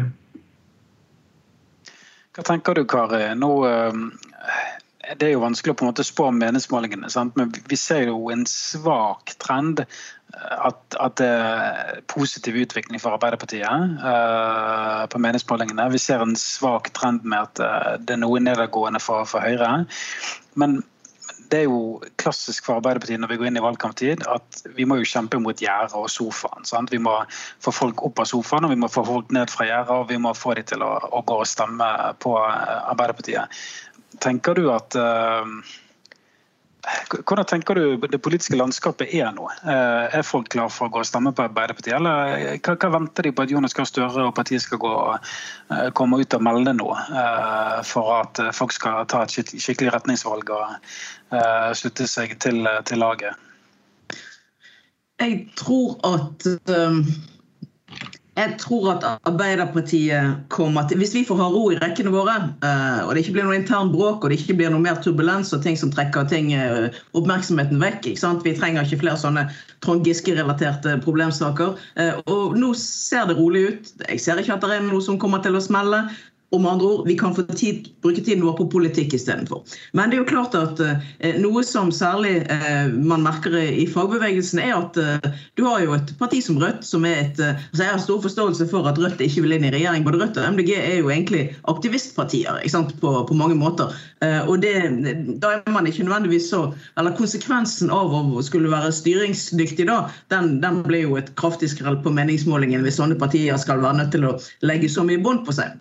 Hva 2.34 2.46
tenker 2.48 2.76
du, 2.76 2.84
Kari? 2.90 3.26
Nå, 3.40 3.52
eh, 3.68 4.73
det 5.20 5.28
er 5.28 5.34
jo 5.36 5.44
vanskelig 5.44 5.74
å 5.74 5.78
på 5.80 5.86
en 5.86 5.92
måte 5.92 6.06
spå 6.08 6.30
meningsmålingene, 6.36 7.10
sant? 7.12 7.36
men 7.40 7.52
vi 7.70 7.78
ser 7.80 8.08
jo 8.10 8.30
en 8.34 8.46
svak 8.50 9.36
trend. 9.44 9.84
Eh, 9.84 10.56
at, 10.70 10.98
at 11.00 11.18
det 11.22 11.30
er 11.30 12.00
positiv 12.12 12.58
utvikling 12.64 13.02
for 13.02 13.18
Arbeiderpartiet 13.18 14.00
uh, 14.04 15.04
på 15.12 15.22
meningsmålingene. 15.22 15.90
Vi 15.94 16.02
ser 16.02 16.24
en 16.24 16.38
svak 16.40 16.92
trend 16.98 17.26
med 17.26 17.50
at 17.50 17.62
uh, 17.64 17.92
det 18.00 18.18
er 18.18 18.24
noe 18.24 18.42
nedadgående 18.42 19.02
for, 19.04 19.28
for 19.30 19.46
Høyre. 19.46 19.84
Men 20.60 20.82
det 21.54 21.60
er 21.62 21.68
jo 21.68 22.02
klassisk 22.18 22.66
for 22.66 22.80
Arbeiderpartiet 22.80 23.22
når 23.22 23.30
vi 23.30 23.38
går 23.40 23.50
inn 23.50 23.60
i 23.60 23.64
valgkamptid 23.64 24.24
at 24.32 24.64
vi 24.78 24.88
må 24.90 24.98
jo 25.00 25.08
kjempe 25.08 25.38
mot 25.42 25.60
gjerdet 25.62 25.96
og 25.98 26.10
sofaen. 26.12 26.66
Sant? 26.66 26.92
Vi 26.94 27.02
må 27.02 27.14
få 27.64 27.74
folk 27.76 28.02
opp 28.08 28.24
av 28.24 28.30
sofaen 28.30 28.66
og 28.66 28.74
vi 28.74 28.80
må 28.82 28.90
få 28.92 29.06
folk 29.08 29.30
ned 29.36 29.54
fra 29.54 29.68
gjerdet 29.70 29.94
og 29.94 30.10
vi 30.10 30.18
må 30.22 30.34
få 30.38 30.56
dem 30.58 30.68
til 30.72 30.86
å, 30.86 30.92
å, 31.12 31.22
gå 31.22 31.40
og 31.44 31.50
stemme 31.50 31.90
på 32.24 32.34
Arbeiderpartiet. 32.40 33.62
Tenker 34.22 34.60
du 34.60 34.68
at 34.74 34.96
uh, 35.00 35.48
hvordan 37.24 37.46
tenker 37.48 37.76
du 37.76 38.08
det 38.12 38.20
politiske 38.20 38.58
landskapet 38.60 39.12
er 39.16 39.30
nå? 39.32 39.46
Eh, 39.64 40.16
er 40.20 40.26
folk 40.28 40.50
klar 40.52 40.72
for 40.74 40.90
å 40.90 40.92
gå 40.92 41.00
og 41.00 41.08
stemme 41.08 41.32
på 41.36 41.46
Arbeiderpartiet, 41.46 41.96
eller 41.96 42.58
hva, 42.60 42.76
hva 42.76 42.90
venter 42.98 43.28
de 43.28 43.32
på 43.32 43.46
at 43.46 43.54
Jonas 43.54 43.76
Gahr 43.78 43.88
Støre 43.88 44.26
og 44.28 44.34
partiet 44.36 44.66
skal 44.66 44.82
gå 44.84 44.92
og 44.92 45.14
eh, 45.72 45.88
komme 45.96 46.20
ut 46.20 46.36
og 46.36 46.44
melde 46.44 46.76
nå, 46.76 46.90
eh, 46.92 47.80
for 47.88 48.12
at 48.18 48.42
folk 48.58 48.76
skal 48.76 49.08
ta 49.08 49.24
et 49.24 49.54
skikkelig 49.54 49.96
retningsvalg 49.96 50.52
og 50.54 50.92
slutte 51.78 52.06
seg 52.10 52.36
til, 52.44 52.68
til 52.86 53.00
laget? 53.02 53.40
Jeg 55.22 55.46
tror 55.56 55.96
at 56.04 56.46
jeg 58.34 58.56
tror 58.58 58.88
at 58.96 59.04
Arbeiderpartiet 59.30 60.38
kommer 60.50 60.88
til 60.90 60.98
Hvis 60.98 61.14
vi 61.14 61.22
får 61.28 61.38
ha 61.38 61.48
ro 61.54 61.68
i 61.70 61.78
rekkene 61.78 62.14
våre, 62.14 62.34
uh, 62.66 63.06
og 63.06 63.14
det 63.14 63.22
ikke 63.24 63.36
blir 63.36 63.46
noe 63.46 63.60
intern 63.60 63.92
bråk 63.94 64.24
og 64.26 64.34
det 64.34 64.40
ikke 64.42 64.56
blir 64.58 64.74
noe 64.74 64.82
mer 64.82 64.98
turbulens 65.04 65.54
og 65.54 65.62
ting 65.66 65.78
som 65.78 65.92
trekker 65.94 66.26
ting, 66.32 66.50
uh, 66.58 66.90
oppmerksomheten 67.14 67.82
vekk 67.82 68.10
Vi 68.44 68.56
trenger 68.58 68.84
ikke 68.84 69.04
flere 69.06 69.22
sånne 69.22 69.46
Trond 69.86 70.06
Giske-relaterte 70.08 70.98
problemsaker. 71.06 71.78
Uh, 72.00 72.14
og 72.26 72.58
nå 72.58 72.74
ser 72.80 73.30
det 73.30 73.38
rolig 73.38 73.68
ut. 73.70 73.94
Jeg 74.10 74.20
ser 74.20 74.42
ikke 74.42 74.58
at 74.58 74.66
det 74.66 74.80
er 74.80 74.88
noe 74.88 75.02
som 75.02 75.20
kommer 75.22 75.44
til 75.44 75.56
å 75.56 75.62
smelle. 75.62 76.08
Om 76.54 76.68
andre 76.70 76.86
ord, 76.86 77.08
Vi 77.08 77.16
kan 77.18 77.34
tid, 77.56 77.88
bruke 78.02 78.22
tiden 78.22 78.44
vår 78.46 78.58
på 78.60 78.68
politikk 78.70 79.14
istedenfor. 79.18 79.64
Men 79.98 80.12
det 80.12 80.18
er 80.18 80.22
jo 80.22 80.30
klart 80.30 80.56
at 80.58 80.80
eh, 80.84 81.40
noe 81.42 81.64
som 81.66 81.90
særlig 81.94 82.44
eh, 82.52 82.94
man 82.94 83.24
merker 83.26 83.56
i 83.58 83.88
fagbevegelsen, 83.90 84.62
er 84.62 84.76
at 84.78 85.00
eh, 85.02 85.32
du 85.58 85.64
har 85.66 85.82
jo 85.82 85.96
et 85.98 86.14
parti 86.20 86.42
som 86.46 86.60
Rødt, 86.62 86.86
som 86.86 87.08
er 87.10 87.24
et 87.24 87.42
eh, 87.42 87.58
altså 87.72 87.84
Jeg 87.84 87.92
har 87.92 88.04
stor 88.06 88.22
forståelse 88.22 88.68
for 88.70 88.90
at 88.90 89.02
Rødt 89.02 89.24
ikke 89.26 89.44
vil 89.46 89.58
inn 89.58 89.66
i 89.66 89.74
regjering. 89.74 90.06
Både 90.06 90.22
Rødt 90.22 90.38
og 90.38 90.54
MDG 90.54 90.74
er 90.78 91.00
jo 91.00 91.10
egentlig 91.10 91.44
aktivistpartier 91.72 92.62
på, 93.02 93.14
på, 93.30 93.38
mange 93.38 93.58
måter. 93.58 93.94
Eh, 94.22 94.42
og 94.46 94.62
det, 94.62 94.76
da 95.42 95.56
er 95.58 95.74
man 95.74 95.90
ikke 95.90 96.06
nødvendigvis 96.06 96.50
så 96.54 96.62
Eller 96.98 97.16
konsekvensen 97.18 97.90
av 97.94 98.14
å 98.14 98.42
skulle 98.46 98.72
være 98.72 98.94
styringsdyktig 98.94 99.88
da, 99.90 100.04
den, 100.34 100.60
den 100.64 100.84
blir 100.86 101.08
jo 101.08 101.18
et 101.18 101.34
kraftig 101.40 101.72
skrell 101.74 101.98
på 102.04 102.14
meningsmålingen 102.14 102.86
hvis 102.86 103.00
sånne 103.02 103.18
partier 103.20 103.58
skal 103.62 103.82
være 103.84 104.04
nødt 104.04 104.14
til 104.16 104.30
å 104.30 104.38
legge 104.66 104.92
så 104.92 105.06
mye 105.08 105.22
bånd 105.24 105.46
på 105.48 105.56
seg. 105.56 105.74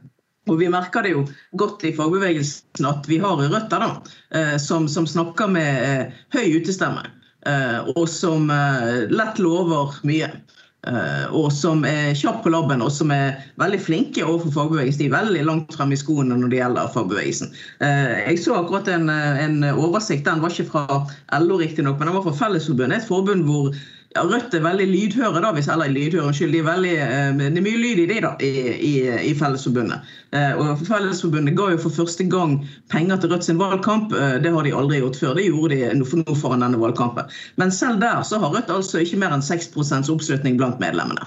Og 0.50 0.58
Vi 0.58 0.68
merker 0.70 1.04
det 1.06 1.14
jo 1.14 1.26
godt 1.58 1.84
i 1.86 1.92
fagbevegelsen 1.94 2.88
at 2.88 3.06
vi 3.10 3.20
har 3.22 3.38
røtter 3.38 3.82
da, 3.82 3.90
eh, 4.34 4.56
som, 4.58 4.88
som 4.90 5.06
snakker 5.06 5.50
med 5.54 5.84
eh, 5.86 6.16
høy 6.34 6.58
utestemme. 6.58 7.04
Eh, 7.46 7.92
og 7.94 8.08
som 8.10 8.50
lett 8.50 9.38
lover 9.42 9.94
mye. 10.06 10.32
Og 11.30 11.52
som 11.54 11.84
er 11.86 12.08
kjapp 12.18 12.40
på 12.42 12.50
labben 12.50 12.80
og 12.82 12.88
som 12.90 13.12
er 13.14 13.36
veldig 13.62 13.78
flinke 13.78 14.24
overfor 14.26 14.50
fagbevegelsen. 14.56 14.98
De 14.98 15.06
er 15.06 15.12
veldig 15.12 15.44
langt 15.46 15.76
frem 15.76 15.92
i 15.94 15.98
skoene 16.00 16.34
når 16.34 16.50
det 16.50 16.58
gjelder 16.58 16.90
fagbevegelsen. 16.90 17.52
Jeg 17.78 18.40
så 18.42 18.56
akkurat 18.58 18.90
en, 18.90 19.06
en 19.06 19.60
oversikt, 19.70 20.26
den 20.26 20.42
var 20.42 20.50
ikke 20.50 20.72
fra 20.72 21.04
LO 21.38 21.60
riktignok, 21.60 22.00
men 22.00 22.10
den 22.10 22.16
var 22.18 22.26
fra 22.26 22.34
Fellesforbundet. 22.40 22.98
Et 22.98 23.06
forbund 23.12 23.46
hvor 23.46 23.70
ja, 24.14 24.22
Rødt 24.28 24.54
er 24.54 24.64
veldig 24.64 24.86
lydhøre, 24.90 25.40
da, 25.40 25.50
hvis 25.56 25.68
eller 25.72 25.92
lydhøre, 25.92 26.26
unnskyld, 26.28 26.52
de 26.52 26.60
er 26.60 26.66
veldig, 26.66 26.92
eh, 27.00 27.30
det 27.38 27.60
er 27.60 27.64
mye 27.64 27.80
lyd 27.80 28.02
i 28.02 28.08
det 28.10 28.18
da, 28.24 28.32
i, 28.44 28.50
i, 28.76 28.92
i 29.30 29.32
Fellesforbundet. 29.38 30.12
Eh, 30.36 30.58
og 30.60 30.82
Fellesforbundet 30.86 31.56
ga 31.56 31.70
jo 31.72 31.80
for 31.86 31.96
første 32.02 32.26
gang 32.32 32.58
penger 32.92 33.22
til 33.22 33.32
Rødt 33.32 33.48
sin 33.48 33.60
valgkamp. 33.62 34.12
Eh, 34.12 34.36
det 34.44 34.52
har 34.52 34.68
de 34.68 34.74
aldri 34.76 35.00
gjort 35.00 35.20
før. 35.20 35.36
Det 35.38 35.48
gjorde 35.48 35.80
de 35.80 36.08
for 36.08 36.20
nå 36.20 36.36
foran 36.36 36.64
denne 36.64 36.80
valgkampen. 36.82 37.32
Men 37.60 37.72
selv 37.72 38.04
der 38.04 38.20
så 38.28 38.40
har 38.42 38.52
Rødt 38.52 38.72
altså 38.74 39.00
ikke 39.00 39.22
mer 39.24 39.32
enn 39.32 39.44
6 39.44 39.72
oppslutning 40.12 40.60
blant 40.60 40.82
medlemmene. 40.82 41.24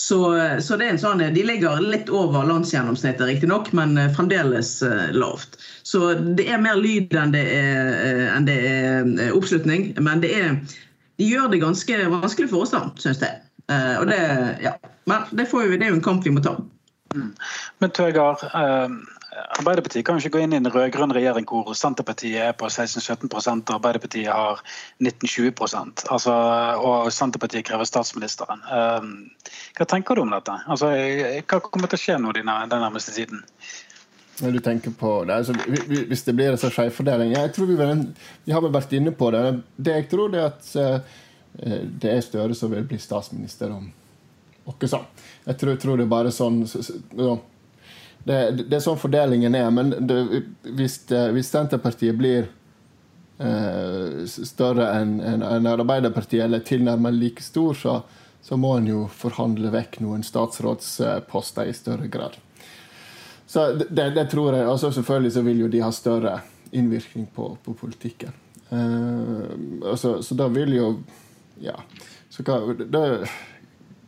Så, 0.00 0.16
så, 0.64 0.78
det 0.80 0.86
er 0.86 0.94
en 0.94 1.00
sånn, 1.02 1.20
De 1.34 1.42
ligger 1.44 1.82
litt 1.84 2.08
over 2.08 2.46
landsgjennomsnittet, 2.48 3.26
riktignok, 3.28 3.66
men 3.76 3.98
fremdeles 4.16 4.78
lavt. 5.12 5.58
Så 5.84 6.14
det 6.38 6.46
er 6.48 6.62
mer 6.62 6.78
lyd 6.80 7.12
enn 7.12 7.34
det 7.34 7.42
er, 7.52 8.30
enn 8.32 8.46
det 8.48 8.56
er 8.70 9.34
oppslutning. 9.36 9.90
Men 10.00 10.22
det 10.24 10.30
er 10.38 10.54
gjør 11.26 11.48
det 11.52 11.62
ganske 11.62 12.02
vanskelig 12.12 12.50
for 12.52 12.66
oss, 12.66 12.74
da, 12.74 12.86
syns 13.00 13.22
jeg. 13.24 13.40
Uh, 13.70 14.00
og 14.00 14.10
det, 14.10 14.18
ja. 14.64 14.74
Men 15.10 15.30
det, 15.30 15.46
vi, 15.52 15.76
det, 15.76 15.86
er 15.86 15.94
jo 15.94 16.00
en 16.00 16.04
kamp 16.04 16.26
vi 16.26 16.34
må 16.34 16.42
ta. 16.44 16.56
Mm. 17.14 17.32
Men 17.82 17.92
Tøygar, 17.94 18.42
uh, 18.54 19.16
Arbeiderpartiet 19.60 20.04
kan 20.06 20.18
jo 20.18 20.24
ikke 20.24 20.38
gå 20.38 20.42
inn 20.44 20.54
i 20.54 20.58
en 20.58 20.70
rød-grønn 20.70 21.14
regjering 21.14 21.46
hvor 21.48 21.70
Senterpartiet 21.78 22.42
er 22.48 22.56
på 22.58 22.68
16-17% 22.68 23.70
og 23.70 23.76
Arbeiderpartiet 23.76 24.30
har 24.30 24.62
19-20% 25.02 26.04
altså, 26.10 26.34
og 26.82 27.12
Senterpartiet 27.14 27.66
krever 27.68 27.88
statsministeren. 27.88 28.62
Uh, 28.66 29.46
hva 29.78 29.86
tenker 29.90 30.18
du 30.18 30.24
om 30.24 30.34
dette? 30.34 30.56
Altså, 30.70 30.90
hva 31.46 31.62
kommer 31.66 31.90
til 31.90 32.00
å 32.00 32.04
skje 32.04 32.18
nå 32.22 32.34
den 32.36 32.50
nærmeste 32.50 33.14
tiden? 33.16 33.44
Når 34.40 34.56
du 34.56 34.60
tenker 34.64 34.92
på 34.96 35.24
det, 35.28 35.34
altså, 35.34 35.54
Hvis 36.08 36.24
det 36.24 36.34
blir 36.36 36.52
en 36.52 36.60
sånn 36.60 36.72
skjevfordeling 36.72 37.34
Jeg 37.34 37.52
tror 37.52 37.68
vi, 37.68 37.76
vi, 37.76 38.52
har 38.52 38.62
vel 38.64 38.72
vært 38.72 38.94
inne 38.96 39.12
på 39.12 39.30
det. 39.34 39.42
Det 39.76 39.96
jeg 39.98 40.08
tror, 40.12 40.32
det 40.32 40.40
er 40.40 40.48
at 40.48 40.70
uh, 40.76 41.18
det 42.00 42.12
er 42.12 42.22
Støre 42.24 42.56
som 42.56 42.72
vil 42.72 42.86
bli 42.88 42.98
statsminister 43.00 43.72
om 43.74 43.90
noe 44.70 44.88
sånt. 44.88 45.22
Jeg 45.44 45.58
tror, 45.58 45.76
tror, 45.82 45.98
det 45.98 46.06
er 46.06 46.12
bare 46.12 46.30
sånn 46.34 46.62
så, 46.68 46.82
så, 46.84 46.94
det, 48.24 48.36
det, 48.60 48.76
er 48.76 48.84
sånn 48.84 49.00
fordelingen 49.00 49.56
er. 49.58 49.70
Men 49.74 49.92
det, 50.06 50.20
hvis, 50.62 51.00
hvis, 51.08 51.50
Senterpartiet 51.50 52.16
blir 52.18 52.46
eh, 53.40 54.20
større 54.30 54.90
enn 55.00 55.16
en, 55.24 55.42
en 55.42 55.70
Arbeiderpartiet, 55.72 56.44
eller 56.44 56.62
tilnærmet 56.66 57.16
like 57.16 57.42
stor, 57.42 57.74
så, 57.74 57.96
så 58.44 58.60
må 58.60 58.76
en 58.78 58.90
jo 58.92 59.06
forhandle 59.10 59.72
vekk 59.74 60.00
noen 60.04 60.22
statsrådsposter 60.26 61.70
i 61.70 61.76
større 61.76 62.10
grad. 62.12 62.38
Så 63.50 63.72
det, 63.72 64.10
det, 64.14 64.24
tror 64.30 64.54
jeg. 64.54 64.66
Og 64.70 64.78
selvfølgelig 64.78 65.32
så 65.34 65.42
vil 65.42 65.64
jo 65.64 65.68
de 65.72 65.82
ha 65.82 65.90
større 65.90 66.36
innvirkning 66.70 67.26
på, 67.34 67.48
på 67.64 67.74
politikken. 67.74 68.30
Uh, 68.70 69.42
altså, 69.90 70.20
så 70.22 70.36
da 70.38 70.46
vil 70.54 70.76
jo 70.76 70.92
Ja. 71.60 71.74
Så 72.30 72.44
hva, 72.46 72.60
det, 72.78 72.86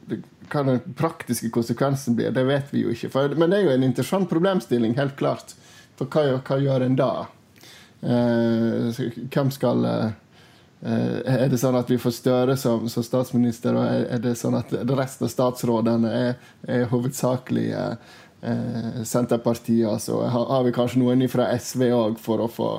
det, 0.07 0.21
hva 0.47 0.63
den 0.69 0.79
praktiske 0.95 1.51
konsekvensen 1.51 2.15
blir, 2.15 2.31
det 2.31 2.45
vet 2.47 2.71
vi 2.71 2.85
jo 2.85 2.95
ikke. 2.95 3.11
For, 3.11 3.35
men 3.35 3.51
det 3.51 3.59
er 3.59 3.67
jo 3.67 3.75
en 3.75 3.89
interessant 3.89 4.31
problemstilling, 4.31 4.95
helt 4.95 5.19
klart. 5.19 5.57
For 5.99 6.07
hva, 6.07 6.39
hva 6.39 6.61
gjør 6.63 6.87
en 6.87 6.99
da? 7.03 7.13
Uh, 8.03 8.95
hvem 9.31 9.51
skal 9.55 9.85
uh, 9.87 10.09
Er 10.83 11.51
det 11.51 11.59
sånn 11.63 11.77
at 11.79 11.91
vi 11.91 11.99
får 12.03 12.15
Støre 12.17 12.57
som, 12.59 12.89
som 12.91 13.05
statsminister, 13.07 13.75
og 13.75 13.91
er, 13.91 14.07
er, 14.07 14.23
det 14.23 14.39
sånn 14.39 14.57
at 14.59 14.71
resten 14.71 15.27
av 15.27 15.35
statsrådene 15.35 16.15
er, 16.31 16.33
er 16.67 16.89
hovedsakelig 16.95 17.69
uh, 17.75 18.19
eh, 18.43 19.03
Senterpartiet. 19.05 19.89
Altså, 19.89 20.23
har 20.23 20.65
vi 20.65 20.75
kanskje 20.75 21.03
noen 21.03 21.29
fra 21.31 21.51
SV 21.57 21.87
òg 21.95 22.19
for 22.23 22.43
å 22.43 22.49
få, 22.51 22.71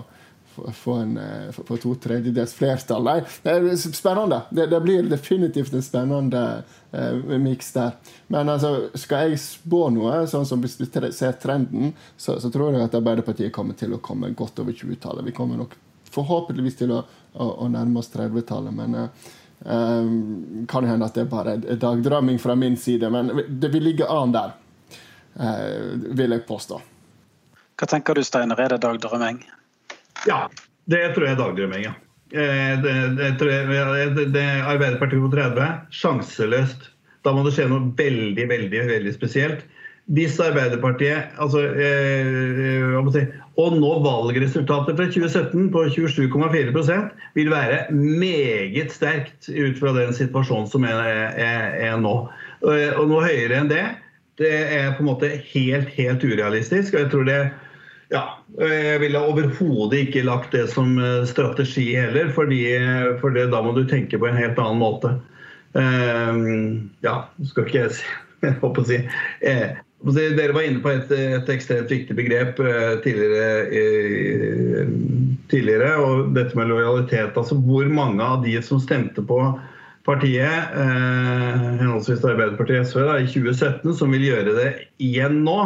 få 0.77 0.97
en 1.01 1.15
eh, 1.17 1.49
få 1.55 1.77
to 1.81 1.93
tredjedels 2.03 2.55
flertall. 2.57 3.05
Nei, 3.07 3.19
det 3.45 3.55
er 3.55 3.69
spennende. 3.83 4.43
Det, 4.51 4.67
det 4.71 4.81
blir 4.83 5.09
definitivt 5.09 5.73
en 5.73 5.85
spennende 5.85 6.43
eh, 6.91 7.37
miks 7.41 7.73
der. 7.77 7.95
Men 8.33 8.51
altså, 8.53 8.89
skal 8.99 9.31
jeg 9.31 9.41
spå 9.43 9.87
noe, 9.95 10.23
sånn 10.29 10.47
som 10.49 10.63
hvis 10.63 10.79
vi 10.81 10.89
ser 11.11 11.39
trenden, 11.41 11.95
så, 12.17 12.39
så, 12.39 12.51
tror 12.53 12.75
jeg 12.75 12.85
at 12.85 12.99
Arbeiderpartiet 12.99 13.55
kommer 13.55 13.79
til 13.79 13.95
å 13.95 14.03
komme 14.03 14.33
godt 14.37 14.61
over 14.63 14.75
20-tallet. 14.75 15.25
Vi 15.29 15.37
kommer 15.37 15.61
nok 15.63 15.77
forhåpentligvis 16.13 16.83
til 16.83 16.91
å, 16.93 17.05
å, 17.33 17.53
å 17.65 17.71
nærme 17.71 18.03
oss 18.03 18.13
30-tallet. 18.13 18.75
men 18.81 18.99
eh, 19.05 19.31
Um, 19.65 20.65
kan 20.67 20.83
hende 20.83 21.07
at 21.07 21.15
det 21.15 21.21
er 21.23 21.29
bare 21.31 21.53
dagdrømming 21.79 22.35
fra 22.41 22.51
min 22.55 22.73
side, 22.75 23.07
men 23.07 23.29
det 23.47 23.69
vil 23.71 23.85
ligge 23.87 24.09
an 24.11 24.33
der. 24.35 24.57
Eh, 25.39 26.15
vil 26.17 26.35
jeg 26.35 26.45
påstå. 26.47 26.79
Hva 27.79 27.89
tenker 27.89 28.17
du, 28.17 28.23
Steiner? 28.25 28.59
Er 28.61 28.75
det 28.75 28.83
dagdrømming? 28.85 29.41
Ja, 30.29 30.45
det 30.85 31.03
tror 31.15 31.27
jeg 31.27 31.37
er 31.37 31.41
dagdrømming. 31.41 31.85
ja. 31.89 31.93
Eh, 32.33 32.81
det, 32.81 32.93
det, 33.17 33.29
det, 33.37 34.25
det, 34.33 34.47
Arbeiderpartiet 34.65 35.21
på 35.21 35.29
30, 35.35 35.69
sjanseløst. 35.93 36.89
Da 37.23 37.33
må 37.33 37.45
det 37.45 37.53
skje 37.55 37.69
noe 37.69 37.93
veldig, 37.97 38.47
veldig, 38.49 38.83
veldig 38.89 39.13
spesielt. 39.15 39.63
Hvis 40.13 40.35
Arbeiderpartiet 40.43 41.37
altså, 41.39 41.61
eh, 41.79 43.29
Og 43.55 43.75
nå 43.77 43.91
valgresultatet 44.03 44.97
fra 44.97 45.05
2017 45.07 45.69
på 45.71 45.83
27,4 45.93 46.97
vil 47.37 47.51
være 47.53 47.85
meget 47.93 48.91
sterkt 48.91 49.47
ut 49.47 49.77
fra 49.79 49.93
den 49.95 50.11
situasjonen 50.17 50.67
som 50.67 50.83
er, 50.89 51.05
er, 51.37 51.77
er 51.87 52.01
nå. 52.01 52.15
Og 52.65 53.05
noe 53.07 53.23
høyere 53.23 53.61
enn 53.61 53.69
det 53.71 53.85
det 54.41 54.53
er 54.53 54.95
på 54.95 55.03
en 55.03 55.11
måte 55.11 55.29
helt, 55.51 55.91
helt 55.93 56.23
urealistisk. 56.25 56.95
og 56.95 57.05
jeg 57.05 57.11
tror 57.11 57.27
det 57.29 57.41
ja, 58.13 58.23
Jeg 58.59 58.99
ville 59.01 59.19
overhodet 59.19 60.07
ikke 60.07 60.25
lagt 60.25 60.53
det 60.53 60.67
som 60.69 60.97
eh, 61.01 61.23
strategi 61.25 61.93
heller, 61.95 62.29
fordi, 62.35 62.61
for 63.21 63.33
da 63.33 63.61
må 63.65 63.73
du 63.73 63.85
tenke 63.89 64.19
på 64.21 64.29
en 64.29 64.37
helt 64.37 64.59
annen 64.61 64.81
måte. 64.81 65.15
Uh, 65.73 66.85
ja, 67.01 67.23
skal 67.49 67.65
ikke 67.65 67.79
jeg 67.79 67.95
si 67.97 68.03
jeg 68.43 68.59
håper 68.61 68.83
å 68.83 68.85
si. 68.85 68.99
Eh, 69.41 69.79
dere 70.13 70.53
var 70.53 70.65
inne 70.67 70.83
på 70.83 70.91
et, 70.91 71.11
et 71.15 71.49
ekstremt 71.49 71.89
viktig 71.89 72.15
begrep 72.17 72.59
uh, 72.61 72.99
tidligere, 73.01 73.71
uh, 73.71 74.91
tidligere, 75.49 75.93
og 76.03 76.33
dette 76.35 76.59
med 76.59 76.69
lojalitet. 76.69 77.37
Altså 77.39 77.57
hvor 77.57 77.87
mange 77.89 78.21
av 78.21 78.43
de 78.45 78.57
som 78.65 78.81
stemte 78.83 79.23
på 79.25 79.39
partiet, 80.07 80.75
eh, 80.75 81.83
Arbeiderpartiet 81.83 82.81
og 82.81 82.87
SV, 82.89 83.01
da, 83.07 83.17
i 83.19 83.27
2017, 83.29 83.93
som 83.95 84.11
vil 84.11 84.27
gjøre 84.27 84.55
det 84.57 84.69
igjen 85.03 85.43
nå, 85.45 85.59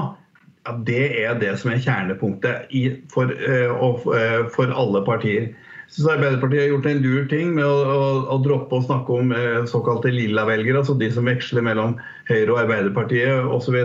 ja, 0.68 0.76
det 0.86 1.06
er 1.24 1.40
det 1.40 1.54
som 1.62 1.72
er 1.72 1.82
kjernepunktet 1.82 2.74
i, 2.76 2.84
for, 3.14 3.32
eh, 3.32 3.72
eh, 3.72 4.44
for, 4.54 4.74
alle 4.74 5.02
partier. 5.08 5.48
Jeg 5.88 5.96
synes 5.96 6.10
Arbeiderpartiet 6.18 6.62
har 6.66 6.74
gjort 6.74 6.90
en 6.92 7.02
lur 7.06 7.30
ting 7.32 7.54
med 7.56 7.64
å, 7.64 7.78
å, 7.88 8.10
å 8.36 8.38
droppe 8.44 8.76
å 8.76 8.84
snakke 8.84 9.16
om 9.22 9.32
eh, 9.32 9.64
såkalte 9.72 10.12
lilla-velgere, 10.12 10.82
altså 10.84 10.98
de 11.00 11.08
som 11.16 11.30
veksler 11.30 11.64
mellom 11.64 11.96
Høyre 12.28 12.52
og 12.52 12.60
Arbeiderpartiet 12.66 13.48
osv. 13.56 13.80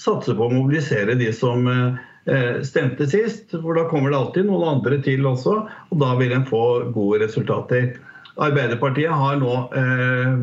Satse 0.00 0.34
på 0.34 0.48
å 0.48 0.54
mobilisere 0.54 1.18
de 1.20 1.28
som 1.36 1.68
eh, 1.68 2.56
stemte 2.64 3.06
sist, 3.12 3.52
for 3.52 3.76
da 3.76 3.84
kommer 3.92 4.10
det 4.10 4.22
alltid 4.22 4.48
noen 4.48 4.78
andre 4.78 4.98
til 5.04 5.28
også, 5.28 5.60
og 5.92 6.00
da 6.00 6.14
vil 6.18 6.32
en 6.32 6.48
få 6.48 6.64
gode 6.96 7.20
resultater. 7.26 7.92
Arbeiderpartiet 8.42 9.12
har 9.14 9.36
nå 9.38 9.54
eh, 9.78 10.38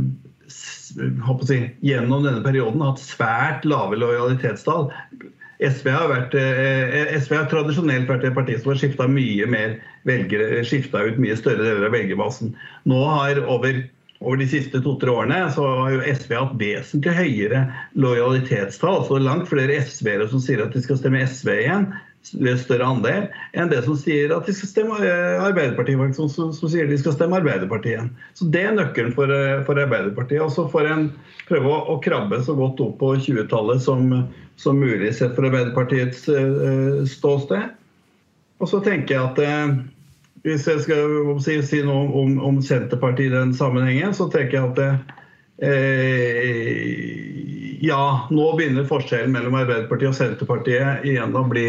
si, 0.51 1.59
gjennom 1.83 2.23
denne 2.25 2.43
perioden 2.45 2.83
hatt 2.85 3.01
svært 3.03 3.67
lave 3.67 3.99
lojalitetstall. 3.99 4.89
SV 5.61 5.89
har, 5.93 6.07
vært, 6.09 6.35
eh, 6.39 7.11
SV 7.21 7.35
har 7.37 7.49
tradisjonelt 7.51 8.09
vært 8.09 8.25
et 8.25 8.37
parti 8.37 8.55
som 8.57 8.71
har 8.71 8.79
skifta 10.65 11.03
ut 11.05 11.19
mye 11.21 11.37
større 11.37 11.61
deler 11.61 11.85
av 11.85 11.93
velgerbasen. 11.93 12.55
Nå 12.89 13.01
har 13.05 13.43
over, 13.45 13.83
over 14.23 14.41
de 14.41 14.47
siste 14.49 14.81
to-tre 14.81 15.13
årene 15.13 15.43
så 15.53 15.67
har 15.83 15.91
jo 15.93 16.05
SV 16.07 16.33
hatt 16.39 16.55
vesentlig 16.61 17.13
høyere 17.19 17.65
lojalitetstall. 17.93 19.03
altså 19.03 19.19
langt 19.21 19.51
flere 19.51 19.77
SV-ere 19.83 20.31
som 20.31 20.41
sier 20.41 20.63
at 20.65 20.73
de 20.73 20.81
skal 20.81 20.97
stemme 20.97 21.21
SV 21.27 21.53
igjen, 21.59 21.91
større 22.23 22.85
andel 22.85 23.27
enn 23.57 23.69
det 23.71 23.81
som 23.85 23.95
sier 23.97 24.31
at 24.35 24.45
de 24.45 24.53
skal 24.53 24.69
stemme 24.69 24.97
eh, 25.01 25.41
Arbeiderpartiet, 25.41 26.15
som, 26.15 26.29
som, 26.29 26.51
som 26.53 26.69
sier 26.69 26.87
de 26.87 26.97
skal 26.99 27.15
stemme 27.15 27.39
Arbeiderpartiet. 27.39 28.09
Så 28.37 28.45
Det 28.53 28.61
er 28.61 28.75
nøkkelen 28.77 29.13
for, 29.15 29.31
eh, 29.31 29.63
for 29.65 29.79
Arbeiderpartiet. 29.81 30.41
Og 30.41 30.51
så 30.53 30.67
får 30.69 30.85
en 30.91 31.11
prøve 31.49 31.67
å, 31.71 31.79
å, 31.91 31.99
krabbe 32.03 32.43
så 32.45 32.55
godt 32.57 32.79
opp 32.83 32.99
på 33.01 33.15
20-tallet 33.25 33.81
som, 33.83 34.27
som, 34.61 34.79
mulig 34.79 35.13
sett 35.17 35.35
for 35.35 35.45
Arbeiderpartiets 35.49 36.27
uh, 36.29 37.05
ståsted. 37.09 37.73
Og 38.61 38.69
så 38.69 38.79
tenker 38.85 39.15
jeg 39.17 39.23
at 39.25 39.37
uh, 39.41 39.69
hvis 40.45 40.67
jeg 40.69 40.85
skal 40.85 41.01
si, 41.43 41.57
si 41.65 41.81
noe 41.85 42.07
om, 42.17 42.37
om, 42.41 42.61
Senterpartiet 42.65 43.31
i 43.31 43.35
den 43.35 43.53
sammenhengen, 43.57 44.13
så 44.15 44.29
tenker 44.31 44.57
jeg 44.57 44.65
at 44.71 44.79
uh, 44.85 44.97
ja, 47.81 48.03
nå 48.29 48.45
begynner 48.57 48.85
forskjellen 48.89 49.33
mellom 49.33 49.57
Arbeiderpartiet 49.57 50.11
og 50.13 50.17
Senterpartiet 50.17 51.05
igjen 51.09 51.35
å 51.37 51.43
bli 51.49 51.67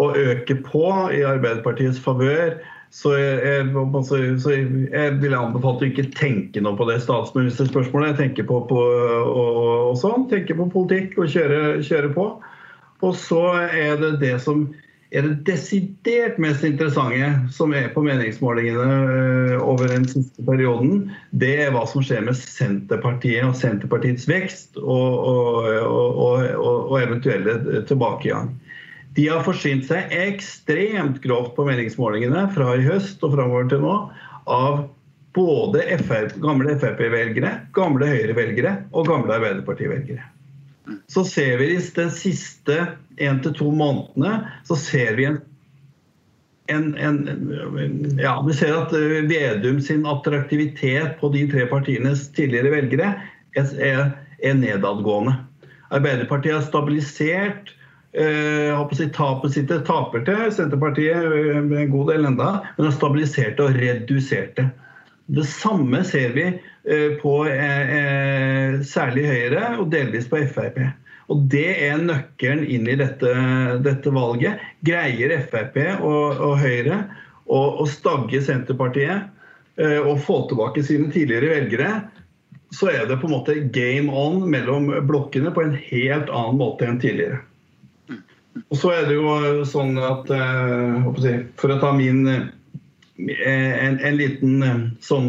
å 0.00 0.10
øke 0.16 0.58
på 0.66 0.86
i 1.14 1.22
Arbeiderpartiets 1.26 2.00
favør. 2.02 2.56
Så 2.94 3.12
jeg, 3.18 3.66
så 4.06 4.52
jeg 4.52 5.14
ville 5.20 5.36
anbefalt 5.36 5.82
å 5.82 5.88
ikke 5.88 6.06
tenke 6.16 6.62
noe 6.62 6.78
på 6.78 6.86
det 6.88 7.00
statsministerspørsmålet. 7.04 8.14
Jeg 8.14 8.20
tenker 8.20 8.48
på, 8.48 8.62
på 8.70 8.80
og, 8.80 9.62
og 9.90 9.96
sånn, 10.00 10.28
tenker 10.30 10.56
på 10.56 10.70
politikk 10.72 11.18
og 11.20 11.32
kjøre, 11.34 11.60
kjøre 11.84 12.12
på. 12.14 12.28
Og 13.04 13.16
så 13.20 13.42
er 13.66 13.98
det 14.00 14.16
det 14.22 14.36
som 14.44 14.68
er 15.14 15.22
det 15.22 15.46
desidert 15.46 16.38
mest 16.42 16.64
interessante 16.66 17.28
som 17.54 17.74
er 17.76 17.92
på 17.94 18.02
meningsmålingene 18.02 18.86
øh, 19.06 19.62
over 19.62 19.88
den 19.92 20.06
siste 20.08 20.42
perioden, 20.44 21.12
det 21.30 21.52
er 21.62 21.74
hva 21.74 21.84
som 21.88 22.02
skjer 22.04 22.24
med 22.26 22.34
Senterpartiet 22.38 23.46
og 23.46 23.54
Senterpartiets 23.58 24.26
vekst 24.28 24.80
og, 24.82 25.20
og, 25.30 25.68
og, 26.18 26.42
og 26.90 26.96
eventuelle 26.98 27.84
tilbakegang. 27.86 28.50
De 29.16 29.28
har 29.30 29.44
forsynt 29.46 29.86
seg 29.88 30.12
ekstremt 30.12 31.22
grovt 31.24 31.54
på 31.56 31.64
meningsmålingene 31.64 32.46
fra 32.52 32.74
i 32.76 32.84
høst 32.84 33.22
og 33.24 33.32
framover 33.32 33.70
til 33.70 33.80
nå 33.84 33.94
av 34.52 34.82
både 35.36 35.82
FR, 36.04 36.30
gamle 36.40 36.76
Frp-velgere, 36.80 37.52
gamle 37.76 38.08
Høyre-velgere 38.08 38.72
og 38.92 39.08
gamle 39.08 39.36
Arbeiderparti-velgere. 39.36 40.24
Så 41.10 41.24
ser 41.28 41.56
vi 41.60 41.72
i 41.74 41.80
de 41.80 42.06
siste 42.14 42.76
én 43.20 43.40
til 43.44 43.54
to 43.56 43.70
månedene 43.74 44.52
så 44.68 44.76
ser 44.78 45.16
vi 45.18 45.26
en, 45.28 45.40
en, 46.68 46.86
en, 46.98 48.20
ja, 48.20 48.36
vi 48.46 48.54
ser 48.58 48.74
at 48.76 48.94
Vedum 49.30 49.80
sin 49.82 50.06
attraktivitet 50.08 51.16
på 51.20 51.30
de 51.34 51.44
tre 51.50 51.66
partienes 51.70 52.28
tidligere 52.36 52.74
velgere 52.74 53.12
er, 53.56 54.12
er 54.42 54.58
nedadgående. 54.60 55.36
Arbeiderpartiet 55.94 56.58
har 56.58 56.66
stabilisert 56.66 57.75
eh, 58.16 59.10
tapet 59.14 59.54
sitt 59.54 59.72
taper 59.86 60.24
til 60.26 60.50
Senterpartiet 60.56 61.64
med 61.68 61.78
en 61.84 61.92
god 61.92 62.12
del 62.12 62.28
enda, 62.32 62.50
men 62.76 62.88
har 62.88 62.96
stabilisert 62.96 63.60
og 63.62 63.76
redusert 63.76 64.56
det. 64.58 64.68
Det 65.26 65.44
samme 65.50 66.04
ser 66.06 66.34
vi 66.36 66.46
eh, 66.46 67.16
på 67.22 67.34
eh, 67.50 67.96
eh, 67.98 68.80
særlig 68.86 69.26
Høyre 69.26 69.72
og 69.80 69.90
delvis 69.90 70.28
på 70.30 70.44
Frp. 70.46 70.78
Og 71.34 71.48
Det 71.50 71.68
er 71.88 71.98
nøkkelen 71.98 72.62
inn 72.70 72.86
i 72.86 72.94
dette, 72.98 73.32
dette 73.82 74.12
valget. 74.14 74.62
Greier 74.86 75.34
Frp 75.50 75.80
og, 75.98 76.38
og 76.38 76.60
Høyre 76.62 77.00
å, 77.46 77.86
stagge 77.90 78.42
Senterpartiet 78.42 79.26
eh, 79.80 79.98
og 79.98 80.22
få 80.22 80.44
tilbake 80.50 80.84
sine 80.86 81.10
tidligere 81.14 81.56
velgere, 81.56 81.90
så 82.74 82.90
er 82.90 83.10
det 83.10 83.18
på 83.20 83.28
en 83.28 83.36
måte 83.36 83.58
game 83.74 84.10
on 84.10 84.42
mellom 84.50 84.88
blokkene 85.06 85.52
på 85.54 85.62
en 85.62 85.76
helt 85.78 86.30
annen 86.30 86.58
måte 86.58 86.86
enn 86.86 87.02
tidligere. 87.02 87.42
Og 88.70 88.76
så 88.80 88.88
er 88.94 89.02
det 89.08 89.14
jo 89.18 89.64
sånn 89.68 89.98
at 90.00 90.30
eh, 90.32 91.04
For 91.60 91.72
å 91.72 91.80
ta 91.82 91.90
min 91.96 92.28
eh, 92.30 92.44
en, 93.46 93.98
en 94.00 94.18
liten 94.18 94.62
eh, 94.64 94.80
sånn 95.04 95.28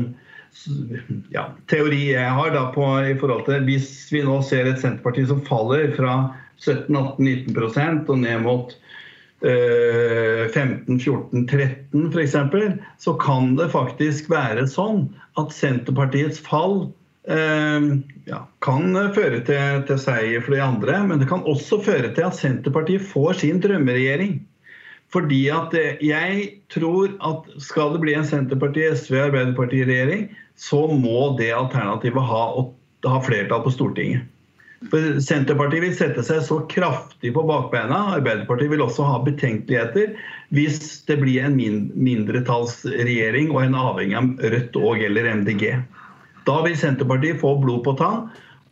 ja, 1.30 1.43
teori 1.69 2.15
jeg 2.15 2.30
har 2.34 2.49
da 2.55 2.63
på, 2.73 2.84
i 3.05 3.15
forhold 3.19 3.45
til 3.45 3.63
Hvis 3.67 4.11
vi 4.13 4.21
nå 4.25 4.41
ser 4.45 4.65
et 4.65 4.82
Senterparti 4.82 5.23
som 5.30 5.45
faller 5.45 5.95
fra 5.97 6.13
17-18-19 6.65 8.09
og 8.09 8.17
ned 8.23 8.39
mot 8.47 8.67
15-14-13 9.38 12.09
f.eks., 12.09 12.36
så 12.97 13.11
kan 13.21 13.53
det 13.59 13.67
faktisk 13.69 14.32
være 14.34 14.65
sånn 14.71 15.13
at 15.38 15.53
Senterpartiets 15.53 16.41
fall 16.41 16.88
Eh, 16.88 16.96
ja, 17.28 18.38
kan 18.63 18.93
føre 19.15 19.41
til, 19.43 19.82
til, 19.88 19.97
seier 19.99 20.43
for 20.43 20.55
de 20.55 20.61
andre, 20.63 21.01
men 21.09 21.19
det 21.19 21.28
kan 21.28 21.43
også 21.43 21.82
føre 21.84 22.13
til 22.15 22.28
at 22.28 22.38
Senterpartiet 22.38 23.03
får 23.03 23.41
sin 23.41 23.59
drømmeregjering. 23.63 24.38
Fordi 25.13 25.47
at 25.51 25.75
eh, 25.78 25.99
jeg 26.03 26.47
tror 26.73 27.13
at 27.23 27.51
skal 27.63 27.93
det 27.95 28.03
bli 28.03 28.15
en 28.17 28.28
Senterparti-, 28.28 28.89
SV- 28.91 29.15
og 29.19 29.28
Arbeiderparti-regjering, 29.30 30.28
så 30.59 30.88
må 30.91 31.36
det 31.39 31.53
alternativet 31.55 32.23
ha, 32.28 32.41
ha 33.07 33.21
flertall 33.23 33.63
på 33.63 33.75
Stortinget. 33.75 34.25
For 34.91 35.15
Senterpartiet 35.23 35.82
vil 35.82 35.95
sette 35.97 36.21
seg 36.25 36.43
så 36.45 36.59
kraftig 36.69 37.32
på 37.34 37.43
bakbeina. 37.49 38.17
Arbeiderpartiet 38.19 38.69
vil 38.73 38.84
også 38.86 39.07
ha 39.07 39.21
betenkeligheter 39.25 40.11
hvis 40.53 41.01
det 41.09 41.17
blir 41.23 41.47
en 41.47 41.57
mindretallsregjering 41.57 43.49
og 43.55 43.63
en 43.63 43.80
avhengig 43.80 44.19
av 44.19 44.51
Rødt 44.53 44.78
og 44.78 45.01
eller 45.07 45.32
MDG. 45.39 45.65
Da 46.47 46.61
vil 46.63 46.77
Senterpartiet 46.79 47.41
få 47.41 47.57
blod 47.61 47.83
på 47.85 47.97
tann 47.99 48.27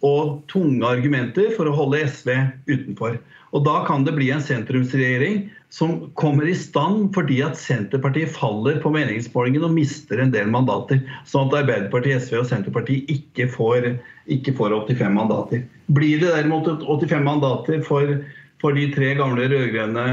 og 0.05 0.41
tunge 0.51 0.85
argumenter 0.85 1.53
for 1.55 1.69
å 1.69 1.75
holde 1.75 2.03
SV 2.05 2.31
utenfor. 2.69 3.17
Og 3.55 3.63
Da 3.63 3.85
kan 3.87 4.03
det 4.03 4.15
bli 4.17 4.29
en 4.35 4.43
sentrumsregjering 4.43 5.45
som 5.71 6.11
kommer 6.19 6.47
i 6.47 6.55
stand 6.55 7.13
fordi 7.15 7.39
at 7.45 7.57
Senterpartiet 7.59 8.33
faller 8.35 8.81
på 8.83 8.91
meningsmålingen 8.91 9.63
og 9.67 9.75
mister 9.75 10.19
en 10.19 10.33
del 10.33 10.51
mandater. 10.51 10.99
Sånn 11.27 11.47
at 11.49 11.61
Arbeiderpartiet, 11.63 12.27
SV 12.27 12.41
og 12.41 12.49
Senterpartiet 12.51 13.11
ikke 13.11 13.47
får, 13.51 13.93
ikke 14.31 14.55
får 14.57 14.75
85 14.91 15.15
mandater. 15.15 15.63
Blir 15.95 16.19
det 16.19 16.33
derimot 16.35 16.67
85 16.83 17.23
mandater 17.23 17.79
for, 17.87 18.17
for 18.59 18.75
de 18.75 18.89
tre 18.95 19.13
gamle 19.19 19.47
rød-grønne 19.51 20.05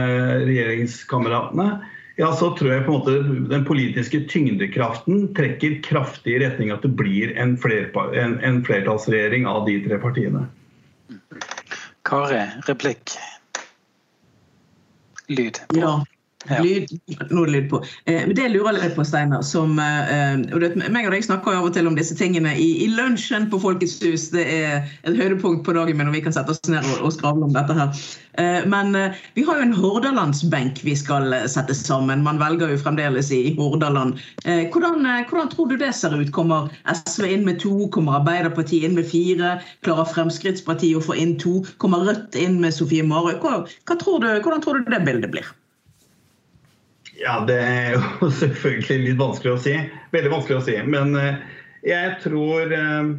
regjeringskameratene, 0.46 1.68
ja, 2.16 2.32
så 2.36 2.50
tror 2.56 2.72
jeg 2.72 2.84
på 2.86 2.92
en 2.92 2.98
måte 2.98 3.12
den 3.50 3.64
politiske 3.64 4.22
tyngdekraften 4.28 5.30
trekker 5.36 5.78
kraftig 5.84 6.36
i 6.36 6.40
retning 6.44 6.72
at 6.74 6.84
det 6.84 6.92
blir 6.98 7.32
en, 7.40 7.56
flerpa, 7.60 8.10
en, 8.18 8.38
en 8.44 8.60
flertallsregjering 8.66 9.46
av 9.48 9.64
de 9.68 9.78
tre 9.86 9.98
partiene. 10.02 10.46
Kari, 12.08 12.42
replikk. 12.68 13.14
Lyd. 15.32 15.62
Ja. 15.78 16.02
Lyd, 16.50 16.90
det 17.06 17.30
lyd 17.30 17.68
på. 17.70 17.82
Eh, 18.10 18.26
det 18.34 18.48
lurer 18.50 18.74
jeg 18.74 18.82
litt 18.82 18.96
på, 18.96 19.04
Steinar. 19.06 19.44
Eh, 19.46 20.40
og 20.54 20.64
vet, 20.64 20.76
meg 20.90 21.06
og 21.06 21.14
deg 21.14 21.26
snakker 21.26 21.58
av 21.58 21.68
og 21.68 21.76
til 21.76 21.86
om 21.86 21.96
disse 21.98 22.16
tingene 22.18 22.54
i, 22.58 22.68
i, 22.84 22.88
lunsjen 22.90 23.48
på 23.52 23.60
Folkets 23.62 24.00
hus. 24.02 24.28
Det 24.34 24.42
er 24.42 24.82
et 25.06 25.18
høydepunkt 25.18 25.64
på 25.66 25.76
dagen 25.76 25.98
min 25.98 26.08
når 26.08 26.18
vi 26.18 26.24
kan 26.26 26.34
sette 26.34 26.54
oss 26.54 26.62
ned 26.70 26.82
og, 26.82 27.06
og 27.06 27.14
skravle 27.14 27.46
om 27.46 27.54
dette 27.54 27.76
her. 27.78 28.02
Eh, 28.40 28.66
men 28.66 28.94
eh, 28.98 29.18
vi 29.36 29.44
har 29.46 29.60
jo 29.60 29.66
en 29.68 29.76
hordalandsbenk 29.76 30.82
vi 30.86 30.96
skal 30.98 31.32
eh, 31.36 31.46
sette 31.50 31.76
sammen. 31.78 32.24
Man 32.26 32.40
velger 32.42 32.72
jo 32.72 32.80
fremdeles 32.80 33.30
i 33.34 33.54
Hordaland. 33.58 34.18
Eh, 34.44 34.64
hvordan, 34.72 35.06
hvordan, 35.30 35.52
tror 35.52 35.70
du 35.70 35.76
det 35.78 35.92
ser 35.96 36.16
ut? 36.16 36.34
Kommer 36.34 36.72
SV 36.90 37.28
inn 37.28 37.46
med 37.46 37.60
to? 37.62 37.86
Kommer 37.94 38.18
Arbeiderpartiet 38.20 38.88
inn 38.88 38.98
med 38.98 39.08
fire? 39.08 39.58
Klarer 39.86 40.10
Fremskrittspartiet 40.10 40.98
å 40.98 41.06
få 41.06 41.18
inn 41.18 41.36
to? 41.42 41.60
Kommer 41.82 42.06
Rødt 42.08 42.38
inn 42.40 42.58
med 42.62 42.74
Sofie 42.74 43.04
Marøy? 43.06 43.36
Hva, 43.42 43.62
hva 43.86 44.00
tror 44.00 44.24
du, 44.24 44.32
hvordan 44.40 44.64
tror 44.64 44.80
du 44.80 44.90
det 44.90 45.04
bildet 45.06 45.30
blir? 45.34 45.52
Ja, 47.22 47.40
det 47.46 47.58
er 47.62 47.92
jo 47.96 48.30
selvfølgelig 48.42 49.02
litt 49.06 49.20
vanskelig 49.20 49.56
å 49.56 49.60
si. 49.62 49.74
Veldig 50.14 50.32
vanskelig 50.32 50.58
å 50.58 50.64
si. 50.66 50.78
Men 50.90 51.14
eh, 51.18 51.42
jeg 51.86 52.16
tror 52.24 52.72
eh, 52.76 53.12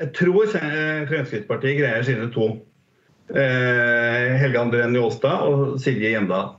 Jeg 0.00 0.12
tror 0.16 0.48
Fremskrittspartiet 0.50 1.78
greier 1.78 2.06
sine 2.06 2.30
to. 2.34 2.54
Eh, 3.30 4.32
Helge 4.40 4.62
André 4.62 4.86
Njåstad 4.90 5.44
og 5.48 5.76
Silje 5.82 6.14
Hjemdal. 6.14 6.56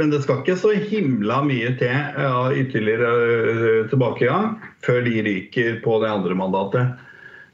Men 0.00 0.10
det 0.10 0.24
skal 0.24 0.40
ikke 0.40 0.56
så 0.58 0.72
himla 0.74 1.42
mye 1.46 1.74
til 1.78 1.92
av 2.18 2.56
ytterligere 2.58 3.84
tilbakegang 3.92 4.56
før 4.82 5.04
de 5.06 5.20
ryker 5.22 5.76
på 5.84 6.00
det 6.02 6.10
andre 6.10 6.34
mandatet. 6.38 7.04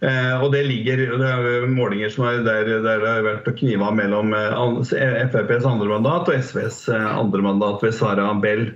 Eh, 0.01 0.35
og 0.41 0.49
det 0.55 0.63
ligger 0.65 1.03
det 1.21 1.29
er 1.29 1.67
målinger 1.69 2.09
som 2.13 2.25
er 2.25 2.39
der, 2.41 2.65
der 2.81 3.03
det 3.03 3.11
har 3.11 3.27
vært 3.27 3.49
å 3.51 3.53
knive 3.59 3.91
mellom 3.93 4.33
eh, 4.33 4.55
FrPs 5.29 5.67
andre 5.69 5.91
mandat 5.91 6.31
og 6.31 6.39
SVs 6.41 6.87
eh, 6.89 7.09
andre 7.21 7.45
mandat 7.45 7.85
ved 7.85 7.93
Sara 7.99 8.31
Bell. 8.41 8.71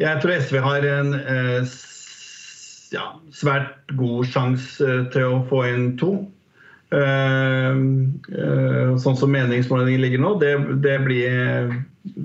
Jeg 0.00 0.20
tror 0.20 0.42
SV 0.44 0.58
har 0.62 0.84
en 0.86 1.14
ja, 2.92 3.06
svært 3.32 3.94
god 3.96 4.28
sjanse 4.28 4.90
til 5.14 5.24
å 5.24 5.40
få 5.48 5.62
inn 5.70 5.86
to. 6.00 6.10
Sånn 9.00 9.16
som 9.16 9.32
meningsmålingen 9.32 10.04
ligger 10.04 10.20
nå, 10.20 10.34
det, 10.42 10.52
det 10.84 10.98
blir 11.06 11.72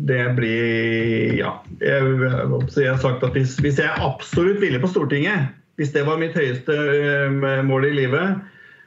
det 0.10 0.24
blir 0.36 1.38
Ja. 1.40 1.56
Jeg, 1.80 2.02
jeg, 2.20 2.90
har 2.90 3.00
sagt 3.00 3.24
at 3.24 3.38
hvis, 3.38 3.56
hvis 3.64 3.80
jeg 3.80 4.04
absolutt 4.04 4.60
villig 4.64 4.84
på 4.84 4.92
Stortinget 4.92 5.56
hvis 5.80 5.92
det 5.92 6.06
var 6.08 6.20
mitt 6.22 6.38
høyeste 6.38 6.76
eh, 6.76 7.62
mål 7.68 7.90
i 7.90 7.96
livet, 7.98 8.40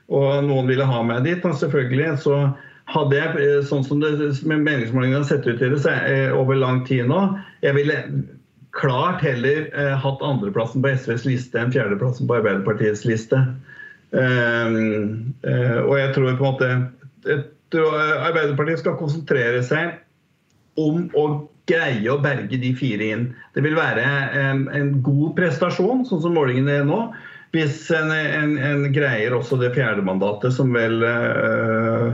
og 0.09 0.45
noen 0.47 0.69
ville 0.71 0.87
ha 0.89 1.03
meg 1.05 1.27
dit, 1.27 1.45
selvfølgelig, 1.45 2.15
så 2.25 2.39
hadde 2.89 3.19
jeg, 3.19 3.35
eh, 3.45 3.61
sånn 3.69 3.85
som 3.85 4.01
det, 4.01 4.15
meningsmålingene 4.49 5.21
har 5.21 5.29
sett 5.29 5.47
ut 5.49 5.61
i 5.61 5.69
det, 5.69 5.81
så 5.85 5.93
er, 5.93 6.33
over 6.37 6.57
lang 6.57 6.85
tid 6.89 7.05
nå 7.11 7.21
Jeg 7.65 7.77
ville 7.77 7.99
klart 8.77 9.21
heller 9.25 9.69
eh, 9.69 9.95
hatt 10.01 10.25
andreplassen 10.25 10.85
på 10.85 10.95
SVs 10.97 11.27
liste 11.29 11.61
enn 11.61 11.75
fjerdeplassen 11.75 12.29
på 12.29 12.39
Arbeiderpartiets 12.39 13.05
liste. 13.09 13.43
Og 14.09 15.95
jeg 15.99 16.13
tror 16.15 16.29
på 16.29 16.31
en 16.33 16.39
måte 16.41 16.69
Arbeiderpartiet 17.69 18.81
skal 18.81 18.97
konsentrere 18.97 19.61
seg 19.67 19.99
om 20.81 21.11
å 21.13 21.25
greie 21.69 22.09
å 22.11 22.21
berge 22.25 22.59
de 22.61 22.73
fire 22.77 23.11
inn. 23.15 23.27
Det 23.55 23.65
vil 23.65 23.77
være 23.79 24.05
en, 24.41 24.67
en 24.75 24.95
god 25.05 25.37
prestasjon, 25.39 26.07
sånn 26.09 26.25
som 26.25 26.37
målingene 26.37 26.81
er 26.81 26.89
nå. 26.89 27.03
Hvis 27.57 27.87
en, 27.97 28.11
en, 28.13 28.57
en 28.61 28.89
greier 28.93 29.33
også 29.37 29.57
det 29.61 29.73
fjerde 29.77 30.05
mandatet, 30.05 30.53
som 30.57 30.75
vel 30.77 31.01
øh, 31.05 32.11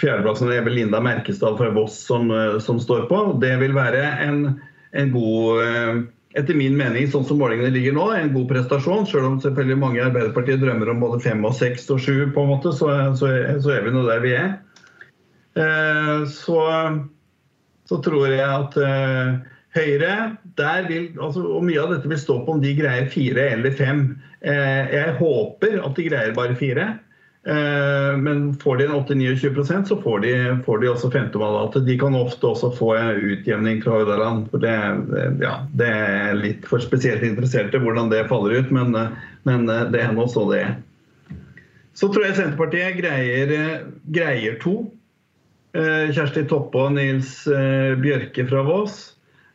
Fjerdeplassen 0.00 0.50
er 0.52 0.66
vel 0.66 0.74
Linda 0.76 1.00
Merkestad 1.00 1.56
fra 1.56 1.70
Voss 1.72 1.94
som, 2.04 2.28
uh, 2.28 2.58
som 2.60 2.76
står 2.80 3.06
på. 3.08 3.20
Det 3.40 3.54
vil 3.62 3.72
være 3.72 4.02
en, 4.20 4.42
god 5.14 5.62
øh, 5.62 6.02
etter 6.36 6.58
min 6.58 6.76
mening, 6.76 7.06
sånn 7.08 7.24
som 7.24 7.40
målingene 7.40 7.72
ligger 7.72 7.96
nå, 7.96 8.10
en 8.12 8.34
god 8.34 8.50
prestasjon. 8.50 9.08
Selv 9.08 9.30
om 9.30 9.38
selvfølgelig 9.40 9.78
mange 9.80 10.02
i 10.02 10.04
Arbeiderpartiet 10.04 10.60
drømmer 10.60 10.92
om 10.92 11.00
både 11.00 11.22
fem 11.24 11.40
og 11.48 11.56
seks 11.56 11.88
og 11.88 12.04
sju, 12.04 12.28
på 12.36 12.44
en 12.44 12.52
måte, 12.52 12.74
så, 12.76 12.90
så, 13.16 13.32
så 13.64 13.72
er 13.72 13.88
vi 13.88 13.94
nå 13.96 14.04
der 14.04 14.20
vi 14.20 14.36
er. 14.36 14.52
Så 16.28 16.60
så 17.92 18.00
tror 18.04 18.32
jeg 18.32 18.48
at 18.48 18.76
uh, 18.80 19.40
Høyre 19.72 20.16
vil, 20.88 21.06
altså, 21.20 21.44
og 21.44 21.64
Mye 21.64 21.80
av 21.80 21.94
dette 21.94 22.08
vil 22.08 22.20
stå 22.20 22.42
på 22.44 22.56
om 22.56 22.60
de 22.62 22.74
greier 22.76 23.08
fire 23.12 23.48
eller 23.54 23.72
fem. 23.76 24.04
Uh, 24.44 24.84
jeg 24.92 25.16
håper 25.20 25.80
at 25.80 25.96
de 25.96 26.06
greier 26.08 26.36
bare 26.36 26.56
fire. 26.56 26.92
Uh, 27.42 28.14
men 28.22 28.52
får 28.62 28.78
de 28.78 28.86
en 28.86 28.94
8-29 29.00 29.88
så 29.88 29.96
får 30.04 30.22
de, 30.24 30.32
får 30.64 30.80
de 30.80 30.90
også 30.92 31.10
femtemandatet. 31.12 31.84
De 31.88 31.98
kan 32.00 32.16
ofte 32.16 32.48
også 32.48 32.70
få 32.78 32.94
en 32.96 33.20
utjevning 33.32 33.82
fra 33.84 33.98
Hordaland. 33.98 34.46
For 34.52 34.62
det, 34.62 34.76
ja, 35.42 35.56
det, 35.76 35.90
er 35.90 36.40
litt 36.40 36.64
for 36.68 36.84
spesielt 36.84 37.24
interesserte 37.26 37.82
hvordan 37.82 38.12
det 38.12 38.28
faller 38.32 38.62
ut, 38.62 38.72
men, 38.72 38.96
men 39.48 39.68
det 39.68 40.04
er 40.04 40.16
nå 40.16 40.28
så 40.32 40.46
det 40.52 40.64
er. 40.68 40.74
Så 41.98 42.08
tror 42.08 42.24
jeg 42.24 42.38
Senterpartiet 42.38 42.96
greier, 43.02 43.82
greier 44.16 44.56
to. 44.62 44.78
Eh, 45.72 46.10
Kjersti 46.12 46.44
Toppe 46.50 46.76
og 46.76 46.92
Nils 46.98 47.46
eh, 47.48 47.94
Bjørke 48.00 48.44
fra 48.48 48.60
Vås. 48.66 48.96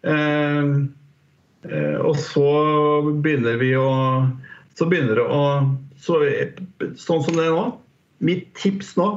Eh, 0.02 0.64
og 2.02 2.16
så 2.22 2.52
begynner 3.22 3.58
vi 3.60 3.74
å 3.76 3.90
Så 4.78 4.86
begynner 4.88 5.18
det 5.20 5.26
å 5.26 5.42
så, 6.00 6.22
Sånn 6.96 7.24
som 7.26 7.36
det 7.36 7.48
er 7.48 7.56
nå 7.58 7.64
Mitt 8.24 8.54
tips 8.56 8.94
nå 8.96 9.08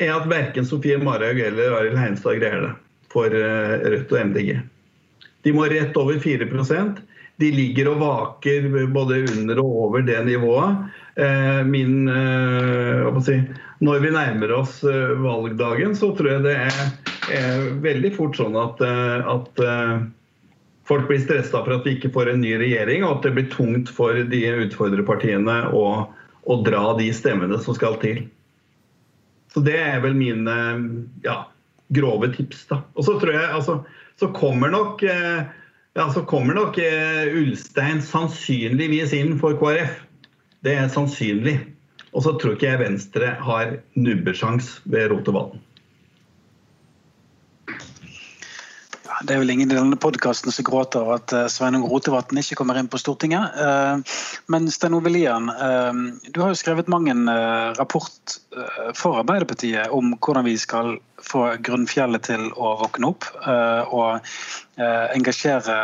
er 0.00 0.12
at 0.14 0.28
verken 0.30 0.68
Sofie 0.68 1.00
Marhaug 1.00 1.40
eller 1.42 1.74
Arild 1.80 1.98
Heinstad 1.98 2.38
greier 2.38 2.62
det 2.68 2.70
for 3.10 3.32
Rødt 3.32 4.12
og 4.14 4.20
MDG. 4.30 4.52
De 5.42 5.52
må 5.52 5.66
rett 5.68 5.96
over 5.98 6.20
4% 6.22 7.02
De 7.42 7.50
ligger 7.52 7.90
og 7.90 7.98
vaker 8.04 8.68
både 8.94 9.18
under 9.34 9.60
og 9.60 9.74
over 9.88 10.06
det 10.06 10.20
nivået. 10.28 10.86
Eh, 11.20 11.64
min 11.64 12.08
eh, 12.08 13.20
si, 13.22 13.36
Når 13.78 14.00
vi 14.04 14.12
nærmer 14.14 14.52
oss 14.52 14.80
eh, 14.84 15.12
valgdagen, 15.20 15.94
så 15.96 16.12
tror 16.16 16.30
jeg 16.34 16.44
det 16.46 16.56
er, 16.66 16.80
er 17.36 17.68
veldig 17.84 18.14
fort 18.16 18.38
sånn 18.38 18.56
at, 18.58 18.80
at 18.82 19.60
folk 20.88 21.06
blir 21.06 21.20
stressa 21.22 21.60
for 21.62 21.76
at 21.76 21.86
vi 21.86 21.94
ikke 21.96 22.10
får 22.14 22.32
en 22.32 22.42
ny 22.42 22.56
regjering, 22.58 23.04
og 23.06 23.18
at 23.18 23.28
det 23.28 23.34
blir 23.36 23.48
tungt 23.52 23.92
for 23.94 24.18
de 24.32 24.42
utfordrerpartiene 24.66 25.60
å, 25.76 25.84
å 26.42 26.58
dra 26.66 26.82
de 26.98 27.06
stemmene 27.14 27.60
som 27.62 27.76
skal 27.78 28.00
til. 28.02 28.24
Så 29.54 29.62
det 29.66 29.78
er 29.78 30.02
vel 30.02 30.18
mine 30.18 30.56
ja, 31.22 31.38
grove 31.94 32.32
tips. 32.34 32.66
da. 32.70 32.82
Og 32.98 33.06
så 33.06 33.16
tror 33.22 33.36
jeg 33.38 33.54
altså, 33.54 33.80
så 34.18 34.32
kommer 34.34 34.74
nok 34.74 35.02
ja, 35.06 36.04
så 36.14 36.22
kommer 36.26 36.58
nok 36.58 36.78
Ulstein 37.38 38.02
sannsynligvis 38.02 39.14
inn 39.16 39.38
for 39.38 39.58
KrF. 39.58 39.98
Det 40.64 40.76
er 40.76 40.90
sannsynlig. 40.92 41.56
Og 42.10 42.24
så 42.26 42.34
tror 42.36 42.56
ikke 42.56 42.68
jeg 42.72 42.82
Venstre 42.82 43.34
har 43.38 43.76
nubbesjans 43.94 44.80
ved 44.90 45.12
Rotevatn. 45.12 45.60
Det 49.20 49.34
er 49.34 49.42
vel 49.42 49.52
ingen 49.52 49.68
i 49.68 49.76
denne 49.76 49.98
podkasten 50.00 50.52
som 50.54 50.64
gråter 50.64 51.04
over 51.04 51.18
at 51.18 51.32
eh, 51.36 51.48
Sveinung 51.52 51.84
Rotevatn 51.88 52.40
ikke 52.40 52.56
kommer 52.56 52.78
inn 52.80 52.88
på 52.88 53.00
Stortinget. 53.00 53.52
Eh, 53.52 54.16
men 54.52 54.68
Stein 54.72 54.96
Ove 54.96 55.12
Lian, 55.12 55.50
eh, 55.52 56.00
du 56.32 56.40
har 56.40 56.54
jo 56.54 56.60
skrevet 56.60 56.88
mange 56.88 57.12
rapport 57.76 58.38
for 58.98 59.20
Arbeiderpartiet 59.20 59.92
om 59.94 60.14
hvordan 60.18 60.44
vi 60.48 60.56
skal 60.58 60.96
få 61.22 61.44
grunnfjellet 61.62 62.24
til 62.26 62.48
å 62.58 62.72
våkne 62.80 63.12
opp. 63.12 63.26
Og 63.94 64.26
engasjere 65.14 65.76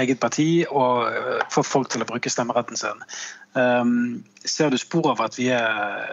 eget 0.00 0.20
parti 0.22 0.64
og 0.70 1.10
få 1.52 1.64
folk 1.66 1.90
til 1.92 2.04
å 2.04 2.08
bruke 2.08 2.32
stemmeretten 2.32 2.80
sin. 2.80 3.04
Ser 4.46 4.72
du 4.72 4.78
spor 4.80 5.10
av 5.12 5.26
at 5.26 5.36
vi 5.36 5.50
er, 5.52 6.08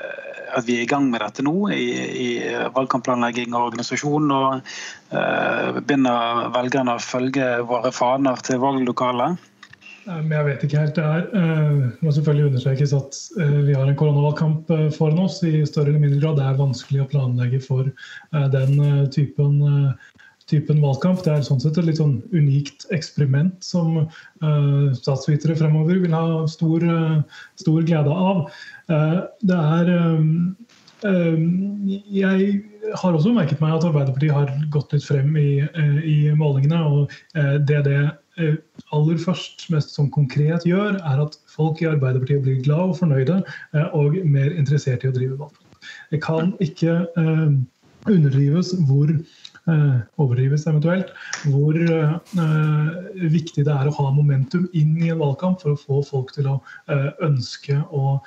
at 0.52 0.68
vi 0.68 0.80
er 0.80 0.84
i 0.84 0.92
gang 0.92 1.08
med 1.12 1.24
dette 1.24 1.46
nå, 1.46 1.56
i, 1.72 1.88
i 2.26 2.28
valgkampplanlegging 2.76 3.56
og 3.56 3.70
organisasjon? 3.72 4.36
Og 4.36 5.16
begynner 5.80 6.52
velgerne 6.58 6.98
å 6.98 7.04
følge 7.04 7.50
våre 7.70 7.96
faner 7.96 8.44
til 8.44 8.60
valglokalet? 8.64 9.53
Jeg 10.04 10.46
vet 10.46 10.64
ikke 10.66 10.82
helt. 10.82 10.98
Det 10.98 11.04
er, 11.04 11.28
uh, 11.32 11.92
må 12.04 12.12
selvfølgelig 12.12 12.50
understrekes 12.50 12.94
at 12.98 13.20
uh, 13.40 13.60
vi 13.68 13.76
har 13.76 13.88
en 13.88 13.96
koronavalgkamp 13.96 14.72
foran 14.98 15.22
oss. 15.24 15.40
I 15.48 15.64
større 15.70 15.94
eller 15.94 16.02
mindre 16.04 16.20
grad 16.20 16.40
det 16.40 16.48
er 16.48 16.60
vanskelig 16.60 17.04
å 17.04 17.10
planlegge 17.14 17.62
for 17.64 17.88
den 18.56 18.74
typen 19.16 19.62
typen 20.52 20.82
valgkamp. 20.84 21.22
Det 21.24 21.32
er 21.32 21.46
sånn 21.48 21.62
sett 21.64 21.78
et 21.80 21.88
litt 21.88 22.02
sånn 22.02 22.18
unikt 22.36 22.84
eksperiment 22.92 23.64
som 23.64 24.10
statsvitere 24.98 25.56
fremover 25.56 26.02
vil 26.04 26.12
ha 26.12 26.44
stor, 26.52 26.84
stor 27.62 27.86
glede 27.88 28.12
av. 28.12 28.42
Det 29.40 29.62
er 29.78 29.94
Jeg 32.12 32.50
har 33.00 33.16
også 33.16 33.32
merket 33.32 33.64
meg 33.64 33.78
at 33.78 33.88
Arbeiderpartiet 33.88 34.36
har 34.36 34.52
gått 34.76 34.92
litt 34.92 35.08
frem 35.08 35.32
i, 35.40 35.64
i 36.04 36.18
målingene. 36.36 36.84
og 36.84 37.16
det 37.64 37.86
det 37.88 38.02
aller 38.38 39.20
først 39.22 39.68
mest 39.70 39.94
som 39.94 40.10
konkret 40.12 40.66
gjør, 40.66 40.98
er 40.98 41.22
at 41.22 41.38
folk 41.54 41.84
i 41.84 41.90
Arbeiderpartiet 41.92 42.42
blir 42.46 42.64
glad 42.66 42.94
og 42.94 42.98
fornøyde 42.98 43.44
og 43.94 44.18
mer 44.26 44.56
interessert 44.58 45.06
i 45.06 45.12
å 45.12 45.16
drive 45.16 45.38
valgkamp. 45.38 45.80
Det 46.10 46.22
kan 46.24 46.54
ikke 46.64 46.96
underdrives 48.10 48.74
hvor 48.88 49.14
Eh, 49.64 50.00
overdrives 50.20 50.66
eventuelt, 50.68 51.14
hvor 51.48 51.78
eh, 51.80 53.28
viktig 53.32 53.64
det 53.64 53.72
er 53.72 53.88
å 53.88 53.94
ha 53.96 54.10
momentum 54.12 54.66
inn 54.76 54.98
i 55.00 55.08
en 55.14 55.22
valgkamp 55.22 55.62
for 55.64 55.72
å 55.72 55.80
få 55.80 56.00
folk 56.10 56.34
til 56.36 56.50
å 56.52 56.58
eh, 56.92 57.06
ønske 57.24 57.78
å 57.96 58.18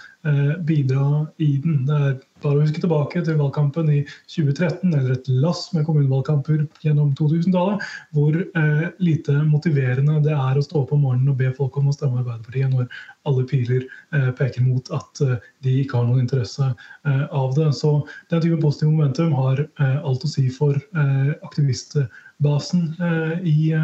bidra 0.67 1.27
i 1.43 1.57
den. 1.63 1.85
Det 1.87 1.97
er 1.97 2.15
bare 2.43 2.59
å 2.59 2.65
huske 2.65 2.83
tilbake 2.83 3.23
til 3.25 3.39
valgkampen 3.39 3.89
i 3.93 4.01
2013, 4.33 4.93
eller 4.93 5.15
et 5.15 5.29
lass 5.43 5.67
med 5.75 5.87
kommunevalgkamper 5.87 6.65
gjennom 6.85 7.13
2000-tallet, 7.19 7.85
hvor 8.17 8.37
eh, 8.43 8.85
lite 9.03 9.39
motiverende 9.49 10.19
det 10.27 10.35
er 10.37 10.59
å 10.59 10.65
stå 10.65 10.83
opp 10.83 10.93
om 10.97 11.05
morgenen 11.07 11.33
og 11.33 11.41
be 11.41 11.53
folk 11.57 11.79
om 11.81 11.89
å 11.91 11.97
stemme 11.97 12.21
Arbeiderpartiet 12.21 12.73
når 12.75 12.91
alle 13.29 13.47
piler 13.49 13.87
eh, 13.87 14.31
peker 14.37 14.67
mot 14.67 14.91
at 14.97 15.23
eh, 15.25 15.39
de 15.67 15.79
ikke 15.83 16.01
har 16.01 16.09
noen 16.09 16.25
interesse 16.27 16.69
av 17.07 17.57
det. 17.57 17.71
Så 17.79 17.91
den 18.33 18.43
type 18.43 18.61
positive 18.63 18.93
momentum 18.93 19.35
har 19.39 19.63
alt 19.79 20.25
å 20.27 20.31
si 20.31 20.49
for 20.53 20.77
aktivistbasen 22.37 22.95
i 23.45 23.75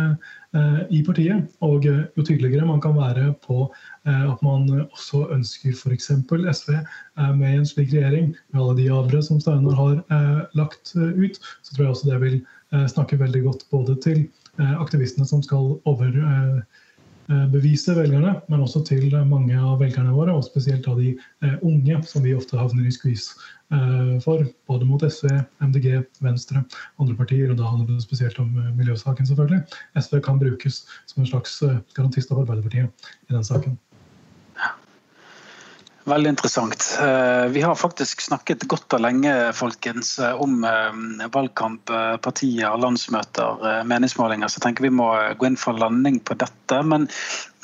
Eh, 0.52 0.80
i 0.92 0.98
partiet. 1.00 1.46
Og 1.64 1.86
eh, 1.88 2.02
jo 2.12 2.22
tydeligere 2.28 2.66
man 2.68 2.80
kan 2.84 2.92
være 2.98 3.30
på 3.40 3.62
eh, 4.04 4.24
at 4.28 4.42
man 4.44 4.66
også 4.82 5.22
ønsker 5.32 5.72
f.eks. 5.72 6.10
SV 6.58 6.74
med 7.38 7.54
en 7.54 7.64
slik 7.68 7.94
regjering, 7.94 8.34
med 8.52 8.60
alle 8.60 8.74
de 8.76 8.90
avre 8.92 9.22
som 9.24 9.40
Steinar 9.40 9.78
har 9.78 10.50
lagt 10.58 10.92
ut, 10.96 11.40
så 11.62 11.72
tror 11.72 11.84
jeg 11.84 11.94
også 11.94 12.10
det 12.10 12.20
vil 12.20 12.38
snakke 12.88 13.18
veldig 13.20 13.42
godt 13.44 13.64
både 13.70 13.96
til 14.04 14.22
aktivistene 14.58 15.26
som 15.28 15.42
skal 15.44 15.74
over 15.88 16.08
bevise 17.52 17.94
velgerne, 17.96 18.36
men 18.52 18.62
også 18.64 18.84
til 18.88 19.08
mange 19.28 19.56
av 19.56 19.80
velgerne 19.80 20.14
våre, 20.14 20.34
og 20.36 20.46
spesielt 20.46 20.86
av 20.90 21.00
de 21.00 21.14
unge, 21.62 21.98
som 22.08 22.24
vi 22.26 22.36
ofte 22.36 22.60
havner 22.60 22.86
i 22.88 22.94
skvis 22.94 23.30
Eh, 23.72 24.20
for, 24.20 24.44
både 24.66 24.84
mot 24.84 25.02
SV, 25.02 25.28
MDG, 25.64 26.02
Venstre, 26.20 26.64
andre 27.00 27.16
partier. 27.16 27.50
og 27.50 27.56
Da 27.56 27.70
handler 27.70 27.94
det 27.94 28.04
spesielt 28.04 28.38
om 28.38 28.50
eh, 28.58 28.72
miljøsaken, 28.76 29.26
selvfølgelig. 29.26 29.62
SV 29.96 30.20
kan 30.20 30.38
brukes 30.38 30.82
som 31.06 31.22
en 31.22 31.30
slags 31.30 31.62
eh, 31.62 31.78
garantist 31.96 32.32
av 32.32 32.42
Arbeiderpartiet 32.42 33.08
i 33.30 33.32
den 33.32 33.44
saken. 33.44 33.78
Veldig 36.02 36.32
interessant. 36.32 36.84
Vi 37.54 37.60
har 37.62 37.76
faktisk 37.78 38.24
snakket 38.24 38.64
godt 38.66 38.96
og 38.96 39.04
lenge 39.04 39.30
folkens, 39.54 40.16
om 40.18 40.64
valgkamp, 41.30 41.92
partier, 42.24 42.74
landsmøter, 42.82 43.84
meningsmålinger. 43.86 44.50
Så 44.50 44.58
jeg 44.58 44.64
tenker 44.66 44.88
vi 44.88 44.90
må 44.98 45.12
gå 45.38 45.46
inn 45.46 45.60
for 45.60 45.78
landing 45.78 46.18
på 46.26 46.34
dette. 46.42 46.80
Men 46.82 47.06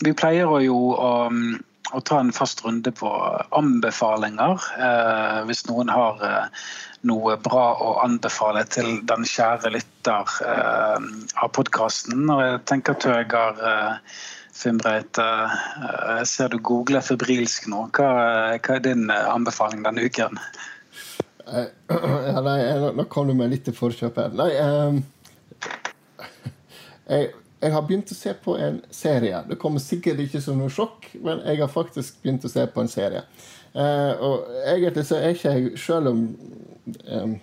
vi 0.06 0.14
pleier 0.14 0.54
jo 0.62 0.78
å 0.94 1.10
å 1.92 2.00
ta 2.00 2.20
en 2.20 2.32
fast 2.32 2.64
runde 2.64 2.92
på 2.92 3.10
anbefalinger. 3.56 4.64
Eh, 4.78 5.38
hvis 5.48 5.64
noen 5.68 5.90
har 5.92 6.24
eh, 6.24 6.64
noe 7.08 7.36
bra 7.40 7.66
å 7.80 7.92
anbefale 8.04 8.64
til 8.68 9.00
den 9.08 9.26
kjære 9.28 9.72
lytter 9.76 10.34
eh, 10.44 11.08
av 11.44 11.52
podkasten. 11.56 12.28
Jeg 12.28 12.60
tenker 12.68 12.98
Tøger 13.00 13.62
eh, 14.58 14.62
Fimbreit, 14.62 15.18
eh, 15.18 15.58
jeg 16.18 16.26
ser 16.26 16.48
du 16.52 16.58
googler 16.58 17.04
febrilsk 17.04 17.68
nå. 17.70 17.86
Hva, 17.94 18.10
hva, 18.58 18.76
er 18.76 18.84
din 18.84 19.08
eh, 19.10 19.28
anbefaling 19.34 19.84
denne 19.86 20.08
uken? 20.08 20.42
Ja, 21.48 22.42
nei, 22.44 22.58
nå 22.92 23.06
kom 23.08 23.30
du 23.30 23.32
med 23.32 23.48
litt 23.48 23.62
til 23.64 23.72
forkjøpet. 23.72 24.34
Nei, 24.36 24.50
um, 24.60 24.98
jeg 27.08 27.30
jeg 27.58 27.74
har 27.74 27.82
begynt 27.88 28.12
å 28.12 28.16
se 28.16 28.32
på 28.38 28.54
en 28.60 28.76
serie. 28.94 29.40
Det 29.48 29.58
kommer 29.58 29.82
sikkert 29.82 30.20
ikke 30.22 30.40
som 30.42 30.60
noe 30.60 30.70
sjokk, 30.70 31.08
men 31.24 31.40
jeg 31.42 31.58
har 31.58 31.70
faktisk 31.72 32.20
begynt 32.22 32.44
å 32.46 32.50
se 32.52 32.62
på 32.70 32.84
en 32.84 32.90
serie. 32.92 33.24
Uh, 33.74 34.12
og 34.22 34.52
egentlig 34.62 35.06
så 35.08 35.18
er 35.18 35.34
ikke 35.34 35.54
jeg, 35.56 35.72
selv 35.82 36.12
om 36.12 36.20
um, 37.10 37.34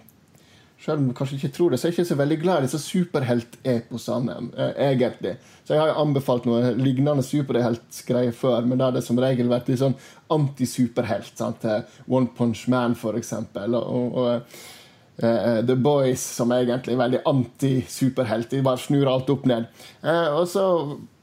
selv 0.85 1.01
om 1.01 1.07
du 1.09 1.15
kanskje 1.17 1.39
ikke 1.39 1.53
tror 1.55 1.73
det, 1.73 1.79
så 1.81 1.87
er 1.87 1.91
jeg 1.91 1.97
ikke 1.97 2.11
så 2.11 2.19
veldig 2.19 2.37
glad 2.43 2.61
i 2.61 2.67
disse 2.67 2.81
superhelteposene. 2.83 4.37
Uh, 4.53 4.71
egentlig. 4.85 5.35
Så 5.65 5.73
jeg 5.73 5.81
har 5.81 5.91
jo 5.91 6.05
anbefalt 6.05 6.45
noe 6.45 6.75
lignende 6.77 7.25
superheltgreier 7.25 8.35
før, 8.37 8.61
men 8.69 8.77
da 8.77 8.91
har 8.91 8.95
det 8.95 9.05
som 9.07 9.19
regel 9.21 9.49
vært 9.49 9.71
litt 9.71 9.81
sånn 9.81 9.97
anti-superhelt. 10.35 11.41
One 12.05 12.29
Punch 12.37 12.67
Man, 12.71 12.97
for 12.99 13.17
eksempel. 13.17 13.77
og, 13.81 14.19
og 14.21 14.57
Uh, 15.23 15.61
The 15.63 15.75
Boys, 15.79 16.19
som 16.19 16.51
er 16.51 16.65
egentlig 16.65 16.97
veldig 16.99 17.21
anti-superhelt. 17.29 18.49
De 18.51 18.63
bare 18.65 18.81
snur 18.83 19.07
alt 19.07 19.29
opp 19.31 19.45
ned. 19.47 19.69
Uh, 20.03 20.41
og 20.41 20.49
så 20.51 20.65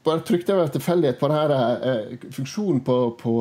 bare 0.03 0.23
trykte 0.25 0.49
jeg 0.49 0.59
ved 0.59 0.73
tilfeldighet 0.73 1.19
på 1.21 1.29
denne 1.29 1.59
uh, 1.83 2.31
funksjonen 2.33 2.81
på, 2.87 2.97
på, 3.19 3.35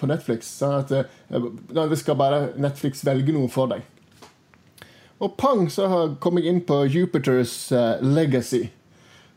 på, 0.00 0.08
Netflix. 0.08 0.48
Sånn 0.62 0.78
at 0.80 2.00
skal 2.00 2.16
bare 2.18 2.40
Netflix 2.56 3.04
velge 3.04 3.36
noe 3.36 3.52
for 3.52 3.68
deg. 3.74 3.84
Og 5.18 5.36
pang, 5.40 5.64
så 5.70 5.88
kom 6.22 6.38
jeg 6.38 6.50
inn 6.50 6.60
på 6.62 6.84
Jupiters 6.86 7.72
Legacy. 8.04 8.68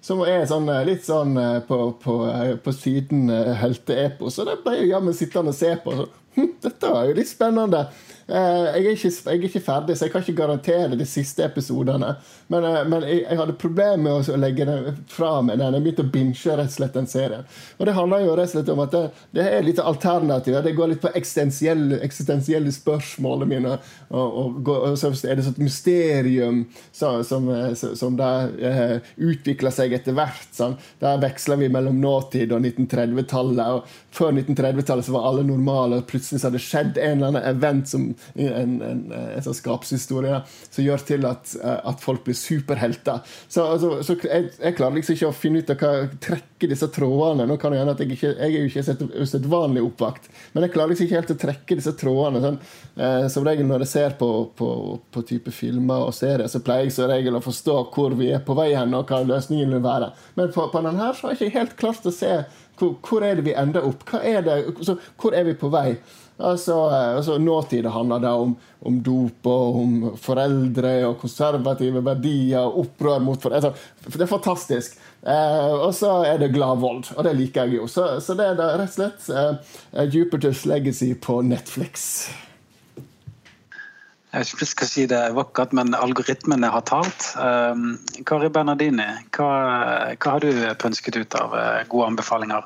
Som 0.01 0.21
er 0.25 0.43
sånn, 0.49 0.69
litt 0.85 1.05
sånn 1.05 1.33
på, 1.67 1.77
på, 2.01 2.15
på 2.61 2.73
siden 2.73 3.29
helteepos. 3.57 4.37
Og 4.41 4.49
det 4.49 4.59
ble 4.61 4.75
jeg 4.77 4.91
jammen 4.91 5.17
sittende 5.17 5.53
og 5.53 5.57
se 5.57 5.71
på. 5.81 5.93
Så, 5.97 6.05
hm, 6.37 6.51
dette 6.61 6.93
var 6.93 7.09
jo 7.09 7.17
litt 7.17 7.29
spennende. 7.29 7.83
Eh, 8.27 8.37
jeg 8.37 8.85
er, 8.85 8.91
ikke, 8.95 9.11
jeg 9.11 9.37
er, 9.37 9.45
ikke, 9.47 9.63
ferdig, 9.65 9.97
så 9.97 10.05
jeg 10.05 10.13
kan 10.13 10.23
ikke 10.23 10.37
garantere 10.37 10.97
de 10.99 11.07
siste 11.09 11.43
episodene. 11.45 12.13
Men, 12.51 12.67
eh, 12.67 12.81
men 12.87 13.05
jeg, 13.07 13.23
jeg, 13.23 13.39
hadde 13.39 13.57
problemer 13.59 14.01
med 14.01 14.29
å 14.29 14.39
legge 14.39 14.67
den 14.67 15.01
fra 15.11 15.33
meg 15.45 15.59
den. 15.59 15.77
Jeg 15.77 15.85
begynte 15.85 16.05
å 16.05 16.11
binge 16.13 16.57
rett 16.59 16.71
og 16.71 16.75
slett 16.75 16.97
den 16.97 17.09
serien. 17.09 17.47
Og 17.79 17.87
det 17.87 17.95
handler 17.97 18.25
jo 18.25 18.35
rett 18.37 18.51
og 18.51 18.55
slett 18.55 18.71
om 18.73 18.83
at 18.85 18.95
det, 18.95 19.03
det 19.37 19.47
er 19.47 19.65
litt 19.65 19.81
alternativ. 19.81 20.59
Det 20.63 20.75
går 20.77 20.93
litt 20.93 21.03
på 21.03 21.13
eksistensielle, 21.15 21.99
eksistensielle 22.05 22.73
spørsmål 22.75 23.47
mine. 23.49 23.77
Og, 24.09 24.37
og, 24.43 24.71
og, 24.75 24.97
så 24.99 25.11
er 25.25 25.39
det 25.39 25.47
et 25.49 25.61
mysterium 25.61 26.63
så, 26.91 27.13
som, 27.27 27.49
eh, 27.51 27.73
som 27.75 28.17
der, 28.19 28.53
eh, 28.59 28.95
utvikler 29.17 29.73
seg 29.75 29.95
etter 29.97 30.15
hvert. 30.17 30.47
Sånn. 30.55 30.77
Der 31.01 31.19
veksler 31.21 31.59
vi 31.61 31.71
mellom 31.71 31.99
nåtid 32.03 32.53
og 32.55 32.63
1930-tallet. 32.63 33.81
Og 33.81 34.15
før 34.15 34.35
1930-tallet 34.35 35.07
så 35.07 35.15
var 35.15 35.29
alle 35.31 35.47
normale. 35.47 36.01
og 36.01 36.07
plutselig 36.11 36.41
så 36.41 36.49
hadde 36.49 36.59
det 36.59 36.65
skjedd 36.65 36.97
en 37.01 37.17
eller 37.17 37.31
annen 37.31 37.49
event, 37.55 37.89
som, 37.89 38.11
en, 38.35 38.53
en, 38.61 38.75
en, 38.85 39.03
en 39.11 39.45
sånn 39.45 39.57
skapshistorie, 39.57 40.41
som 40.69 40.85
gjør 40.85 41.05
til 41.07 41.27
at, 41.29 41.55
at 41.61 42.03
folk 42.03 42.25
blir 42.25 42.37
superhelter. 42.37 43.21
Så, 43.47 43.65
altså, 43.65 43.93
så 44.05 44.15
jeg, 44.23 44.51
jeg, 44.57 44.75
klarer 44.77 44.97
liksom 44.97 45.17
ikke 45.17 45.31
å 45.31 45.35
finne 45.35 45.61
ut 45.61 45.73
av 45.73 45.81
hva 45.81 45.91
trekke 46.21 46.69
disse 46.71 46.87
trådene. 46.93 47.47
Nå 47.49 47.57
kan 47.61 47.73
det 47.73 47.81
hende 47.81 47.95
at 47.95 48.01
Jeg 48.01 48.15
ikke, 48.15 48.33
jeg 48.37 48.55
er 48.55 48.65
jo 48.65 48.69
ikke 48.69 49.09
usedvanlig 49.21 49.83
oppvakt, 49.85 50.29
men 50.53 50.65
jeg 50.65 50.73
klarer 50.75 50.93
liksom 50.93 51.07
ikke 51.07 51.19
helt 51.19 51.35
å 51.35 51.39
trekke 51.45 51.77
disse 51.79 51.95
trådene. 51.99 52.43
Sånn, 52.45 52.59
eh, 52.97 53.27
som 53.33 53.45
regel 53.47 53.67
når 53.69 53.85
jeg 53.85 53.93
ser 53.93 54.17
på, 54.19 54.31
på, 54.57 54.71
på, 55.11 55.25
type 55.27 55.53
filmer 55.55 56.07
og 56.07 56.15
serier, 56.17 56.47
så 56.51 56.63
pleier 56.65 56.87
jeg 56.87 56.95
som 56.97 57.11
regel 57.11 57.37
å 57.37 57.43
forstå 57.43 57.77
hvor 57.93 58.17
vi 58.19 58.31
er 58.35 58.43
på 58.45 58.57
vei 58.57 58.71
hen, 58.75 58.95
og 58.97 59.11
hva 59.11 59.21
løsningen 59.27 59.77
vil 59.77 59.85
være. 59.85 60.11
Men 60.39 60.51
på, 60.53 60.67
på 60.71 60.83
denne 60.83 60.99
her 61.01 61.15
så 61.17 61.27
har 61.29 61.35
jeg 61.35 61.51
ikke 61.51 61.59
helt 61.59 61.77
klart 61.79 62.09
å 62.09 62.15
se 62.15 62.33
hvor, 62.81 62.95
hvor 63.05 63.25
er 63.25 63.37
det 63.37 63.45
vi 63.45 63.57
ender 63.57 63.85
opp. 63.87 64.05
Hva 64.09 64.23
er 64.25 64.43
det, 64.45 64.57
så, 64.85 64.97
hvor 65.21 65.37
er 65.37 65.47
vi 65.47 65.57
på 65.57 65.69
vei? 65.73 65.93
Altså, 66.41 66.75
eh, 66.89 67.15
altså 67.17 67.37
Nåtida 67.37 67.89
handler 67.89 68.19
det 68.23 68.33
om, 68.43 68.55
om 68.79 68.99
dop 69.05 69.47
og 69.51 69.79
om 69.81 69.95
foreldre 70.21 70.93
og 71.07 71.17
konservative 71.21 72.03
verdier 72.05 72.65
og 72.65 72.83
opprør 72.85 73.23
mot 73.23 73.41
foreldre. 73.41 73.73
Det 74.07 74.21
er 74.21 74.31
fantastisk. 74.31 74.99
Eh, 75.21 75.73
og 75.73 75.91
så 75.95 76.15
er 76.25 76.41
det 76.41 76.53
glad 76.55 76.81
vold, 76.81 77.11
og 77.15 77.25
det 77.27 77.35
liker 77.37 77.67
jeg 77.67 77.81
jo. 77.81 77.89
Så, 77.91 78.07
så 78.25 78.37
det 78.37 78.51
er 78.51 78.61
det 78.61 78.69
rett 78.81 78.87
og 78.89 78.95
slett 78.95 79.27
eh, 79.33 80.07
Jupiters 80.09 80.65
Legacy 80.65 81.13
på 81.13 81.41
Netflix. 81.45 82.31
Jeg 84.31 84.45
vet 84.45 84.51
ikke 84.55 84.65
skal 84.69 84.87
si 84.87 85.03
det 85.11 85.19
vakkert, 85.35 85.73
men 85.75 85.91
algoritmene 85.97 86.69
har 86.71 86.85
talt. 86.87 87.33
Um, 87.35 87.97
Kari 88.23 88.47
Bernardini, 88.47 89.03
hva, 89.35 89.49
hva, 90.15 90.35
har 90.37 90.45
du 90.45 90.61
pønsket 90.79 91.17
ut 91.19 91.35
av 91.35 91.51
uh, 91.51 91.81
gode 91.91 92.13
anbefalinger? 92.13 92.63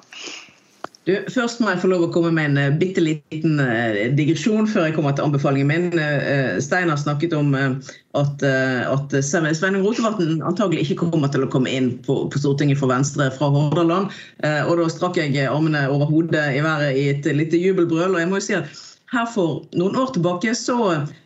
Du, 1.05 1.13
først 1.29 1.59
må 1.61 1.69
jeg 1.69 1.83
få 1.83 1.89
lov 1.91 2.07
å 2.07 2.09
komme 2.13 2.31
med 2.33 2.47
en 2.49 2.57
uh, 2.57 2.77
bitte 2.81 3.01
liten 3.03 3.59
uh, 3.61 3.97
digresjon 4.17 4.65
før 4.65 4.87
jeg 4.87 4.95
kommer 4.95 5.13
til 5.13 5.27
anbefalingen 5.27 5.69
min. 5.69 5.99
Uh, 6.01 6.57
Stein 6.63 6.89
snakket 6.97 7.35
om 7.37 7.53
at, 7.55 8.45
at 8.47 9.13
Sveinung 9.21 9.83
Rotevatn 9.85 10.41
antagelig 10.47 10.87
ikke 10.87 11.11
kommer 11.11 11.29
til 11.29 11.45
å 11.45 11.49
komme 11.51 11.69
inn 11.69 11.91
på, 12.07 12.17
på 12.31 12.41
Stortinget 12.41 12.79
for 12.79 12.89
Venstre 12.89 13.27
fra 13.35 13.51
Hordaland. 13.53 14.13
Og 14.41 14.73
da 14.79 14.87
strakk 14.89 15.19
jeg 15.19 15.35
armene 15.51 15.83
over 15.91 16.07
hodet 16.09 16.45
i 16.55 16.63
været 16.63 16.95
i 16.95 17.09
et 17.11 17.27
lite 17.27 17.59
jubelbrøl. 17.59 18.15
og 18.15 18.21
jeg 18.23 18.31
må 18.31 18.39
jo 18.39 18.45
si 18.47 18.55
at 18.57 18.71
her 19.11 19.27
for 19.29 19.65
noen 19.75 19.99
år 19.99 20.15
tilbake 20.15 20.55
så, 20.57 20.77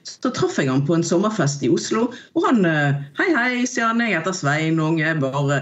så 0.04 0.34
traff 0.34 0.58
jeg 0.58 0.72
ham 0.72 0.82
på 0.88 0.98
en 0.98 1.06
sommerfest 1.06 1.64
i 1.64 1.70
Oslo. 1.72 2.10
Og 2.34 2.50
han 2.50 2.66
Hei, 2.66 3.30
hei, 3.38 3.52
sier 3.70 3.94
han. 3.94 4.02
Jeg 4.02 4.18
heter 4.18 4.36
Sveinung. 4.42 4.98
Jeg 5.00 5.22
bare 5.22 5.62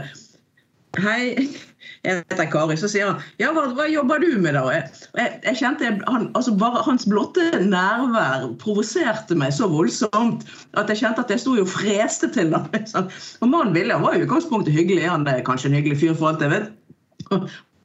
Hei, 1.03 1.35
jeg 2.07 2.23
heter 2.31 2.49
Kari. 2.51 2.77
Så 2.79 2.89
sier 2.91 3.11
han 3.11 3.23
ja, 3.41 3.51
hva, 3.55 3.67
hva 3.77 3.87
jobber 3.91 4.23
du 4.23 4.29
med, 4.41 4.55
da? 4.57 4.63
Jeg, 4.73 4.89
jeg, 5.19 5.35
jeg 5.45 5.59
kjente 5.61 5.91
han, 6.07 6.29
altså 6.37 6.55
bare 6.59 6.83
Hans 6.87 7.07
blotte 7.09 7.45
nærvær 7.63 8.47
provoserte 8.61 9.37
meg 9.39 9.53
så 9.55 9.69
voldsomt 9.71 10.47
at 10.79 10.91
jeg 10.91 11.03
kjente 11.03 11.25
at 11.25 11.33
jeg 11.33 11.43
sto 11.43 11.57
jo 11.59 11.67
freste 11.67 12.31
til 12.35 12.55
ham. 12.55 12.69
Og 13.41 13.47
mannen 13.51 13.75
William 13.75 14.05
var 14.05 14.15
jo 14.15 14.23
i 14.23 14.27
utgangspunktet 14.27 14.75
hyggelig. 14.75 15.07
Han 15.09 15.27
er 15.29 15.43
kanskje 15.47 15.71
en 15.71 15.79
hyggelig 15.79 16.01
fyr 16.03 16.17
for 16.17 16.31
alt 16.31 16.45
jeg 16.45 16.55
vet. 16.55 16.71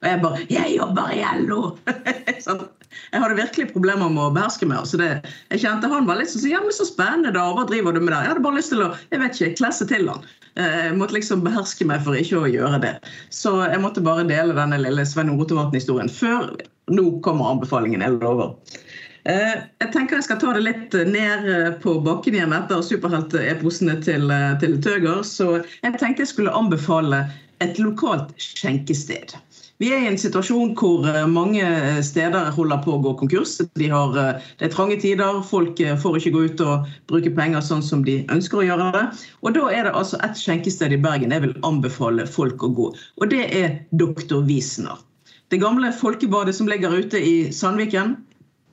Og 0.02 0.08
jeg 0.08 0.18
bare 0.22 0.46
'Jeg 0.50 0.76
jobber 0.78 1.10
i 1.14 1.22
LO!' 1.46 1.76
jeg 3.12 3.22
hadde 3.24 3.38
virkelig 3.38 3.70
problemer 3.72 4.12
med 4.12 4.24
å 4.24 4.34
beherske 4.34 4.68
meg. 4.68 4.86
Så 4.88 5.00
det, 5.00 5.10
jeg 5.52 5.64
kjente 5.64 5.90
Han 5.92 6.08
var 6.08 6.20
litt 6.20 6.32
sånn 6.32 6.50
ja, 6.50 6.62
men 6.64 6.74
så 6.74 6.86
spennende, 6.88 7.34
da. 7.36 7.48
Hva 7.56 7.66
driver 7.68 7.96
du 7.96 8.00
med 8.02 8.12
der? 8.12 8.24
Jeg 8.26 8.34
hadde 8.34 8.46
bare 8.46 8.60
lyst 8.60 8.72
til 8.74 8.84
å 8.84 8.92
jeg 9.12 9.22
vet 9.22 9.36
ikke, 9.38 9.58
klesse 9.60 9.88
til 9.90 10.08
han. 10.10 10.24
Eh, 10.60 10.78
jeg 10.88 10.96
måtte 11.00 11.16
liksom 11.16 11.44
beherske 11.46 11.86
meg 11.88 12.02
for 12.04 12.18
ikke 12.18 12.42
å 12.42 12.50
gjøre 12.50 12.80
det. 12.82 12.96
Så 13.32 13.54
jeg 13.64 13.80
måtte 13.82 14.04
bare 14.04 14.26
dele 14.28 14.56
denne 14.56 14.80
lille 14.80 15.06
Sven 15.08 15.32
Rotevatn-historien 15.32 16.12
før 16.12 16.52
nå 16.92 17.06
kommer 17.24 17.54
anbefalingen. 17.54 18.04
Jeg 18.04 18.18
lover. 18.20 18.56
Eh, 19.30 19.54
jeg 19.80 19.92
tenker 19.94 20.18
jeg 20.18 20.26
skal 20.26 20.40
ta 20.42 20.52
det 20.56 20.64
litt 20.66 20.96
ned 21.08 21.46
eh, 21.48 21.70
på 21.82 21.94
bakken 22.04 22.36
igjen 22.36 22.56
etter 22.56 22.82
superhelteposene 22.84 24.00
til, 24.04 24.34
til 24.62 24.76
Tøger. 24.84 25.22
Så 25.26 25.54
jeg 25.62 25.96
tenkte 26.00 26.26
jeg 26.26 26.32
skulle 26.34 26.56
anbefale 26.56 27.24
et 27.62 27.78
lokalt 27.78 28.32
skjenkested. 28.42 29.36
Vi 29.82 29.88
er 29.90 30.04
i 30.04 30.06
en 30.12 30.18
situasjon 30.20 30.76
hvor 30.78 31.08
eh, 31.10 31.24
mange 31.26 31.62
steder 32.06 32.52
holder 32.54 32.78
på 32.84 32.92
å 32.94 33.00
gå 33.02 33.16
konkurs. 33.18 33.56
De 33.80 33.88
har, 33.90 34.14
eh, 34.14 34.44
det 34.60 34.68
er 34.68 34.70
trange 34.70 34.94
tider, 35.02 35.40
folk 35.48 35.80
eh, 35.82 35.96
får 35.98 36.20
ikke 36.20 36.34
gå 36.36 36.42
ut 36.52 36.62
og 36.62 36.92
bruke 37.10 37.32
penger 37.34 37.64
sånn 37.66 37.82
som 37.82 38.04
de 38.06 38.20
ønsker 38.30 38.60
å 38.60 38.66
gjøre 38.68 38.92
det. 38.94 39.02
Og 39.42 39.56
Da 39.56 39.64
er 39.74 39.88
det 39.88 39.94
altså 39.98 40.20
et 40.22 40.38
skjenkested 40.38 40.94
i 40.94 41.00
Bergen 41.02 41.34
jeg 41.34 41.42
vil 41.48 41.56
anbefale 41.66 42.28
folk 42.30 42.62
å 42.62 42.70
gå. 42.76 42.92
Og 42.94 43.32
Det 43.32 43.42
er 43.58 43.80
Doktor 43.98 44.46
Wiesner. 44.46 45.02
Det 45.50 45.58
gamle 45.60 45.90
folkebadet 45.92 46.54
som 46.54 46.70
ligger 46.70 46.94
ute 47.02 47.18
i 47.18 47.34
Sandviken. 47.50 48.20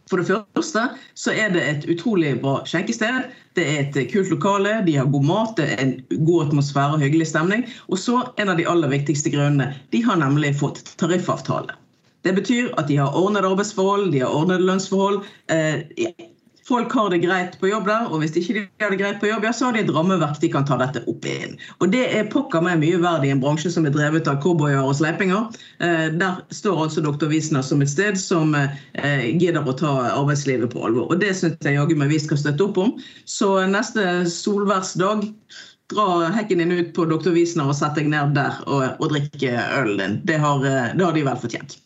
For 0.10 0.18
det 0.18 0.30
første 0.32 0.86
så 1.14 1.34
er 1.38 1.51
det 1.53 1.64
et 1.70 1.84
utrolig 1.93 2.32
bra 2.41 2.60
skjenkested. 2.66 3.28
Det 3.57 3.66
er 3.66 3.84
et 3.84 3.99
kult 4.10 4.32
lokale, 4.34 4.80
de 4.88 4.95
har 4.97 5.10
god 5.14 5.28
mat, 5.28 5.53
det 5.60 5.68
er 5.76 5.84
en 5.84 5.93
god 6.26 6.47
atmosfære 6.47 6.97
og 6.97 7.03
hyggelig 7.03 7.30
stemning. 7.30 7.68
Og 7.93 8.01
så 8.01 8.24
en 8.41 8.49
av 8.49 8.57
de 8.57 8.66
aller 8.70 8.89
viktigste 8.89 9.30
grunnene. 9.34 9.76
De 9.93 10.01
har 10.05 10.18
nemlig 10.22 10.55
fått 10.57 10.82
tariffavtale. 11.01 11.78
Det 12.26 12.34
betyr 12.36 12.74
at 12.82 12.89
de 12.89 12.97
har 12.99 13.16
ordnet 13.16 13.45
arbeidsforhold, 13.47 14.10
de 14.12 14.24
har 14.26 14.34
ordnet 14.36 14.66
lønnsforhold. 14.66 15.22
Eh, 15.53 15.86
folk 16.70 16.94
har 16.94 17.10
det 17.10 17.22
greit 17.24 17.56
på 17.60 17.70
jobb 17.72 17.88
der, 17.90 18.08
og 18.10 18.22
hvis 18.22 18.36
ikke 18.38 18.56
de 18.56 18.64
har 18.84 18.94
det 18.94 19.00
greit 19.02 19.20
på 19.22 19.30
jobb, 19.30 19.46
ja, 19.48 19.54
så 19.56 19.68
har 19.68 19.76
de 19.76 19.84
et 19.84 19.92
rammeverk 19.94 20.38
de 20.42 20.52
kan 20.54 20.68
ta 20.68 20.78
dette 20.80 21.02
opp 21.10 21.26
inn. 21.30 21.56
Og 21.82 21.90
det 21.94 22.04
er 22.16 22.30
pokker 22.32 22.64
meg 22.66 22.82
mye 22.84 23.00
verdt 23.02 23.26
i 23.28 23.32
en 23.34 23.42
bransje 23.42 23.72
som 23.74 23.88
er 23.90 23.96
drevet 23.96 24.30
av 24.30 24.38
cowboyer 24.44 24.84
og 24.84 24.98
sleipinger. 25.00 25.50
Eh, 25.84 26.08
der 26.22 26.44
står 26.54 26.86
altså 26.86 27.04
doktor 27.06 27.32
Wiesner 27.34 27.66
som 27.66 27.82
et 27.86 27.92
sted 27.92 28.20
som 28.22 28.54
eh, 28.58 29.26
gidder 29.42 29.66
å 29.66 29.76
ta 29.80 29.96
arbeidslivet 30.12 30.74
på 30.74 30.86
alvor. 30.90 31.10
Og 31.10 31.24
det 31.24 31.34
syns 31.40 31.58
jeg 31.66 31.80
jaggu 31.80 31.98
meg 31.98 32.14
vi 32.14 32.22
skal 32.22 32.42
støtte 32.42 32.70
opp 32.70 32.80
om. 32.82 32.96
Så 33.26 33.56
neste 33.70 34.06
solværsdag 34.30 35.26
dra 35.90 36.08
hekken 36.36 36.62
din 36.62 36.78
ut 36.78 36.94
på 36.94 37.10
doktor 37.10 37.34
Wiesner 37.34 37.70
og 37.70 37.78
sett 37.78 37.98
deg 37.98 38.12
ned 38.14 38.36
der 38.38 38.62
og, 38.70 38.86
og 39.02 39.14
drikke 39.16 39.58
ølen 39.82 39.98
din. 39.98 40.20
Det 40.30 40.38
har, 40.42 40.62
eh, 40.62 40.92
det 40.94 41.06
har 41.06 41.18
de 41.18 41.26
vel 41.26 41.46
fortjent. 41.48 41.80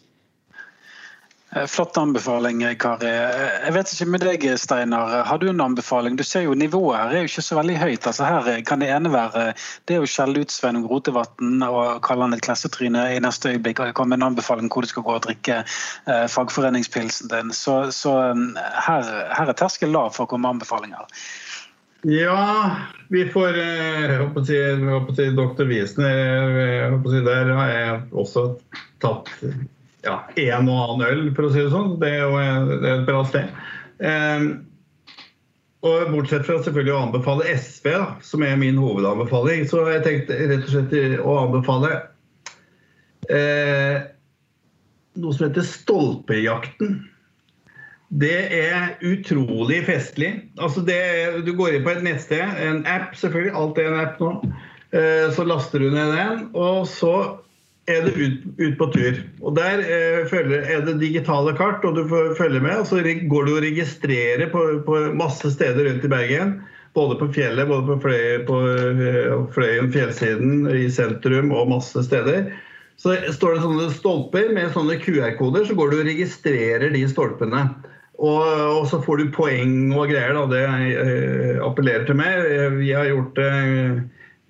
Eh, 1.56 1.66
flott 1.66 1.98
anbefaling, 1.98 2.64
Kari. 2.80 3.08
Eh, 3.08 3.66
jeg 3.66 3.74
vet 3.76 3.92
ikke 3.94 4.08
med 4.10 4.24
deg, 4.26 4.46
Steinar. 4.58 5.12
Har 5.28 5.38
du 5.38 5.50
en 5.50 5.62
anbefaling? 5.62 6.16
Du 6.18 6.24
ser 6.26 6.48
jo 6.48 6.56
Nivået 6.58 6.98
her 6.98 7.14
er 7.14 7.24
jo 7.24 7.30
ikke 7.30 7.46
så 7.46 7.58
veldig 7.60 7.76
høyt. 7.78 8.08
Altså 8.10 8.26
her 8.26 8.62
kan 8.66 8.82
det 8.82 8.90
ene 8.90 9.12
være 9.14 9.46
det 9.90 10.00
å 10.02 10.08
skjelle 10.10 10.42
ut 10.42 10.54
Sveinung 10.54 10.88
Rotevatn 10.90 11.62
og 11.68 12.02
kalle 12.06 12.26
han 12.26 12.34
et 12.34 12.42
klassetryne 12.46 13.06
i 13.14 13.22
neste 13.22 13.54
øyeblikk 13.54 13.84
og 13.84 13.94
komme 13.98 14.16
med 14.16 14.24
en 14.24 14.32
anbefaling 14.32 14.72
hvor 14.74 14.86
du 14.86 14.90
skal 14.90 15.06
gå 15.06 15.18
og 15.20 15.26
drikke 15.28 15.62
eh, 15.62 16.26
fagforeningspilsen 16.34 17.30
din. 17.30 17.54
Så, 17.54 17.78
så 17.94 18.16
her, 18.88 19.14
her, 19.38 19.50
er 19.50 19.58
terskelen 19.58 19.94
lav 19.94 20.14
for 20.18 20.26
å 20.26 20.32
komme 20.34 20.48
med 20.48 20.58
anbefalinger. 20.58 21.06
Ja, 22.10 22.40
vi 23.14 23.28
får 23.32 23.62
jeg 23.62 24.18
håper 24.20 24.42
å 24.42 24.48
si, 24.48 24.58
jeg 24.58 24.82
håper 24.90 25.14
å 25.14 25.20
si 25.20 25.30
Dr. 25.38 25.70
Wiesner. 25.70 26.98
Der 27.30 27.54
har 27.62 27.72
jeg 27.72 28.02
også 28.12 28.50
tatt 29.04 29.30
ja, 30.04 30.20
en 30.36 30.70
og 30.70 30.84
annen 30.84 31.08
øl, 31.08 31.26
for 31.36 31.48
å 31.48 31.54
si 31.54 31.64
det 31.64 31.72
sånn. 31.74 31.96
Det 32.02 32.12
er 32.12 32.24
jo 32.24 32.40
et 32.94 33.06
bra 33.08 33.24
sted. 33.30 33.52
Eh, 34.04 34.48
og 35.84 36.12
Bortsett 36.14 36.46
fra 36.48 36.62
selvfølgelig 36.64 36.96
å 36.96 37.04
anbefale 37.10 37.56
SV, 37.58 37.90
da, 37.92 38.10
som 38.24 38.44
er 38.48 38.60
min 38.60 38.80
hovedanbefaling, 38.80 39.66
så 39.68 39.84
jeg 39.92 40.04
tenkt 40.06 40.32
rett 40.32 40.62
og 40.62 40.70
slett 40.72 40.94
å 41.20 41.34
anbefale 41.42 41.90
eh, 43.28 44.06
noe 45.20 45.36
som 45.36 45.50
heter 45.50 45.68
Stolpejakten. 45.68 47.02
Det 48.14 48.38
er 48.54 48.94
utrolig 49.10 49.82
festlig. 49.88 50.32
Altså 50.62 50.84
det, 50.86 51.02
du 51.48 51.52
går 51.58 51.80
inn 51.80 51.86
på 51.86 51.96
et 51.96 52.04
nettsted, 52.06 52.44
en 52.64 52.84
app 52.88 53.16
selvfølgelig, 53.18 53.56
alt 53.58 53.82
er 53.82 53.90
en 53.90 54.02
app 54.06 54.22
nå. 54.24 54.34
Eh, 54.94 55.28
så 55.36 55.48
laster 55.50 55.84
du 55.84 55.90
ned 55.92 56.14
den, 56.16 56.46
og 56.54 56.86
så 56.88 57.16
er 57.92 58.06
du 58.06 58.12
ut, 58.16 58.44
ut, 58.60 58.76
på 58.80 58.88
tur. 58.94 59.18
Og 59.44 59.56
Der 59.58 59.82
eh, 59.84 60.36
er 60.74 60.86
det 60.86 61.00
digitale 61.02 61.56
kart, 61.58 61.84
og 61.84 61.98
du 61.98 62.06
får 62.08 62.36
følge 62.38 62.62
med. 62.64 62.78
og 62.80 62.88
Så 62.88 63.02
går 63.04 63.46
du 63.46 63.56
og 63.56 63.64
registrerer 63.66 64.50
på, 64.52 64.62
på, 64.86 65.00
masse 65.20 65.52
steder 65.52 65.90
rundt 65.90 66.06
i 66.06 66.12
Bergen. 66.12 66.62
Både 66.94 67.18
på 67.20 67.32
fjellet, 67.34 67.68
både 67.68 67.98
på, 68.48 68.60
eh, 68.70 69.34
Fløyen, 69.56 69.92
fjellsiden, 69.92 70.68
i 70.72 70.90
sentrum 70.90 71.52
og 71.52 71.72
masse 71.74 72.06
steder. 72.06 72.54
Så 72.98 73.18
står 73.34 73.56
det 73.56 73.64
sånne 73.64 73.90
stolper 73.92 74.54
med 74.54 74.72
sånne 74.72 75.00
QR-koder, 75.02 75.66
så 75.66 75.76
går 75.76 75.90
du 75.90 75.98
og 75.98 76.08
registrerer 76.08 76.94
de 76.94 77.02
stolpene. 77.10 77.66
Og, 78.22 78.44
og, 78.46 78.84
så 78.88 79.02
får 79.04 79.20
du 79.20 79.32
poeng 79.34 79.90
og 79.98 80.08
greier. 80.14 80.38
Da. 80.38 80.46
Det 80.48 80.64
eh, 80.64 81.58
appellerer 81.66 82.06
til 82.08 82.16
meg. 82.22 82.46
Vi 82.80 82.94
har 82.96 83.10
gjort 83.10 83.36
det 83.42 83.52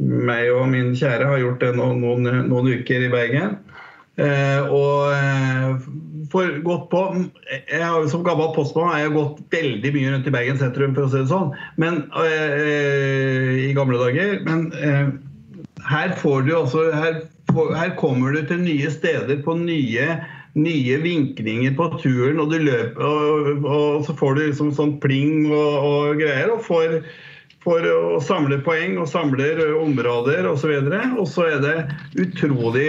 meg 0.02 0.50
og 0.54 0.68
min 0.72 0.94
kjære 0.98 1.28
har 1.30 1.42
gjort 1.42 1.62
det 1.62 1.74
noen, 1.78 2.02
noen, 2.02 2.48
noen 2.50 2.72
uker 2.80 3.06
i 3.06 3.12
Bergen. 3.14 3.58
Eh, 4.22 4.74
og 4.74 5.14
eh, 5.14 5.86
for 6.30 6.60
gått 6.66 6.84
på 6.92 7.00
jeg 7.50 8.10
Som 8.12 8.22
gammel 8.26 8.52
postmann 8.54 8.92
har 8.92 9.00
jeg 9.02 9.16
gått 9.16 9.40
veldig 9.54 9.92
mye 9.96 10.12
rundt 10.14 10.30
i 10.30 10.34
Bergen 10.36 10.60
sentrum, 10.62 10.94
for 10.94 11.08
å 11.08 11.12
si 11.12 11.22
det 11.22 11.32
sånn, 11.32 11.54
men, 11.82 12.04
eh, 12.22 13.70
i 13.70 13.74
gamle 13.78 14.02
dager. 14.02 14.40
Men 14.48 14.68
eh, 14.78 15.10
her 15.90 16.16
får 16.22 16.48
du 16.48 16.56
altså 16.58 16.88
her, 16.94 17.24
her, 17.74 17.92
kommer 18.00 18.34
du 18.34 18.46
til 18.48 18.64
nye 18.64 18.94
steder 18.94 19.44
på 19.46 19.58
nye 19.62 20.16
nye 20.54 20.98
vinklinger 21.02 21.74
på 21.74 21.88
turen, 21.98 22.38
og 22.38 22.52
du 22.52 22.60
løper, 22.62 23.02
og, 23.02 23.64
og 23.66 24.04
så 24.06 24.14
får 24.14 24.36
du 24.38 24.42
liksom 24.44 24.70
sånn 24.78 25.00
pling 25.02 25.48
og, 25.50 25.72
og 25.82 26.22
greier. 26.22 26.52
og 26.54 26.62
får 26.68 27.00
for 27.64 27.86
å 27.88 28.20
samle 28.24 28.60
poeng 28.66 28.98
og 29.00 29.10
samler 29.10 29.62
områder 29.80 30.48
osv. 30.50 30.76
Og, 30.84 30.94
og 31.22 31.28
så 31.32 31.48
er 31.48 31.60
det 31.64 31.76
utrolig, 32.20 32.88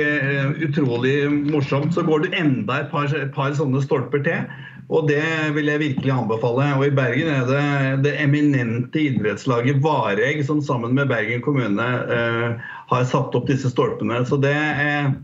utrolig 0.66 1.16
morsomt. 1.50 1.94
Så 1.94 2.04
går 2.06 2.24
du 2.24 2.38
enda 2.38 2.82
et 2.82 2.90
par, 2.92 3.12
par 3.36 3.54
sånne 3.58 3.82
stolper 3.84 4.24
til. 4.26 4.48
Og 4.92 5.06
det 5.08 5.22
vil 5.56 5.70
jeg 5.70 5.80
virkelig 5.80 6.12
anbefale. 6.12 6.66
Og 6.76 6.88
i 6.88 6.94
Bergen 6.94 7.30
er 7.32 7.46
det 7.48 7.68
det 8.04 8.16
eminente 8.22 9.06
idrettslaget 9.06 9.78
Vareg 9.84 10.42
som 10.46 10.60
sammen 10.64 10.96
med 10.98 11.08
Bergen 11.12 11.44
kommune 11.44 11.86
eh, 12.18 12.66
har 12.90 13.06
satt 13.08 13.36
opp 13.38 13.48
disse 13.48 13.70
stolpene. 13.72 14.20
Så 14.28 14.40
det 14.42 14.52
er 14.54 15.14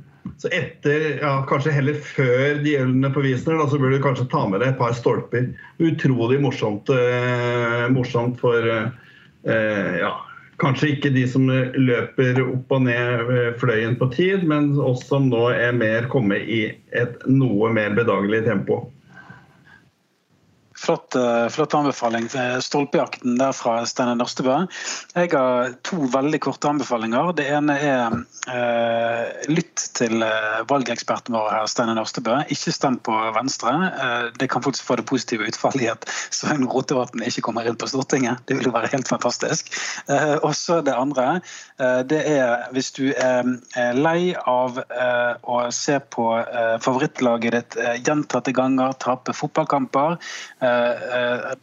så 0.40 0.48
etter, 0.52 1.18
ja, 1.20 1.32
kanskje 1.48 1.72
heller 1.74 1.96
før 2.04 2.60
de 2.62 2.74
ølene 2.78 3.08
på 3.12 3.22
Wiesner, 3.24 3.60
så 3.68 3.80
burde 3.80 3.98
du 3.98 4.04
kanskje 4.04 4.28
ta 4.32 4.44
med 4.48 4.62
deg 4.62 4.72
et 4.72 4.80
par 4.80 4.94
stolper. 4.96 5.48
Utrolig 5.82 6.38
morsomt, 6.40 6.92
eh, 6.92 7.86
morsomt 7.92 8.40
for 8.40 8.64
Eh, 8.64 8.90
ja, 9.44 10.10
kanskje 10.60 10.94
ikke 10.94 11.12
de 11.14 11.24
som 11.28 11.48
løper 11.48 12.40
opp 12.44 12.72
og 12.76 12.84
ned 12.86 13.32
eh, 13.32 13.50
fløyen 13.60 13.96
på 14.00 14.10
tid, 14.14 14.44
men 14.48 14.72
oss 14.80 15.06
som 15.08 15.30
nå 15.32 15.48
er 15.54 15.76
mer 15.76 16.08
kommet 16.12 16.48
i 16.48 16.62
et 16.96 17.20
noe 17.28 17.72
mer 17.74 17.94
bedagelig 17.96 18.44
tempo. 18.48 18.82
Flott, 20.80 21.14
eh, 21.14 21.48
flott, 21.48 21.74
anbefaling. 21.74 22.28
Stolpejakten 22.60 23.38
der 23.38 23.52
fra 23.52 23.82
Steinar 23.86 24.16
Nørstebø. 24.16 24.54
Jeg 25.12 25.28
har 25.34 25.74
to 25.84 26.06
veldig 26.08 26.40
korte 26.40 26.70
anbefalinger. 26.70 27.34
Det 27.36 27.44
ene 27.52 27.74
er 27.84 28.14
eh, 28.48 29.50
lytt 29.52 29.84
til 29.98 30.24
eh, 30.24 30.62
valgeksperten 30.70 31.36
vår 31.36 31.50
her, 31.52 31.68
Steinar 31.68 31.98
Nørstebø. 31.98 32.38
Ikke 32.56 32.72
stem 32.72 32.96
på 33.04 33.12
Venstre. 33.36 33.74
Eh, 33.90 34.24
det 34.40 34.48
kan 34.54 34.64
faktisk 34.64 34.88
få 34.88 34.96
det 34.96 35.04
positive 35.10 35.50
utfallet 35.52 35.84
i 35.84 35.90
at 35.92 36.08
Svein 36.32 36.64
Rotevatn 36.64 37.26
ikke 37.28 37.44
kommer 37.50 37.68
inn 37.68 37.76
på 37.76 37.90
Stortinget. 37.92 38.40
Det 38.48 38.56
vil 38.56 38.70
jo 38.70 38.74
være 38.78 38.88
helt 38.94 39.12
fantastisk. 39.12 39.68
Eh, 40.08 40.38
og 40.40 40.54
så 40.56 40.80
det 40.80 40.96
andre. 40.96 41.42
Det 41.80 42.18
er 42.28 42.66
hvis 42.74 42.90
du 42.96 43.12
er 43.16 43.46
lei 43.96 44.34
av 44.48 44.76
å 44.80 45.60
se 45.72 45.94
på 46.12 46.26
favorittlaget 46.84 47.54
ditt 47.56 47.76
gjentatte 48.04 48.52
ganger 48.56 48.92
tape 49.00 49.32
fotballkamper 49.36 50.18
Eh, 50.60 50.69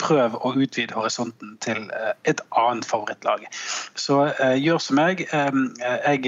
prøv 0.02 0.38
å 0.42 0.54
utvide 0.58 0.96
horisonten 0.96 1.56
til 1.64 1.80
eh, 1.94 2.14
et 2.30 2.42
annet 2.58 2.86
favorittlag. 2.88 3.46
Så 3.98 4.20
eh, 4.30 4.56
gjør 4.62 4.82
som 4.84 4.98
meg. 5.00 5.24
Jeg 5.28 6.22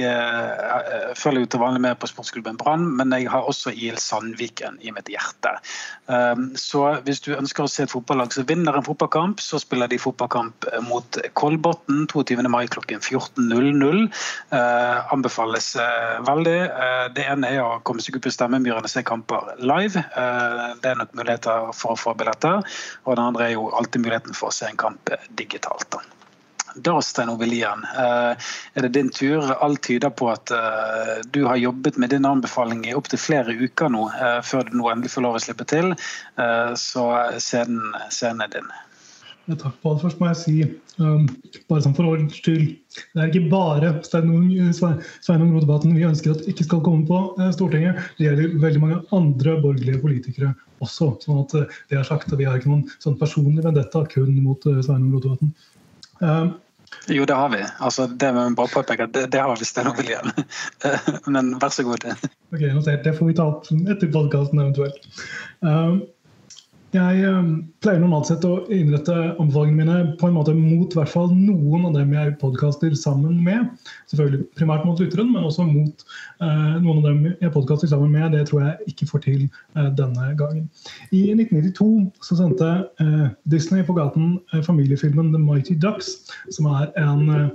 følger 1.17 1.43
jo 1.43 1.49
til 1.49 1.61
vanlig 1.61 1.81
med 1.83 1.97
på 1.99 2.09
sportsklubben 2.09 2.57
Brann, 2.59 2.85
men 2.97 3.13
jeg 3.15 3.29
har 3.31 3.47
også 3.49 3.73
IL 3.73 3.97
Sandviken 4.01 4.77
i 4.85 4.93
mitt 4.93 5.09
hjerte. 5.09 5.55
Så 6.59 6.81
hvis 7.05 7.21
du 7.25 7.31
ønsker 7.35 7.65
å 7.65 7.71
se 7.71 7.85
et 7.85 7.91
fotballag 7.91 8.33
som 8.33 8.47
vinner 8.49 8.77
en 8.77 8.85
fotballkamp, 8.85 9.41
så 9.41 9.59
spiller 9.61 9.89
de 9.89 9.99
fotballkamp 10.01 10.67
mot 10.87 11.19
Kolbotn 11.39 12.05
22. 12.11 12.37
mai 12.51 12.65
klokken 12.71 13.01
14.00. 13.01 14.07
Anbefales 15.13 15.71
veldig. 16.27 16.57
Det 17.17 17.25
ene 17.25 17.53
er 17.55 17.63
å 17.63 17.79
komme 17.87 18.03
seg 18.03 18.19
opp 18.19 18.29
i 18.29 18.33
stemmemyrene 18.33 18.85
og 18.85 18.93
se 18.93 19.05
kamper 19.07 19.53
live. 19.61 20.05
Det 20.81 20.93
er 20.93 21.01
nok 21.01 21.15
muligheter 21.17 21.73
for 21.77 21.95
å 21.95 21.99
få 21.99 22.15
billetter. 22.19 22.65
Og 23.05 23.15
den 23.15 23.25
andre 23.25 23.49
er 23.49 23.57
jo 23.57 23.69
alltid 23.75 24.05
muligheten 24.05 24.37
for 24.37 24.51
å 24.51 24.55
se 24.55 24.69
en 24.69 24.79
kamp 24.79 25.11
digitalt. 25.39 25.89
da. 25.93 26.03
Da, 26.75 27.01
Stein 27.01 27.29
Ove 27.29 27.45
Lien, 27.45 27.85
eh, 27.97 28.49
er 28.73 28.81
det 28.81 28.91
din 28.93 29.09
tur. 29.09 29.51
Alt 29.51 29.81
tyder 29.87 30.09
på 30.09 30.29
at 30.31 30.51
eh, 30.51 31.15
du 31.25 31.45
har 31.45 31.55
jobbet 31.55 31.97
med 31.97 32.13
din 32.13 32.25
anbefaling 32.25 32.85
i 32.87 32.93
opptil 32.95 33.19
flere 33.19 33.55
uker 33.57 33.89
nå, 33.89 34.05
eh, 34.13 34.37
før 34.45 34.69
du 34.69 34.77
nå 34.77 34.91
endelig 34.91 35.15
får 35.15 35.25
lov 35.25 35.39
å 35.39 35.41
slippe 35.43 35.65
til. 35.69 35.95
Så 36.79 37.05
scenen, 37.41 37.95
scenen 38.13 38.45
er 38.45 38.53
din. 38.53 38.69
Takk 39.49 39.79
på 39.81 39.91
alt. 39.91 40.03
Først 40.03 40.19
må 40.21 40.29
jeg 40.29 40.39
si, 40.39 40.55
um, 41.01 41.25
bare 41.71 41.81
sånn 41.85 41.95
for 41.97 42.09
ordens 42.11 42.37
skyld, 42.37 42.75
det 43.15 43.23
er 43.23 43.31
ikke 43.31 43.49
bare 43.49 43.91
Sveinung 44.05 45.55
Rotevatn 45.55 45.95
vi 45.95 46.05
ønsker 46.05 46.35
at 46.35 46.47
ikke 46.51 46.67
skal 46.67 46.83
komme 46.85 47.07
på 47.09 47.49
Stortinget. 47.55 47.97
Det 48.19 48.27
gjelder 48.27 48.55
veldig 48.61 48.83
mange 48.83 49.01
andre 49.15 49.57
borgerlige 49.63 50.03
politikere 50.03 50.53
også. 50.85 51.15
sånn 51.23 51.43
at 51.43 51.57
eh, 51.57 51.77
det 51.89 51.99
er 51.99 52.07
sagt, 52.07 52.31
Vi 52.31 52.47
har 52.47 52.59
ikke 52.59 52.71
noen 52.71 52.87
sånn 53.01 53.17
personlig 53.19 53.65
vendetta 53.65 54.05
kun 54.11 54.35
mot 54.43 54.69
Sveinung 54.69 55.15
Rotevatn. 55.17 55.53
Um, 56.19 56.57
jo, 57.07 57.25
det 57.25 57.33
har 57.33 57.49
vi. 57.49 57.63
Altså, 57.79 58.07
det 58.07 58.29
må 58.33 58.45
vi 58.49 58.55
bare 58.57 58.73
påpeke 58.73 59.07
det, 59.13 59.25
det 59.33 59.41
har 59.41 59.57
vi 59.57 59.65
Sten 59.65 59.89
William. 59.97 60.29
Men 61.33 61.55
vær 61.61 61.73
så 61.73 61.85
god. 61.87 62.05
Ok, 62.53 62.61
notert. 62.61 63.03
Det 63.05 63.13
får 63.17 63.29
vi 63.29 63.35
ta 63.37 63.49
opp 63.49 63.69
etter 63.69 64.11
podkasten 64.13 64.61
eventuelt. 64.61 65.09
Um, 65.65 66.01
jeg 66.95 67.29
um, 67.29 67.49
pleier 67.83 67.99
normalt 68.01 68.29
sett 68.29 68.45
å 68.47 68.63
innrette 68.73 69.13
anbefalingene 69.13 69.77
mine 69.77 70.15
på 70.17 70.29
en 70.29 70.35
måte 70.37 70.55
mot 70.57 70.95
hvert 70.97 71.11
fall 71.11 71.29
noen 71.35 71.85
av 71.85 71.93
dem 71.97 72.15
jeg 72.15 72.33
podkaster 72.41 72.95
sammen 72.97 73.37
med. 73.45 73.67
Selvfølgelig 74.09 74.47
primært 74.57 74.87
mot 74.87 75.01
lytteren, 75.01 75.29
men 75.33 75.45
også 75.45 75.67
mot 75.69 76.05
uh, 76.41 76.79
noen 76.81 77.01
av 77.01 77.07
dem 77.11 77.21
jeg 77.29 77.53
podkaster 77.53 77.91
sammen 77.91 78.13
med. 78.15 78.33
Det 78.33 78.47
tror 78.49 78.65
jeg 78.65 78.93
ikke 78.93 79.09
får 79.11 79.25
til 79.27 79.45
uh, 79.77 79.91
denne 79.99 80.31
gangen. 80.39 80.65
I 81.13 81.27
1992 81.35 81.89
så 82.25 82.39
sendte 82.41 82.71
uh, 83.03 83.27
Disney 83.53 83.85
på 83.85 83.97
gaten 83.99 84.39
familiefilmen 84.65 85.33
The 85.35 85.41
Mighty 85.43 85.77
Ducks, 85.77 86.15
som 86.55 86.71
er 86.73 86.89
en 86.97 87.51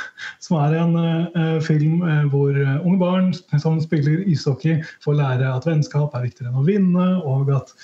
som 0.44 0.58
er 0.60 0.76
en 0.80 0.94
uh, 0.98 1.56
film 1.64 2.02
uh, 2.04 2.26
hvor 2.32 2.56
uh, 2.56 2.76
unge 2.82 3.00
barn 3.00 3.32
som 3.62 3.80
spiller 3.82 4.24
ishockey, 4.28 4.78
får 5.04 5.18
lære 5.20 5.48
at 5.52 5.66
vennskap 5.68 6.14
er 6.14 6.26
viktigere 6.28 6.52
enn 6.52 6.62
å 6.62 6.66
vinne, 6.66 7.08
og 7.26 7.52
at 7.54 7.74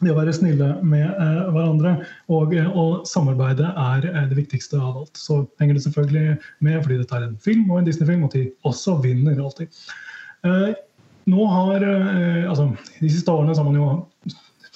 det 0.00 0.12
å 0.14 0.16
være 0.16 0.32
snille 0.32 0.66
med 0.86 1.10
hverandre 1.52 1.90
og, 2.32 2.54
og 2.56 3.02
samarbeide 3.08 3.68
er 3.76 4.06
det 4.30 4.38
viktigste 4.38 4.78
av 4.80 5.02
alt. 5.02 5.18
Så 5.20 5.42
henger 5.60 5.76
det 5.76 5.82
selvfølgelig 5.84 6.38
med 6.64 6.78
fordi 6.80 7.00
dette 7.02 7.18
er 7.18 7.26
en 7.26 7.34
film 7.44 7.66
og 7.68 7.82
en 7.82 7.90
Disney-film, 7.90 8.24
og 8.24 8.32
de 8.32 8.46
også 8.64 8.96
vinner 9.04 9.42
alltid. 9.44 9.82
nå 11.28 11.50
har, 11.52 11.84
altså, 12.48 12.70
De 12.96 13.12
siste 13.12 13.34
årene 13.34 13.52
så 13.52 13.60
har 13.60 13.68
man 13.68 13.80
jo 13.82 13.90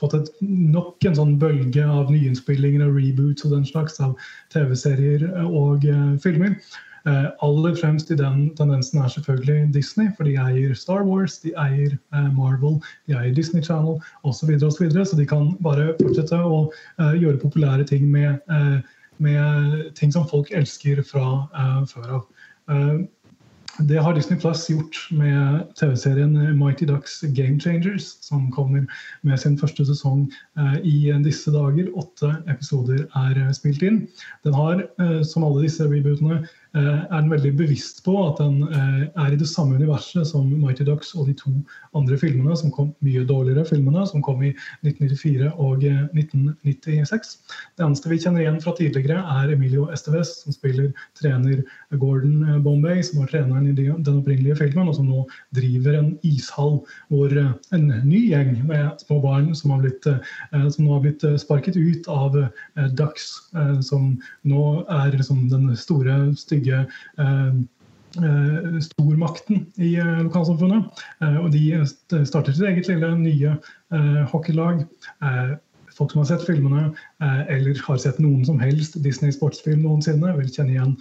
fått 0.05 0.17
et, 0.21 0.33
nok 0.41 1.05
en 1.09 1.19
sånn 1.19 1.37
bølge 1.41 1.85
av 1.85 2.11
nyinnspillinger 2.13 2.87
og 2.87 2.99
reboots 2.99 3.47
og 3.47 3.55
den 3.57 3.69
slags 3.69 4.01
av 4.05 4.17
TV-serier 4.55 5.27
og 5.45 5.87
uh, 5.89 6.15
filmer. 6.23 6.57
Uh, 7.05 7.29
aller 7.45 7.75
fremst 7.77 8.09
i 8.09 8.17
den 8.17 8.47
tendensen 8.57 9.03
er 9.03 9.11
selvfølgelig 9.13 9.75
Disney, 9.75 10.09
for 10.17 10.25
de 10.25 10.39
eier 10.41 10.73
Star 10.79 11.05
Wars, 11.05 11.37
de 11.43 11.53
eier 11.61 11.97
uh, 12.17 12.31
Marvel, 12.37 12.79
de 13.09 13.17
eier 13.19 13.35
Disney 13.37 13.65
Channel 13.65 13.99
osv. 14.25 14.55
Så, 14.55 14.61
og 14.61 14.77
så, 14.77 14.85
videre, 14.85 15.05
så 15.09 15.19
de 15.21 15.29
kan 15.29 15.53
bare 15.65 15.93
fortsette 16.01 16.39
å 16.41 16.65
gjøre 17.19 17.43
populære 17.43 17.85
ting 17.91 18.07
med, 18.13 18.41
med, 19.21 19.91
ting 19.99 20.15
som 20.15 20.25
folk 20.31 20.49
elsker 20.57 21.05
fra 21.05 21.45
før 21.91 22.17
av. 22.21 23.05
Det 23.79 23.99
har 23.99 24.15
Disney 24.15 24.39
Plus 24.39 24.69
gjort 24.71 24.99
med 25.11 25.65
TV-serien 25.75 26.59
Mighty 26.59 26.87
Ducks 26.87 27.21
Game 27.35 27.61
Changers, 27.61 28.07
som 28.23 28.51
kommer 28.53 28.87
med 29.27 29.41
sin 29.41 29.57
første 29.59 29.83
sesong 29.89 30.29
eh, 30.59 30.77
i 30.87 30.99
disse 31.25 31.51
dager. 31.51 31.89
Åtte 31.99 32.31
episoder 32.47 33.03
er 33.19 33.41
spilt 33.57 33.83
inn. 33.83 34.05
Den 34.47 34.55
har, 34.55 34.85
eh, 35.03 35.23
som 35.27 35.43
alle 35.43 35.65
disse 35.67 35.89
rebootene, 35.91 36.45
er 36.81 37.21
den 37.23 37.31
veldig 37.31 37.53
bevisst 37.59 38.01
på 38.03 38.15
at 38.25 38.41
den 38.43 38.65
eh, 38.67 39.03
er 39.07 39.35
i 39.35 39.39
det 39.39 39.47
samme 39.47 39.77
universet 39.79 40.27
som 40.27 40.49
Mighty 40.51 40.83
Ducks 40.87 41.13
og 41.15 41.29
de 41.29 41.35
to 41.39 41.53
andre 41.95 42.19
filmene, 42.19 42.57
som 42.59 42.73
kom 42.75 42.91
mye 43.05 43.23
dårligere 43.29 43.63
filmene, 43.69 44.03
som 44.11 44.23
kom 44.27 44.43
i 44.43 44.51
1994 44.83 45.53
og 45.55 45.85
1996. 45.87 47.35
Eh, 47.37 47.61
det 47.79 47.87
eneste 47.87 48.11
vi 48.11 48.19
kjenner 48.25 48.43
igjen 48.43 48.59
fra 48.65 48.75
tidligere, 48.75 49.21
er 49.23 49.53
Emilio 49.55 49.87
Esteves, 49.95 50.33
som 50.43 50.57
spiller 50.57 50.91
trener 51.21 51.63
Gordon 51.95 52.43
Bombay, 52.65 53.05
som 53.07 53.23
var 53.23 53.31
treneren 53.31 53.71
i 53.71 53.77
den 53.77 54.19
opprinnelige 54.19 54.59
filmen, 54.59 54.91
og 54.91 54.99
som 54.99 55.07
nå 55.11 55.23
driver 55.55 56.01
en 56.01 56.11
ishall 56.27 56.81
hvor 57.13 57.31
en 57.39 57.87
ny 58.03 58.25
gjeng 58.33 58.57
med 58.67 59.05
små 59.05 59.21
barn 59.23 59.53
som, 59.55 59.77
har 59.77 59.85
blitt, 59.85 60.09
som 60.51 60.83
nå 60.83 60.97
har 60.97 61.05
blitt 61.07 61.25
sparket 61.41 61.79
ut 61.79 62.09
av 62.11 62.37
Ducks, 62.99 63.31
som 63.87 64.15
nå 64.49 64.65
er 64.91 65.15
liksom 65.15 65.47
den 65.53 65.71
store, 65.79 66.19
stygge 66.39 66.64
trygge 66.65 66.87
eh, 67.19 67.55
eh, 68.25 68.81
stormakten 68.81 69.67
i 69.77 69.95
eh, 69.97 70.23
lokalsamfunnet. 70.25 71.05
Og 71.43 71.53
de 71.53 71.85
starter 72.25 72.53
sitt 72.53 72.67
eget 72.69 72.89
lille 72.89 73.15
nye 73.19 73.57
hockeylag. 74.33 74.85
Folk 75.95 76.11
som 76.11 76.25
har 76.25 76.27
sett 76.27 76.43
filmene, 76.43 76.89
eller 77.23 77.79
har 77.87 77.99
sett 78.03 78.19
noen 78.19 78.43
som 78.47 78.59
helst 78.59 78.97
Disney 79.05 79.31
sportsfilm 79.31 79.85
noensinne, 79.85 80.33
vil 80.41 80.51
kjenne 80.51 80.75
igjen 80.75 80.97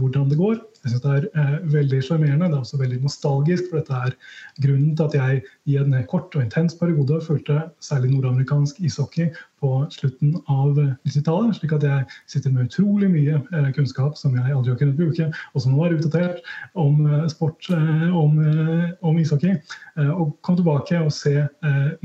hvordan 0.00 0.30
det 0.30 0.38
går. 0.40 0.56
Jeg 0.88 0.94
syns 0.94 1.04
det 1.04 1.14
er 1.14 1.26
eh, 1.42 1.56
veldig 1.74 1.98
sjarmerende. 2.04 2.48
Det 2.48 2.56
er 2.56 2.64
også 2.64 2.80
veldig 2.80 3.00
nostalgisk. 3.02 3.68
for 3.68 3.78
dette 3.82 4.00
er 4.08 4.14
grunnen 4.64 4.96
til 4.96 5.04
at 5.04 5.16
jeg 5.18 5.42
i 5.68 5.76
en 5.76 5.96
kort 6.08 6.34
og 6.34 6.42
intens 6.42 6.74
periode 6.74 7.20
fulgte 7.26 7.60
særlig 7.84 8.14
nordamerikansk 8.14 8.80
ishockey 8.80 9.28
på 9.60 9.70
slutten 9.90 10.36
av 10.48 10.78
90-tallet. 10.78 11.56
Slik 11.58 11.74
at 11.76 11.86
jeg 11.86 12.06
sitter 12.30 12.54
med 12.54 12.68
utrolig 12.68 13.10
mye 13.12 13.38
eh, 13.40 13.68
kunnskap 13.76 14.16
som 14.18 14.36
jeg 14.38 14.54
aldri 14.54 14.72
har 14.72 14.80
kunnet 14.80 14.98
bruke, 14.98 15.28
og 15.52 15.64
som 15.64 15.74
nå 15.74 15.84
er 15.84 15.96
utdatert, 15.98 16.42
om 16.78 17.04
eh, 17.06 17.26
sport, 17.32 17.68
eh, 17.74 18.08
om, 18.16 18.38
om 19.06 19.20
ishockey. 19.20 19.58
Å 19.98 20.28
komme 20.46 20.60
tilbake 20.60 21.00
og 21.02 21.10
se 21.10 21.32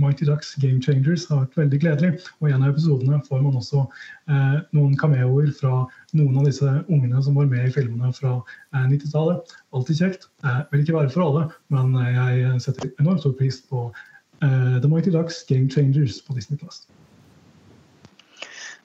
Mighty 0.02 0.26
Ducks 0.26 0.56
Game 0.58 0.82
Changers 0.82 1.28
har 1.30 1.44
vært 1.44 1.60
veldig 1.60 1.80
gledelig. 1.84 2.14
Og 2.42 2.50
i 2.50 2.54
en 2.56 2.64
av 2.66 2.72
episodene 2.72 3.20
får 3.28 3.44
man 3.44 3.60
også 3.60 3.84
noen 4.74 4.96
cameoer 4.98 5.52
fra 5.54 5.84
noen 6.18 6.40
av 6.40 6.48
disse 6.48 6.70
ungene 6.88 7.22
som 7.26 7.38
var 7.40 7.50
med 7.52 7.68
i 7.68 7.74
filmene 7.74 8.14
fra 8.16 8.38
90-tallet. 8.74 9.54
Alltid 9.74 10.02
kjekt. 10.02 10.28
Vil 10.72 10.84
ikke 10.84 10.98
være 10.98 11.14
for 11.14 11.26
alle, 11.28 11.46
men 11.74 11.96
jeg 12.06 12.60
setter 12.66 12.92
enormt 13.02 13.26
stor 13.26 13.36
pris 13.40 13.62
på 13.70 13.88
The 14.44 14.90
Mighty 14.90 15.14
Ducks 15.14 15.44
Game 15.50 15.70
Changers 15.72 16.22
på 16.26 16.36
Disney 16.38 16.60
Plus. 16.62 16.84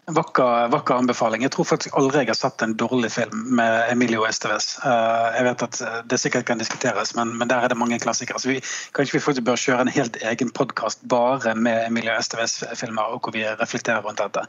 Vakker, 0.08 0.68
vakker, 0.68 0.94
anbefaling. 0.94 1.42
Jeg 1.44 1.52
tror 1.52 1.66
faktisk 1.68 1.96
aldri 2.00 2.22
jeg 2.22 2.30
har 2.30 2.36
sett 2.38 2.62
en 2.64 2.72
dårlig 2.80 3.10
film 3.12 3.42
med 3.58 3.90
Emilio 3.92 4.22
Esteves. 4.24 4.70
Uh, 4.80 5.28
jeg 5.36 5.44
vet 5.44 5.64
at 5.66 5.80
det 6.08 6.18
sikkert 6.22 6.46
kan 6.48 6.62
diskuteres, 6.62 7.12
men, 7.18 7.34
men, 7.36 7.50
der 7.50 7.66
er 7.66 7.68
det 7.68 7.76
mange 7.76 7.98
klassikere. 8.00 8.40
Så 8.40 8.48
vi, 8.48 8.56
kanskje 8.96 9.18
vi 9.18 9.20
faktisk 9.20 9.44
bør 9.44 9.60
kjøre 9.60 9.84
en 9.84 9.92
helt 9.92 10.16
egen 10.30 10.52
podkast 10.56 11.02
bare 11.12 11.52
med 11.52 11.90
Emilio 11.90 12.14
Esteves-filmer, 12.16 13.12
og 13.12 13.20
hvor 13.20 13.36
vi 13.36 13.44
reflekterer 13.60 14.00
rundt 14.06 14.22
dette. 14.22 14.46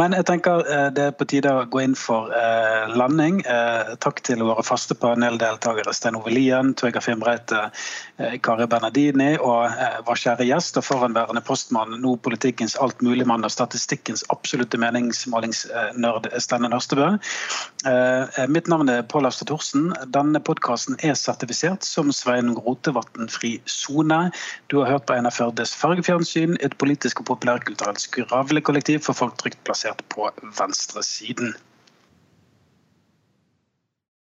Men 0.00 0.16
jeg 0.16 0.24
tenker 0.30 0.64
uh, 0.64 0.88
det 0.96 1.04
er 1.10 1.12
på 1.18 1.28
tide 1.28 1.52
å 1.52 1.66
gå 1.68 1.84
inn 1.84 1.98
for 1.98 2.32
landing. 2.94 3.42
takk 4.00 4.20
til 4.24 4.40
våre 4.44 4.62
faste 4.64 4.94
paneldeltakere 4.98 5.92
Stein 5.94 6.16
Ove 6.16 6.32
Lien, 6.32 6.72
Tøyga 6.78 7.00
Fimbreite, 7.04 7.66
Kari 8.44 8.66
Bernardini 8.70 9.34
og 9.36 9.74
vår 10.06 10.20
kjære 10.22 10.46
gjest 10.48 10.78
og 10.80 10.86
foranværende 10.86 11.42
postmann, 11.44 11.96
nå 12.00 12.16
politikkens 12.24 12.76
altmuligmann 12.80 13.44
og 13.46 13.52
statistikkens 13.52 14.24
absolutte 14.32 14.80
mening 14.80 14.93
meningsmålingsnerd 14.94 16.30
Steinar 16.42 16.72
Nørstebø. 16.72 17.10
Eh, 17.90 18.40
mitt 18.52 18.70
navn 18.70 18.90
er 18.92 19.04
Pål 19.10 19.28
Astrid 19.28 19.50
Thorsen. 19.50 19.90
Denne 20.14 20.40
podkasten 20.44 20.98
er 21.04 21.18
sertifisert 21.18 21.86
som 21.86 22.12
Svein 22.14 22.54
Rotevatn-fri 22.56 23.56
sone. 23.70 24.30
Du 24.72 24.80
har 24.80 24.94
hørt 24.94 25.06
på 25.10 25.18
en 25.18 25.28
av 25.28 25.36
Førdes 25.36 25.74
fargefjernsyn, 25.78 26.58
et 26.64 26.78
politisk 26.80 27.22
og 27.22 27.32
populærkulturelt 27.34 28.02
skravlekollektiv 28.06 29.04
for 29.06 29.18
folk 29.18 29.38
trygt 29.42 29.62
plassert 29.68 30.04
på 30.14 30.30
venstresiden. 30.58 31.54